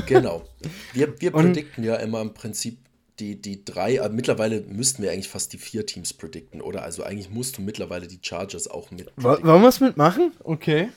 [0.05, 0.45] genau.
[0.93, 2.77] Wir, wir predikten ja immer im Prinzip
[3.19, 6.83] die, die drei, aber mittlerweile müssten wir eigentlich fast die vier Teams predikten, oder?
[6.83, 9.11] Also eigentlich musst du mittlerweile die Chargers auch mit.
[9.17, 10.31] Wollen wir es mitmachen?
[10.43, 10.89] Okay.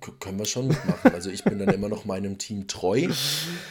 [0.00, 1.12] K- Können wir schon mitmachen.
[1.12, 3.08] Also ich bin dann immer noch meinem Team treu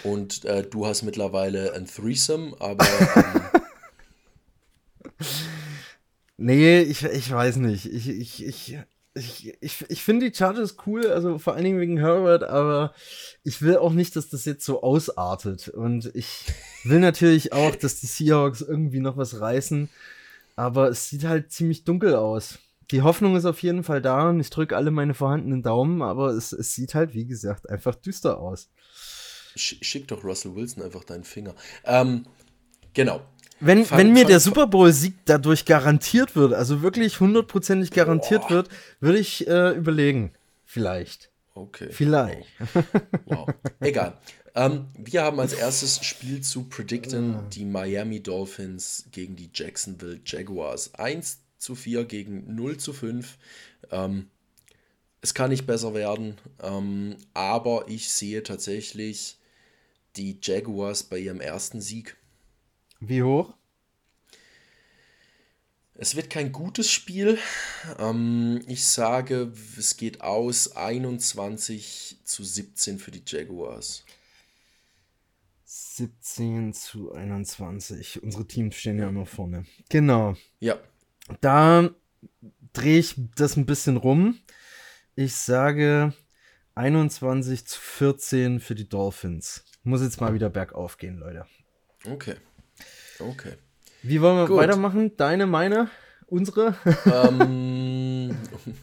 [0.03, 2.86] und äh, du hast mittlerweile ein Threesome, aber
[3.16, 3.41] ähm,
[6.41, 7.85] Nee, ich, ich weiß nicht.
[7.85, 8.77] Ich, ich, ich,
[9.13, 12.95] ich, ich, ich finde die Chargers cool, also vor allen Dingen wegen Herbert, aber
[13.43, 15.67] ich will auch nicht, dass das jetzt so ausartet.
[15.67, 16.45] Und ich
[16.83, 19.87] will natürlich auch, dass die Seahawks irgendwie noch was reißen,
[20.55, 22.57] aber es sieht halt ziemlich dunkel aus.
[22.89, 26.29] Die Hoffnung ist auf jeden Fall da und ich drücke alle meine vorhandenen Daumen, aber
[26.31, 28.71] es, es sieht halt, wie gesagt, einfach düster aus.
[29.55, 31.53] sch schick doch Russell Wilson einfach deinen Finger.
[31.85, 32.25] Ähm,
[32.95, 33.21] genau.
[33.62, 39.20] Wenn, wenn mir der Super Bowl-Sieg dadurch garantiert wird, also wirklich hundertprozentig garantiert wird, würde
[39.20, 40.32] ich äh, überlegen.
[40.66, 41.30] Vielleicht.
[41.53, 41.89] Okay.
[41.91, 42.47] Vielleicht.
[43.26, 43.49] Wow.
[43.80, 44.18] Egal.
[44.55, 50.93] Ähm, wir haben als erstes Spiel zu predikten die Miami Dolphins gegen die Jacksonville Jaguars.
[50.95, 53.38] 1 zu 4 gegen 0 zu 5.
[53.91, 54.28] Ähm,
[55.22, 59.38] es kann nicht besser werden, ähm, aber ich sehe tatsächlich
[60.16, 62.18] die Jaguars bei ihrem ersten Sieg.
[63.02, 63.54] Wie hoch?
[65.95, 67.38] Es wird kein gutes Spiel.
[67.99, 74.06] Ähm, ich sage, es geht aus 21 zu 17 für die Jaguars.
[75.66, 78.24] 17 zu 21.
[78.24, 79.66] Unsere Teams stehen ja immer vorne.
[79.89, 80.36] Genau.
[80.60, 80.80] Ja,
[81.41, 81.89] Da
[82.74, 84.39] drehe ich das ein bisschen rum.
[85.16, 86.14] Ich sage
[86.76, 89.66] 21 zu 14 für die Dolphins.
[89.84, 91.45] Muss jetzt mal wieder bergauf gehen, Leute.
[92.08, 92.36] okay.
[93.22, 93.53] Okay.
[94.03, 94.57] Wie wollen wir Gut.
[94.57, 95.15] weitermachen?
[95.17, 95.89] Deine, meine,
[96.28, 96.76] unsere?
[97.05, 98.36] ähm,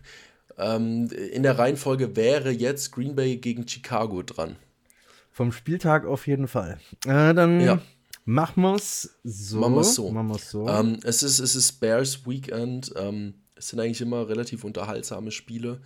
[0.59, 4.57] ähm, in der Reihenfolge wäre jetzt Green Bay gegen Chicago dran.
[5.33, 6.79] Vom Spieltag auf jeden Fall.
[7.05, 7.81] Äh, dann Ja.
[8.25, 9.59] machen wir es so.
[9.61, 10.11] Machen wir's so.
[10.11, 10.69] Machen wir's so.
[10.69, 12.93] Ähm, es, ist, es ist Bears Weekend.
[12.97, 15.81] Ähm, es sind eigentlich immer relativ unterhaltsame Spiele,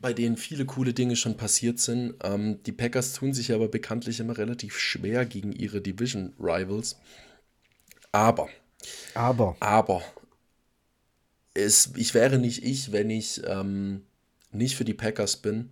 [0.00, 2.14] bei denen viele coole Dinge schon passiert sind.
[2.22, 6.96] Ähm, die Packers tun sich aber bekanntlich immer relativ schwer gegen ihre Division Rivals.
[8.12, 8.48] Aber
[9.14, 9.56] Aber.
[9.60, 10.02] Aber
[11.54, 14.02] es, ich wäre nicht ich, wenn ich ähm,
[14.52, 15.70] nicht für die Packers bin.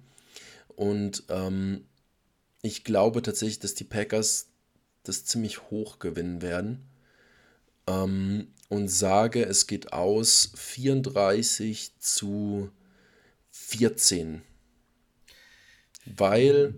[0.69, 1.85] Und ähm,
[2.63, 4.49] ich glaube tatsächlich, dass die Packers
[5.03, 6.87] das ziemlich hoch gewinnen werden.
[7.87, 12.71] Ähm, und sage, es geht aus 34 zu
[13.55, 14.43] 14.
[16.07, 16.75] Weil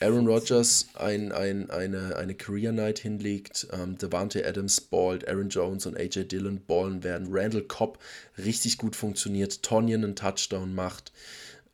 [0.00, 5.86] Aaron Rodgers ein, ein, eine, eine Career Night hinlegt, ähm, Devante Adams ballt, Aaron Jones
[5.86, 7.98] und AJ Dillon ballen werden, Randall Cobb
[8.38, 11.10] richtig gut funktioniert, Tonyan einen Touchdown macht,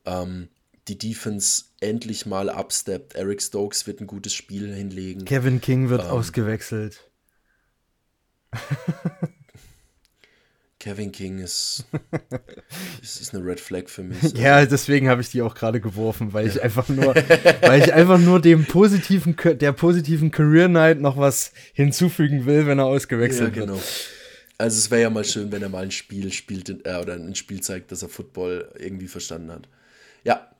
[0.06, 0.48] ähm,
[0.88, 5.26] die Defense endlich mal upsteppt, Eric Stokes wird ein gutes Spiel hinlegen.
[5.26, 5.90] Kevin King Ähm.
[5.90, 7.10] wird ausgewechselt.
[10.80, 11.84] Kevin King ist,
[13.02, 14.32] ist, ist eine Red Flag für mich.
[14.32, 17.14] Ja, deswegen habe ich die auch gerade geworfen, weil ich einfach nur,
[17.60, 22.78] weil ich einfach nur dem positiven, der positiven Career Night noch was hinzufügen will, wenn
[22.78, 23.74] er ausgewechselt ja, genau.
[23.74, 23.84] wird.
[24.56, 27.34] Also es wäre ja mal schön, wenn er mal ein Spiel spielt äh, oder ein
[27.34, 29.68] Spiel zeigt, dass er Football irgendwie verstanden hat.
[30.24, 30.50] Ja,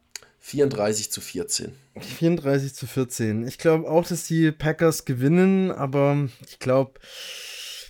[0.40, 1.72] 34 zu 14.
[1.98, 3.47] 34 zu 14.
[3.47, 7.01] Ich glaube auch, dass die Packers gewinnen, aber ich glaube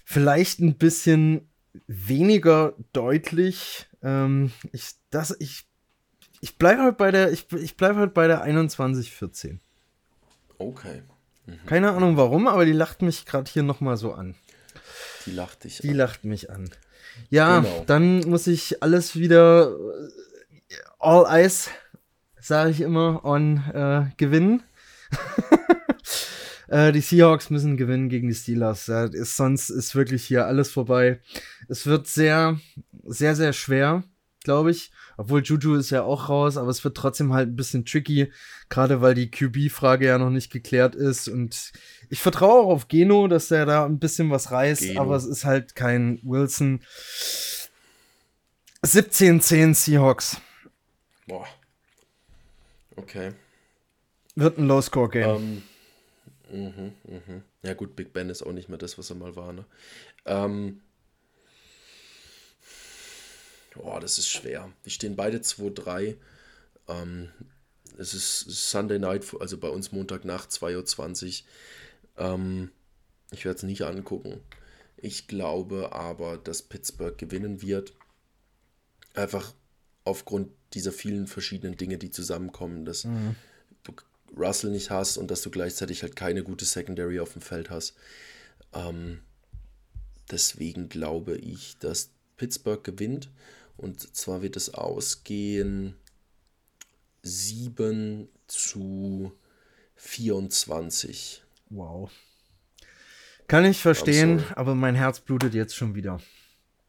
[0.05, 1.49] vielleicht ein bisschen
[1.86, 3.86] weniger deutlich.
[4.02, 5.66] Ähm, ich, das, ich,
[6.40, 9.59] ich bleibe halt bei der, ich, ich bleibe halt bei der 21-14.
[10.59, 11.02] Okay.
[11.47, 11.66] Mhm.
[11.66, 14.34] Keine Ahnung warum, aber die lacht mich gerade hier nochmal so an.
[15.26, 15.97] Die lacht dich Die an.
[15.97, 16.70] lacht mich an.
[17.28, 17.84] Ja, genau.
[17.86, 21.70] dann muss ich alles wieder äh, all eyes,
[22.38, 24.62] sage ich immer, on äh, gewinnen.
[26.70, 28.86] Äh, die Seahawks müssen gewinnen gegen die Steelers.
[28.86, 31.20] Ja, ist, sonst ist wirklich hier alles vorbei.
[31.68, 32.60] Es wird sehr,
[33.05, 34.05] sehr, sehr schwer,
[34.44, 34.92] glaube ich.
[35.16, 38.32] Obwohl Juju ist ja auch raus, aber es wird trotzdem halt ein bisschen tricky,
[38.70, 41.28] gerade weil die QB-Frage ja noch nicht geklärt ist.
[41.28, 41.72] Und
[42.09, 45.01] ich vertraue auch auf Geno, dass er da ein bisschen was reißt, Geno.
[45.02, 46.80] aber es ist halt kein Wilson.
[48.82, 50.40] 17-10 Seahawks.
[51.26, 51.47] Boah.
[52.97, 53.32] Okay.
[54.36, 55.28] Wird ein Low-Score-Game.
[55.28, 55.62] Um, ähm,
[56.51, 57.43] Mhm, mhm.
[57.62, 59.52] Ja gut, Big Ben ist auch nicht mehr das, was er mal war.
[59.52, 59.64] Ne?
[60.27, 60.81] Ähm,
[63.77, 64.70] oh, das ist schwer.
[64.85, 66.16] Die stehen beide 2-3.
[66.89, 67.31] Ähm,
[67.98, 71.43] es ist Sunday Night, also bei uns Montagnacht 2.20
[72.16, 72.24] Uhr.
[72.24, 72.70] Ähm,
[73.31, 74.40] ich werde es nicht angucken.
[74.97, 77.94] Ich glaube aber, dass Pittsburgh gewinnen wird.
[79.14, 79.55] Einfach
[80.05, 82.85] aufgrund dieser vielen verschiedenen Dinge, die zusammenkommen.
[82.85, 83.36] Dass mhm.
[84.36, 87.94] Russell nicht hast und dass du gleichzeitig halt keine gute Secondary auf dem Feld hast.
[88.73, 89.20] Ähm,
[90.31, 93.31] deswegen glaube ich, dass Pittsburgh gewinnt.
[93.77, 95.94] Und zwar wird es ausgehen
[97.23, 99.32] 7 zu
[99.97, 101.43] 24.
[101.70, 102.11] Wow.
[103.47, 106.20] Kann ich verstehen, aber mein Herz blutet jetzt schon wieder.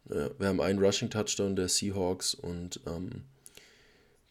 [0.09, 3.23] Ja, wir haben einen Rushing-Touchdown der Seahawks und ähm,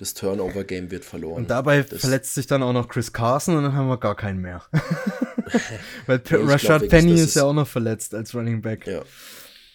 [0.00, 1.42] das Turnover-Game wird verloren.
[1.42, 4.16] Und dabei das verletzt sich dann auch noch Chris Carson und dann haben wir gar
[4.16, 4.64] keinen mehr.
[6.06, 8.86] Weil nee, Rashad Penny ist ja auch noch verletzt als Running Back.
[8.86, 9.02] Ja.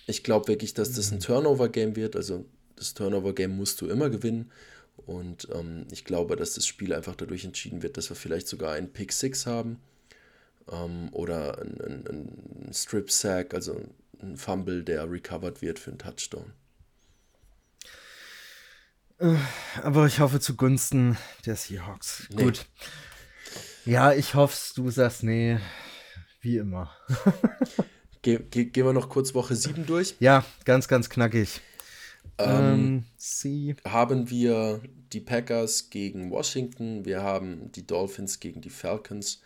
[0.08, 2.16] Ich glaube wirklich, dass das ein Turnover-Game wird.
[2.16, 2.46] Also
[2.76, 4.52] das Turnover-Game musst du immer gewinnen.
[4.98, 8.74] Und ähm, ich glaube, dass das Spiel einfach dadurch entschieden wird, dass wir vielleicht sogar
[8.74, 9.78] einen Pick 6 haben.
[10.72, 12.08] Ähm, oder einen
[12.68, 13.80] ein Strip-Sack, also
[14.24, 16.52] ein Fumble, der recovered wird für einen Touchdown.
[19.82, 22.28] Aber ich hoffe zugunsten der Seahawks.
[22.34, 22.44] Nee.
[22.44, 22.66] Gut.
[23.86, 25.60] Ja, ich hoffe, du sagst nee,
[26.42, 26.92] wie immer.
[28.22, 30.16] Ge ge gehen wir noch kurz Woche 7 durch?
[30.20, 31.62] Ja, ganz, ganz knackig.
[32.40, 33.06] Ähm,
[33.44, 34.82] ähm, haben wir
[35.14, 39.42] die Packers gegen Washington, wir haben die Dolphins gegen die Falcons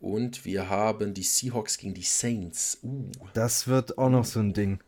[0.00, 2.78] und wir haben die Seahawks gegen die Saints.
[2.82, 3.10] Uh.
[3.32, 4.80] Das wird auch noch so ein Ding.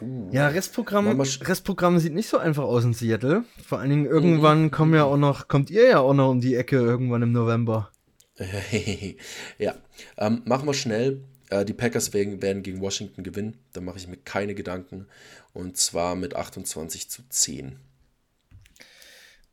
[0.00, 0.30] Uh.
[0.32, 3.44] Ja, Restprogramm, Restprogramm sieht nicht so einfach aus in Seattle.
[3.64, 4.70] Vor allen Dingen irgendwann mhm.
[4.70, 7.90] kommen ja auch noch, kommt ihr ja auch noch um die Ecke irgendwann im November.
[9.58, 9.74] ja,
[10.16, 11.24] ähm, machen wir schnell.
[11.50, 13.58] Äh, die Packers werden, werden gegen Washington gewinnen.
[13.72, 15.06] Da mache ich mir keine Gedanken.
[15.52, 17.78] Und zwar mit 28 zu 10.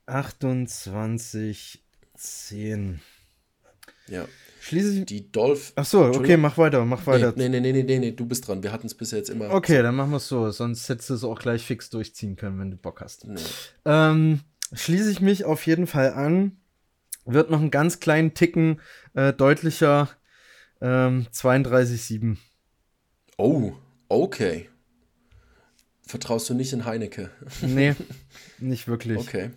[0.05, 1.81] 28
[2.15, 3.01] 10.
[4.07, 4.27] Ja.
[4.65, 5.05] Schließlich.
[5.05, 5.73] Die Dolph.
[5.75, 7.33] Ach so, okay, mach weiter, mach weiter.
[7.35, 8.63] Nee, nee, nee, nee, nee, nee du bist dran.
[8.63, 9.51] Wir hatten es bisher jetzt immer.
[9.51, 10.49] Okay, dann machen wir es so.
[10.49, 13.27] Sonst hättest du es auch gleich fix durchziehen können, wenn du Bock hast.
[13.27, 13.39] Nee.
[13.85, 14.39] Ähm,
[14.73, 16.57] schließe ich mich auf jeden Fall an.
[17.25, 18.81] Wird noch einen ganz kleinen Ticken
[19.13, 20.09] äh, deutlicher.
[20.81, 22.37] Ähm, 32,7.
[23.37, 23.73] Oh,
[24.09, 24.67] okay.
[26.01, 27.29] Vertraust du nicht in Heineke?
[27.61, 27.93] nee,
[28.57, 29.19] nicht wirklich.
[29.19, 29.51] Okay.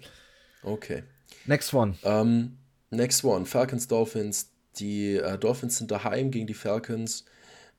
[0.62, 1.02] Okay.
[1.46, 1.94] Next one.
[2.02, 2.58] Ähm,
[2.90, 3.46] next one.
[3.46, 7.24] Falcons Dolphins die äh, Dolphins sind daheim gegen die Falcons.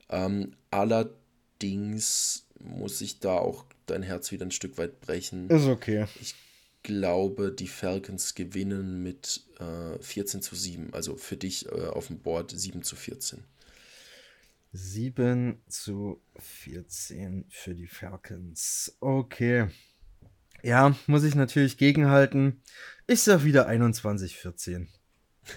[0.08, 5.48] Ähm, allerdings muss ich da auch dein Herz wieder ein Stück weit brechen.
[5.50, 6.06] Ist okay.
[6.20, 6.34] Ich
[6.82, 10.94] glaube, die Falcons gewinnen mit äh, 14 zu 7.
[10.94, 13.44] Also für dich äh, auf dem Board 7 zu 14.
[14.72, 18.96] 7 zu 14 für die Falcons.
[19.00, 19.68] Okay.
[20.62, 22.62] Ja, muss ich natürlich gegenhalten.
[23.06, 24.88] Ich sag wieder 21 14.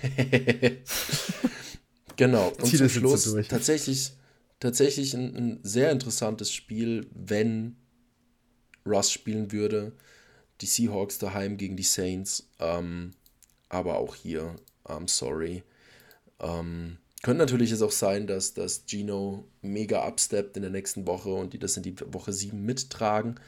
[2.15, 2.49] genau.
[2.49, 4.11] Und zum Schluss tatsächlich,
[4.59, 7.75] tatsächlich ein, ein, sehr interessantes Spiel, wenn
[8.85, 9.93] Russ spielen würde.
[10.61, 12.49] Die Seahawks daheim gegen die Saints.
[12.59, 13.11] Ähm,
[13.69, 14.55] aber auch hier,
[14.85, 15.63] I'm sorry.
[16.39, 21.29] Ähm, könnte natürlich es auch sein, dass, dass Gino mega upsteppt in der nächsten Woche
[21.29, 23.39] und die das in die Woche 7 mittragen,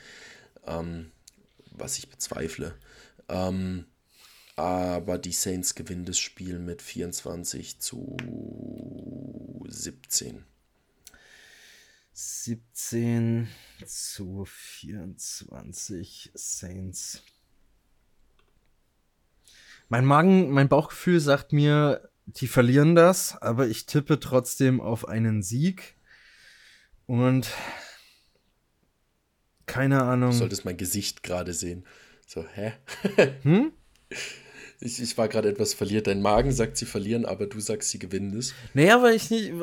[0.66, 1.12] ähm,
[1.72, 2.74] was ich bezweifle.
[3.28, 3.86] Ähm,
[4.56, 8.16] aber die Saints gewinnen das Spiel mit 24 zu
[9.68, 10.46] 17.
[12.14, 13.50] 17
[13.86, 17.24] zu 24 Saints.
[19.90, 25.44] Mein Magen, mein Bauchgefühl sagt mir, die verlieren das, aber ich tippe trotzdem auf einen
[25.44, 25.98] Sieg.
[27.06, 27.50] Und
[29.66, 30.32] keine Ahnung.
[30.32, 31.86] Du solltest mein Gesicht gerade sehen.
[32.26, 32.74] So, hä?
[33.44, 33.74] hm?
[34.80, 36.08] Ich, ich war gerade etwas verliert.
[36.08, 38.54] Dein Magen sagt, sie verlieren, aber du sagst, sie gewinnen es.
[38.74, 39.54] Naja, weil ich nicht.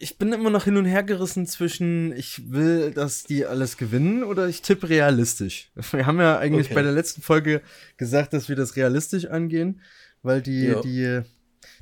[0.00, 4.22] Ich bin immer noch hin und her gerissen zwischen, ich will, dass die alles gewinnen
[4.22, 5.72] oder ich tippe realistisch.
[5.90, 6.74] Wir haben ja eigentlich okay.
[6.74, 7.62] bei der letzten Folge
[7.96, 9.80] gesagt, dass wir das realistisch angehen,
[10.22, 10.80] weil die, ja.
[10.82, 11.22] die,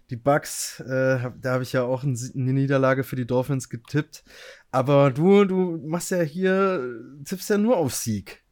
[0.08, 4.24] die Bugs, äh, da habe ich ja auch eine Niederlage für die Dolphins getippt.
[4.70, 6.82] Aber du, du machst ja hier,
[7.26, 8.42] tippst ja nur auf Sieg.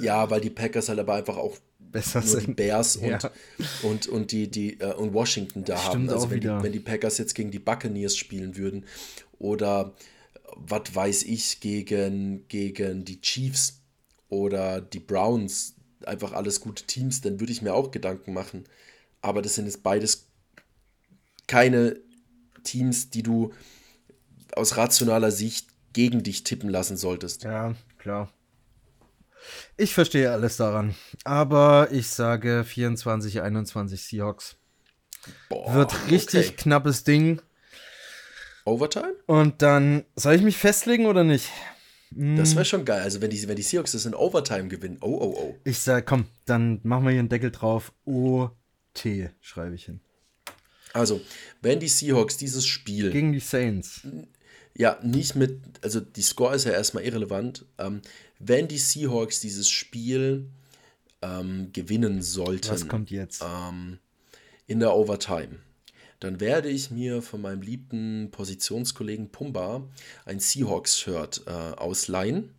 [0.00, 1.56] Ja, weil die Packers halt aber einfach auch
[1.94, 2.46] besser nur sind.
[2.48, 3.30] die Bears und, ja.
[3.82, 6.10] und, und, die, die, äh, und Washington da Stimmt haben.
[6.10, 8.84] Also wenn die, wenn die Packers jetzt gegen die Buccaneers spielen würden
[9.38, 9.94] oder
[10.56, 13.80] was weiß ich, gegen, gegen die Chiefs
[14.28, 18.64] oder die Browns, einfach alles gute Teams, dann würde ich mir auch Gedanken machen.
[19.22, 20.26] Aber das sind jetzt beides
[21.46, 21.96] keine
[22.62, 23.52] Teams, die du
[24.52, 27.44] aus rationaler Sicht gegen dich tippen lassen solltest.
[27.44, 28.32] Ja, klar.
[29.76, 30.94] Ich verstehe alles daran.
[31.24, 34.56] Aber ich sage 24, 21 Seahawks.
[35.48, 36.56] Boah, Wird richtig okay.
[36.56, 37.40] knappes Ding.
[38.64, 39.14] Overtime?
[39.26, 41.50] Und dann, soll ich mich festlegen oder nicht?
[42.10, 42.56] Das hm.
[42.56, 43.02] wäre schon geil.
[43.02, 44.98] Also, wenn die, wenn die Seahawks das in Overtime gewinnen.
[45.00, 45.58] Oh, oh, oh.
[45.64, 47.92] Ich sag, komm, dann machen wir hier einen Deckel drauf.
[48.04, 48.52] OT
[49.40, 50.00] schreibe ich hin.
[50.92, 51.20] Also,
[51.60, 53.10] wenn die Seahawks dieses Spiel.
[53.10, 54.02] Gegen die Saints.
[54.76, 55.60] Ja, nicht mit.
[55.82, 57.66] Also, die Score ist ja erstmal irrelevant.
[57.78, 58.00] Ähm,
[58.46, 60.48] wenn die Seahawks dieses Spiel
[61.22, 62.70] ähm, gewinnen sollten.
[62.70, 63.42] Was kommt jetzt?
[63.42, 63.98] Ähm,
[64.66, 65.56] in der Overtime.
[66.20, 69.86] Dann werde ich mir von meinem liebten Positionskollegen Pumba
[70.24, 72.50] ein Seahawks-Shirt äh, ausleihen.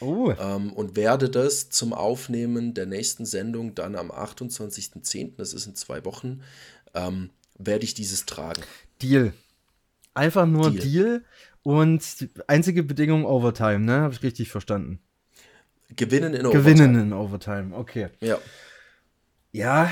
[0.00, 0.32] Oh.
[0.38, 5.76] Ähm, und werde das zum Aufnehmen der nächsten Sendung dann am 28.10., das ist in
[5.76, 6.42] zwei Wochen,
[6.94, 8.62] ähm, werde ich dieses tragen.
[9.00, 9.32] Deal.
[10.14, 10.82] Einfach nur Deal.
[10.82, 11.24] Deal.
[11.62, 14.00] Und einzige Bedingung Overtime, ne?
[14.00, 14.98] Habe ich richtig verstanden.
[15.96, 16.62] Gewinnen in Overtime.
[16.62, 18.08] Gewinnen in Overtime, okay.
[18.20, 18.38] Ja.
[19.52, 19.90] Ja,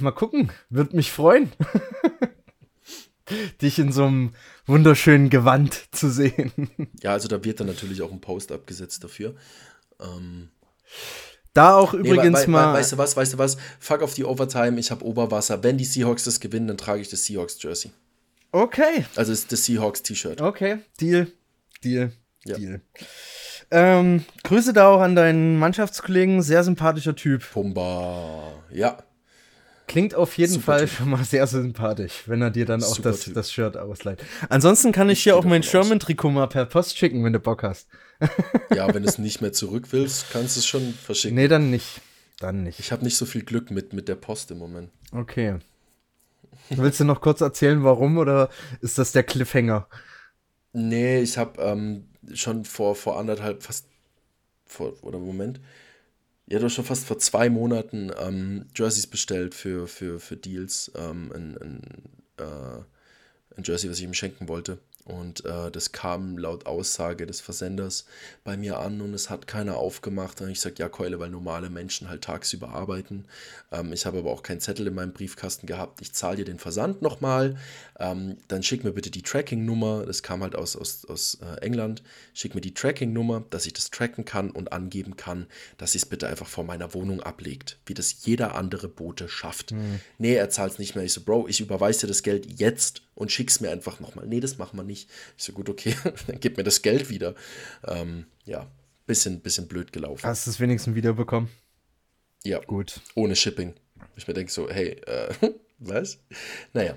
[0.00, 0.52] mal gucken.
[0.68, 1.52] Wird mich freuen.
[3.62, 4.32] Dich in so einem
[4.66, 6.52] wunderschönen Gewand zu sehen.
[7.02, 9.34] Ja, also da wird dann natürlich auch ein Post abgesetzt dafür.
[10.00, 10.50] Ähm,
[11.54, 12.72] da auch übrigens nee, mal.
[12.74, 13.56] Weißt du was, weißt du was?
[13.80, 15.62] Fuck auf die Overtime, ich habe Oberwasser.
[15.62, 17.90] Wenn die Seahawks das gewinnen, dann trage ich das Seahawks-Jersey.
[18.52, 19.04] Okay.
[19.16, 20.40] Also ist das Seahawks-T-Shirt.
[20.40, 21.28] Okay, Deal.
[21.82, 22.12] Deal.
[22.44, 22.56] Ja.
[22.56, 22.80] Deal.
[23.70, 27.42] Ähm, Grüße da auch an deinen Mannschaftskollegen, sehr sympathischer Typ.
[27.52, 28.98] Pumba, ja.
[29.86, 30.90] Klingt auf jeden Super Fall typ.
[30.90, 34.22] schon mal sehr sympathisch, wenn er dir dann auch das, das Shirt ausleiht.
[34.50, 37.62] Ansonsten kann ich, ich dir auch mein Sherman-Trikot mal per Post schicken, wenn du Bock
[37.62, 37.88] hast.
[38.74, 41.36] ja, wenn du es nicht mehr zurück willst, kannst du es schon verschicken.
[41.36, 42.02] Nee, dann nicht.
[42.38, 42.80] Dann nicht.
[42.80, 44.90] Ich habe nicht so viel Glück mit, mit der Post im Moment.
[45.12, 45.56] Okay.
[46.70, 48.50] Willst du noch kurz erzählen, warum oder
[48.80, 49.88] ist das der Cliffhanger?
[50.78, 53.86] Nee, ich habe ähm, schon vor, vor anderthalb, fast
[54.64, 55.60] vor, oder Moment,
[56.46, 60.92] ja, doch schon fast vor zwei Monaten ähm, Jerseys bestellt für, für, für Deals.
[60.94, 61.80] Ähm, ein, ein,
[62.38, 64.78] äh, ein Jersey, was ich ihm schenken wollte.
[65.08, 68.04] Und äh, das kam laut Aussage des Versenders
[68.44, 70.40] bei mir an und es hat keiner aufgemacht.
[70.42, 73.24] Und ich sagte, ja, Keule, weil normale Menschen halt tagsüber arbeiten.
[73.72, 76.02] Ähm, ich habe aber auch keinen Zettel in meinem Briefkasten gehabt.
[76.02, 77.56] Ich zahle dir den Versand nochmal.
[77.98, 80.04] Ähm, dann schick mir bitte die Tracking-Nummer.
[80.04, 82.02] Das kam halt aus, aus, aus äh, England.
[82.34, 85.46] Schick mir die Tracking-Nummer, dass ich das tracken kann und angeben kann,
[85.78, 87.78] dass sie es bitte einfach vor meiner Wohnung ablegt.
[87.86, 89.72] Wie das jeder andere Bote schafft.
[89.72, 90.00] Mhm.
[90.18, 91.04] Nee, er zahlt es nicht mehr.
[91.04, 94.26] Ich so, Bro, ich überweise dir das Geld jetzt und schick's mir einfach nochmal.
[94.26, 95.10] Nee, das machen wir nicht.
[95.36, 95.94] Ich so, gut, okay,
[96.26, 97.34] dann gib mir das Geld wieder.
[97.86, 98.70] Ähm, ja,
[99.06, 100.24] bisschen, bisschen blöd gelaufen.
[100.24, 101.50] Hast du es wenigstens wiederbekommen?
[102.44, 102.60] Ja.
[102.60, 103.00] Gut.
[103.16, 103.74] Ohne Shipping.
[104.16, 105.34] Ich mir denke so, hey, äh,
[105.78, 106.20] was?
[106.72, 106.96] Naja.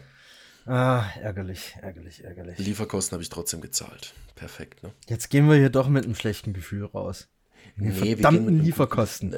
[0.67, 2.59] Ah, ärgerlich, ärgerlich, ärgerlich.
[2.59, 4.13] Lieferkosten habe ich trotzdem gezahlt.
[4.35, 4.93] Perfekt, ne?
[5.09, 7.29] Jetzt gehen wir hier doch mit einem schlechten Gefühl raus.
[7.77, 9.31] Nee, verdammten Lieferkosten.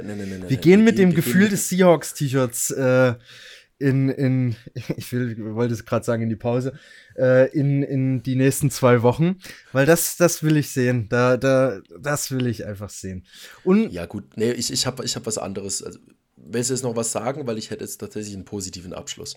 [0.50, 3.16] Wir gehen mit dem Gefühl des Seahawks-T-Shirts äh,
[3.84, 4.56] in, in
[4.98, 6.74] ich will, wollte es gerade sagen, in die Pause,
[7.18, 9.38] äh, in, in die nächsten zwei Wochen,
[9.72, 11.08] weil das, das will ich sehen.
[11.10, 13.26] Da, da, das will ich einfach sehen.
[13.64, 15.84] Und ja, gut, nee, ich, ich habe ich hab was anderes.
[15.84, 16.00] Also,
[16.36, 19.36] willst du jetzt noch was sagen, weil ich hätte jetzt tatsächlich einen positiven Abschluss.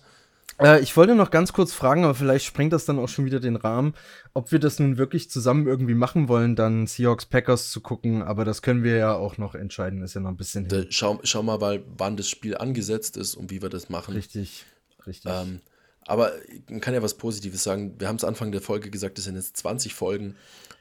[0.59, 3.41] Äh, ich wollte noch ganz kurz fragen, aber vielleicht sprengt das dann auch schon wieder
[3.41, 3.95] den Rahmen,
[4.35, 8.23] ob wir das nun wirklich zusammen irgendwie machen wollen, dann Seahawks Packers zu gucken.
[8.23, 10.03] Aber das können wir ja auch noch entscheiden.
[10.03, 10.69] Ist ja noch ein bisschen.
[10.69, 14.15] Da, schau, schau mal, weil, wann das Spiel angesetzt ist und wie wir das machen.
[14.15, 14.65] Richtig,
[15.07, 15.31] richtig.
[15.31, 15.61] Ähm,
[16.07, 16.33] aber
[16.71, 17.97] man kann ja was Positives sagen.
[17.99, 20.37] Wir haben es Anfang der Folge gesagt, das sind jetzt 20 Folgen.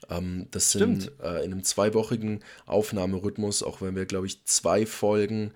[0.09, 5.51] Ähm, das sind äh, in einem zweiwöchigen Aufnahmerhythmus, auch wenn wir, glaube ich, zwei Folgen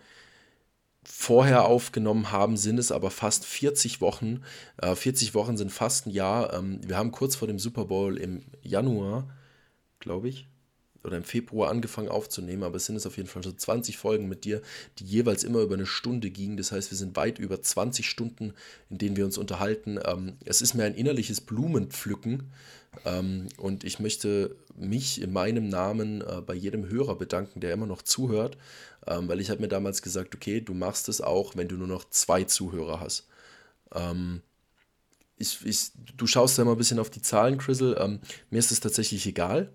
[1.03, 4.41] vorher aufgenommen haben, sind es aber fast 40 Wochen.
[4.77, 6.53] Äh, 40 Wochen sind fast ein Jahr.
[6.53, 9.29] Ähm, wir haben kurz vor dem Super Bowl im Januar,
[9.99, 10.47] glaube ich,
[11.03, 14.27] oder im Februar angefangen aufzunehmen, aber es sind es auf jeden Fall schon 20 Folgen
[14.27, 14.61] mit dir,
[14.99, 16.57] die jeweils immer über eine Stunde gingen.
[16.57, 18.53] Das heißt, wir sind weit über 20 Stunden,
[18.89, 19.99] in denen wir uns unterhalten.
[20.05, 22.51] Ähm, es ist mir ein innerliches Blumenpflücken
[23.57, 28.01] und ich möchte mich in meinem Namen äh, bei jedem Hörer bedanken, der immer noch
[28.01, 28.57] zuhört,
[29.07, 31.87] ähm, weil ich habe mir damals gesagt, okay, du machst es auch, wenn du nur
[31.87, 33.27] noch zwei Zuhörer hast.
[33.93, 34.41] Ähm,
[35.37, 37.97] ich, ich, du schaust ja mal ein bisschen auf die Zahlen, Chrisel.
[37.99, 38.19] Ähm,
[38.49, 39.71] mir ist es tatsächlich egal.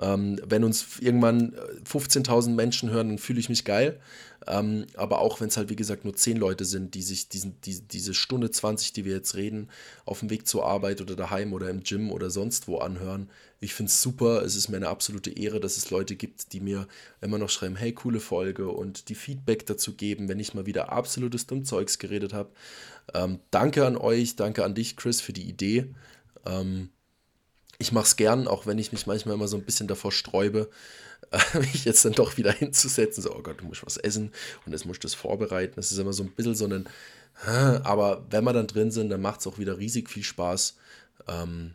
[0.00, 1.54] Ähm, wenn uns irgendwann
[1.84, 4.00] 15.000 Menschen hören, dann fühle ich mich geil.
[4.46, 7.60] Ähm, aber auch wenn es halt, wie gesagt, nur 10 Leute sind, die sich diesen,
[7.60, 9.68] die, diese Stunde 20, die wir jetzt reden,
[10.06, 13.28] auf dem Weg zur Arbeit oder daheim oder im Gym oder sonst wo anhören.
[13.60, 14.42] Ich finde es super.
[14.42, 16.88] Es ist mir eine absolute Ehre, dass es Leute gibt, die mir
[17.20, 20.90] immer noch schreiben, hey, coole Folge und die Feedback dazu geben, wenn ich mal wieder
[20.90, 22.50] absolutes Dummzeugs geredet habe.
[23.12, 25.94] Ähm, danke an euch, danke an dich, Chris, für die Idee.
[26.46, 26.88] Ähm,
[27.80, 30.70] ich mache es gern, auch wenn ich mich manchmal immer so ein bisschen davor sträube,
[31.54, 33.22] mich jetzt dann doch wieder hinzusetzen.
[33.22, 34.32] So, oh Gott, du musst was essen
[34.66, 35.74] und jetzt musst du das vorbereiten.
[35.76, 36.86] Das ist immer so ein bisschen so ein,
[37.84, 40.76] aber wenn wir dann drin sind, dann macht es auch wieder riesig viel Spaß.
[41.26, 41.74] Ähm,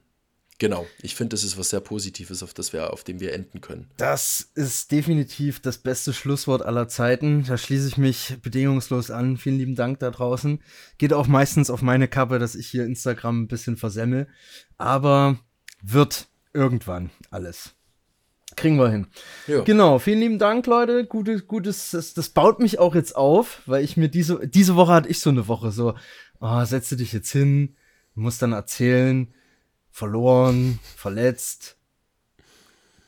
[0.57, 3.59] Genau, ich finde, das ist was sehr Positives, auf, das wir, auf dem wir enden
[3.59, 3.89] können.
[3.97, 7.43] Das ist definitiv das beste Schlusswort aller Zeiten.
[7.45, 9.35] Da schließe ich mich bedingungslos an.
[9.35, 10.61] Vielen lieben Dank da draußen.
[10.97, 14.29] Geht auch meistens auf meine Kappe, dass ich hier Instagram ein bisschen versemmel.
[14.77, 15.37] Aber
[15.93, 17.75] wird irgendwann alles.
[18.55, 19.07] Kriegen wir hin.
[19.47, 19.61] Ja.
[19.61, 21.05] Genau, vielen lieben Dank, Leute.
[21.05, 24.93] Gutes, gutes, das, das, baut mich auch jetzt auf, weil ich mir diese, diese Woche
[24.93, 25.95] hatte ich so eine Woche so,
[26.39, 27.75] oh, setze dich jetzt hin,
[28.13, 29.33] muss dann erzählen,
[29.89, 31.77] verloren, verletzt,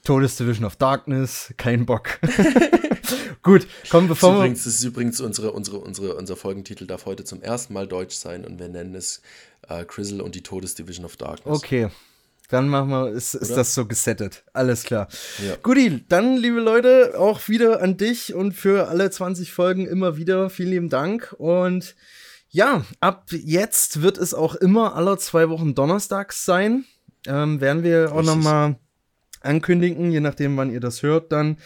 [0.04, 2.20] Todesdivision of Darkness, kein Bock.
[3.44, 7.24] Gut, komm, bevor das übrigens, Das ist übrigens unsere, unsere, unsere, unser Folgentitel darf heute
[7.24, 9.22] zum ersten Mal deutsch sein und wir nennen es
[9.70, 11.56] äh, Crizzle und die Todesdivision of Darkness.
[11.58, 11.90] Okay,
[12.50, 14.44] dann machen wir, ist, ist das so gesettet.
[14.54, 15.08] Alles klar.
[15.46, 15.56] Ja.
[15.62, 20.50] Guti, dann, liebe Leute, auch wieder an dich und für alle 20 Folgen immer wieder
[20.50, 21.36] vielen lieben Dank.
[21.38, 21.96] Und
[22.50, 26.86] ja, ab jetzt wird es auch immer alle zwei Wochen donnerstags sein.
[27.28, 28.78] Ähm, werden wir auch nochmal
[29.42, 31.58] ankündigen, je nachdem, wann ihr das hört, dann,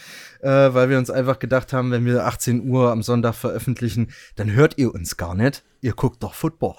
[0.42, 4.52] äh, weil wir uns einfach gedacht haben, wenn wir 18 Uhr am Sonntag veröffentlichen, dann
[4.52, 5.64] hört ihr uns gar nicht.
[5.82, 6.76] Ihr guckt doch Football.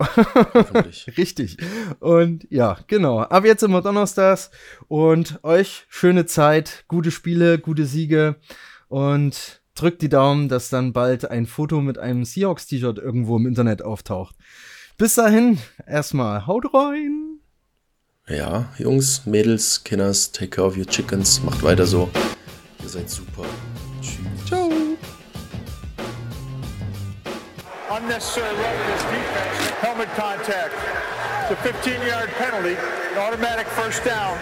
[1.16, 1.58] Richtig.
[2.00, 3.20] Und ja, genau.
[3.20, 4.50] Ab jetzt immer Donnerstags
[4.88, 8.36] und euch schöne Zeit, gute Spiele, gute Siege
[8.88, 13.82] und drückt die Daumen, dass dann bald ein Foto mit einem Seahawks-T-Shirt irgendwo im Internet
[13.82, 14.36] auftaucht.
[14.98, 17.38] Bis dahin, erstmal haut rein.
[18.28, 22.10] Ja, Jungs, Mädels, Kinders, take care of your chickens, macht weiter so.
[22.82, 23.44] Ihr seid super.
[24.00, 24.46] Tschüss.
[24.46, 24.70] Ciao.
[27.90, 30.74] Unnecessary roughness defense, helmet contact.
[31.50, 34.38] It's a 15 yard penalty, an automatic first down.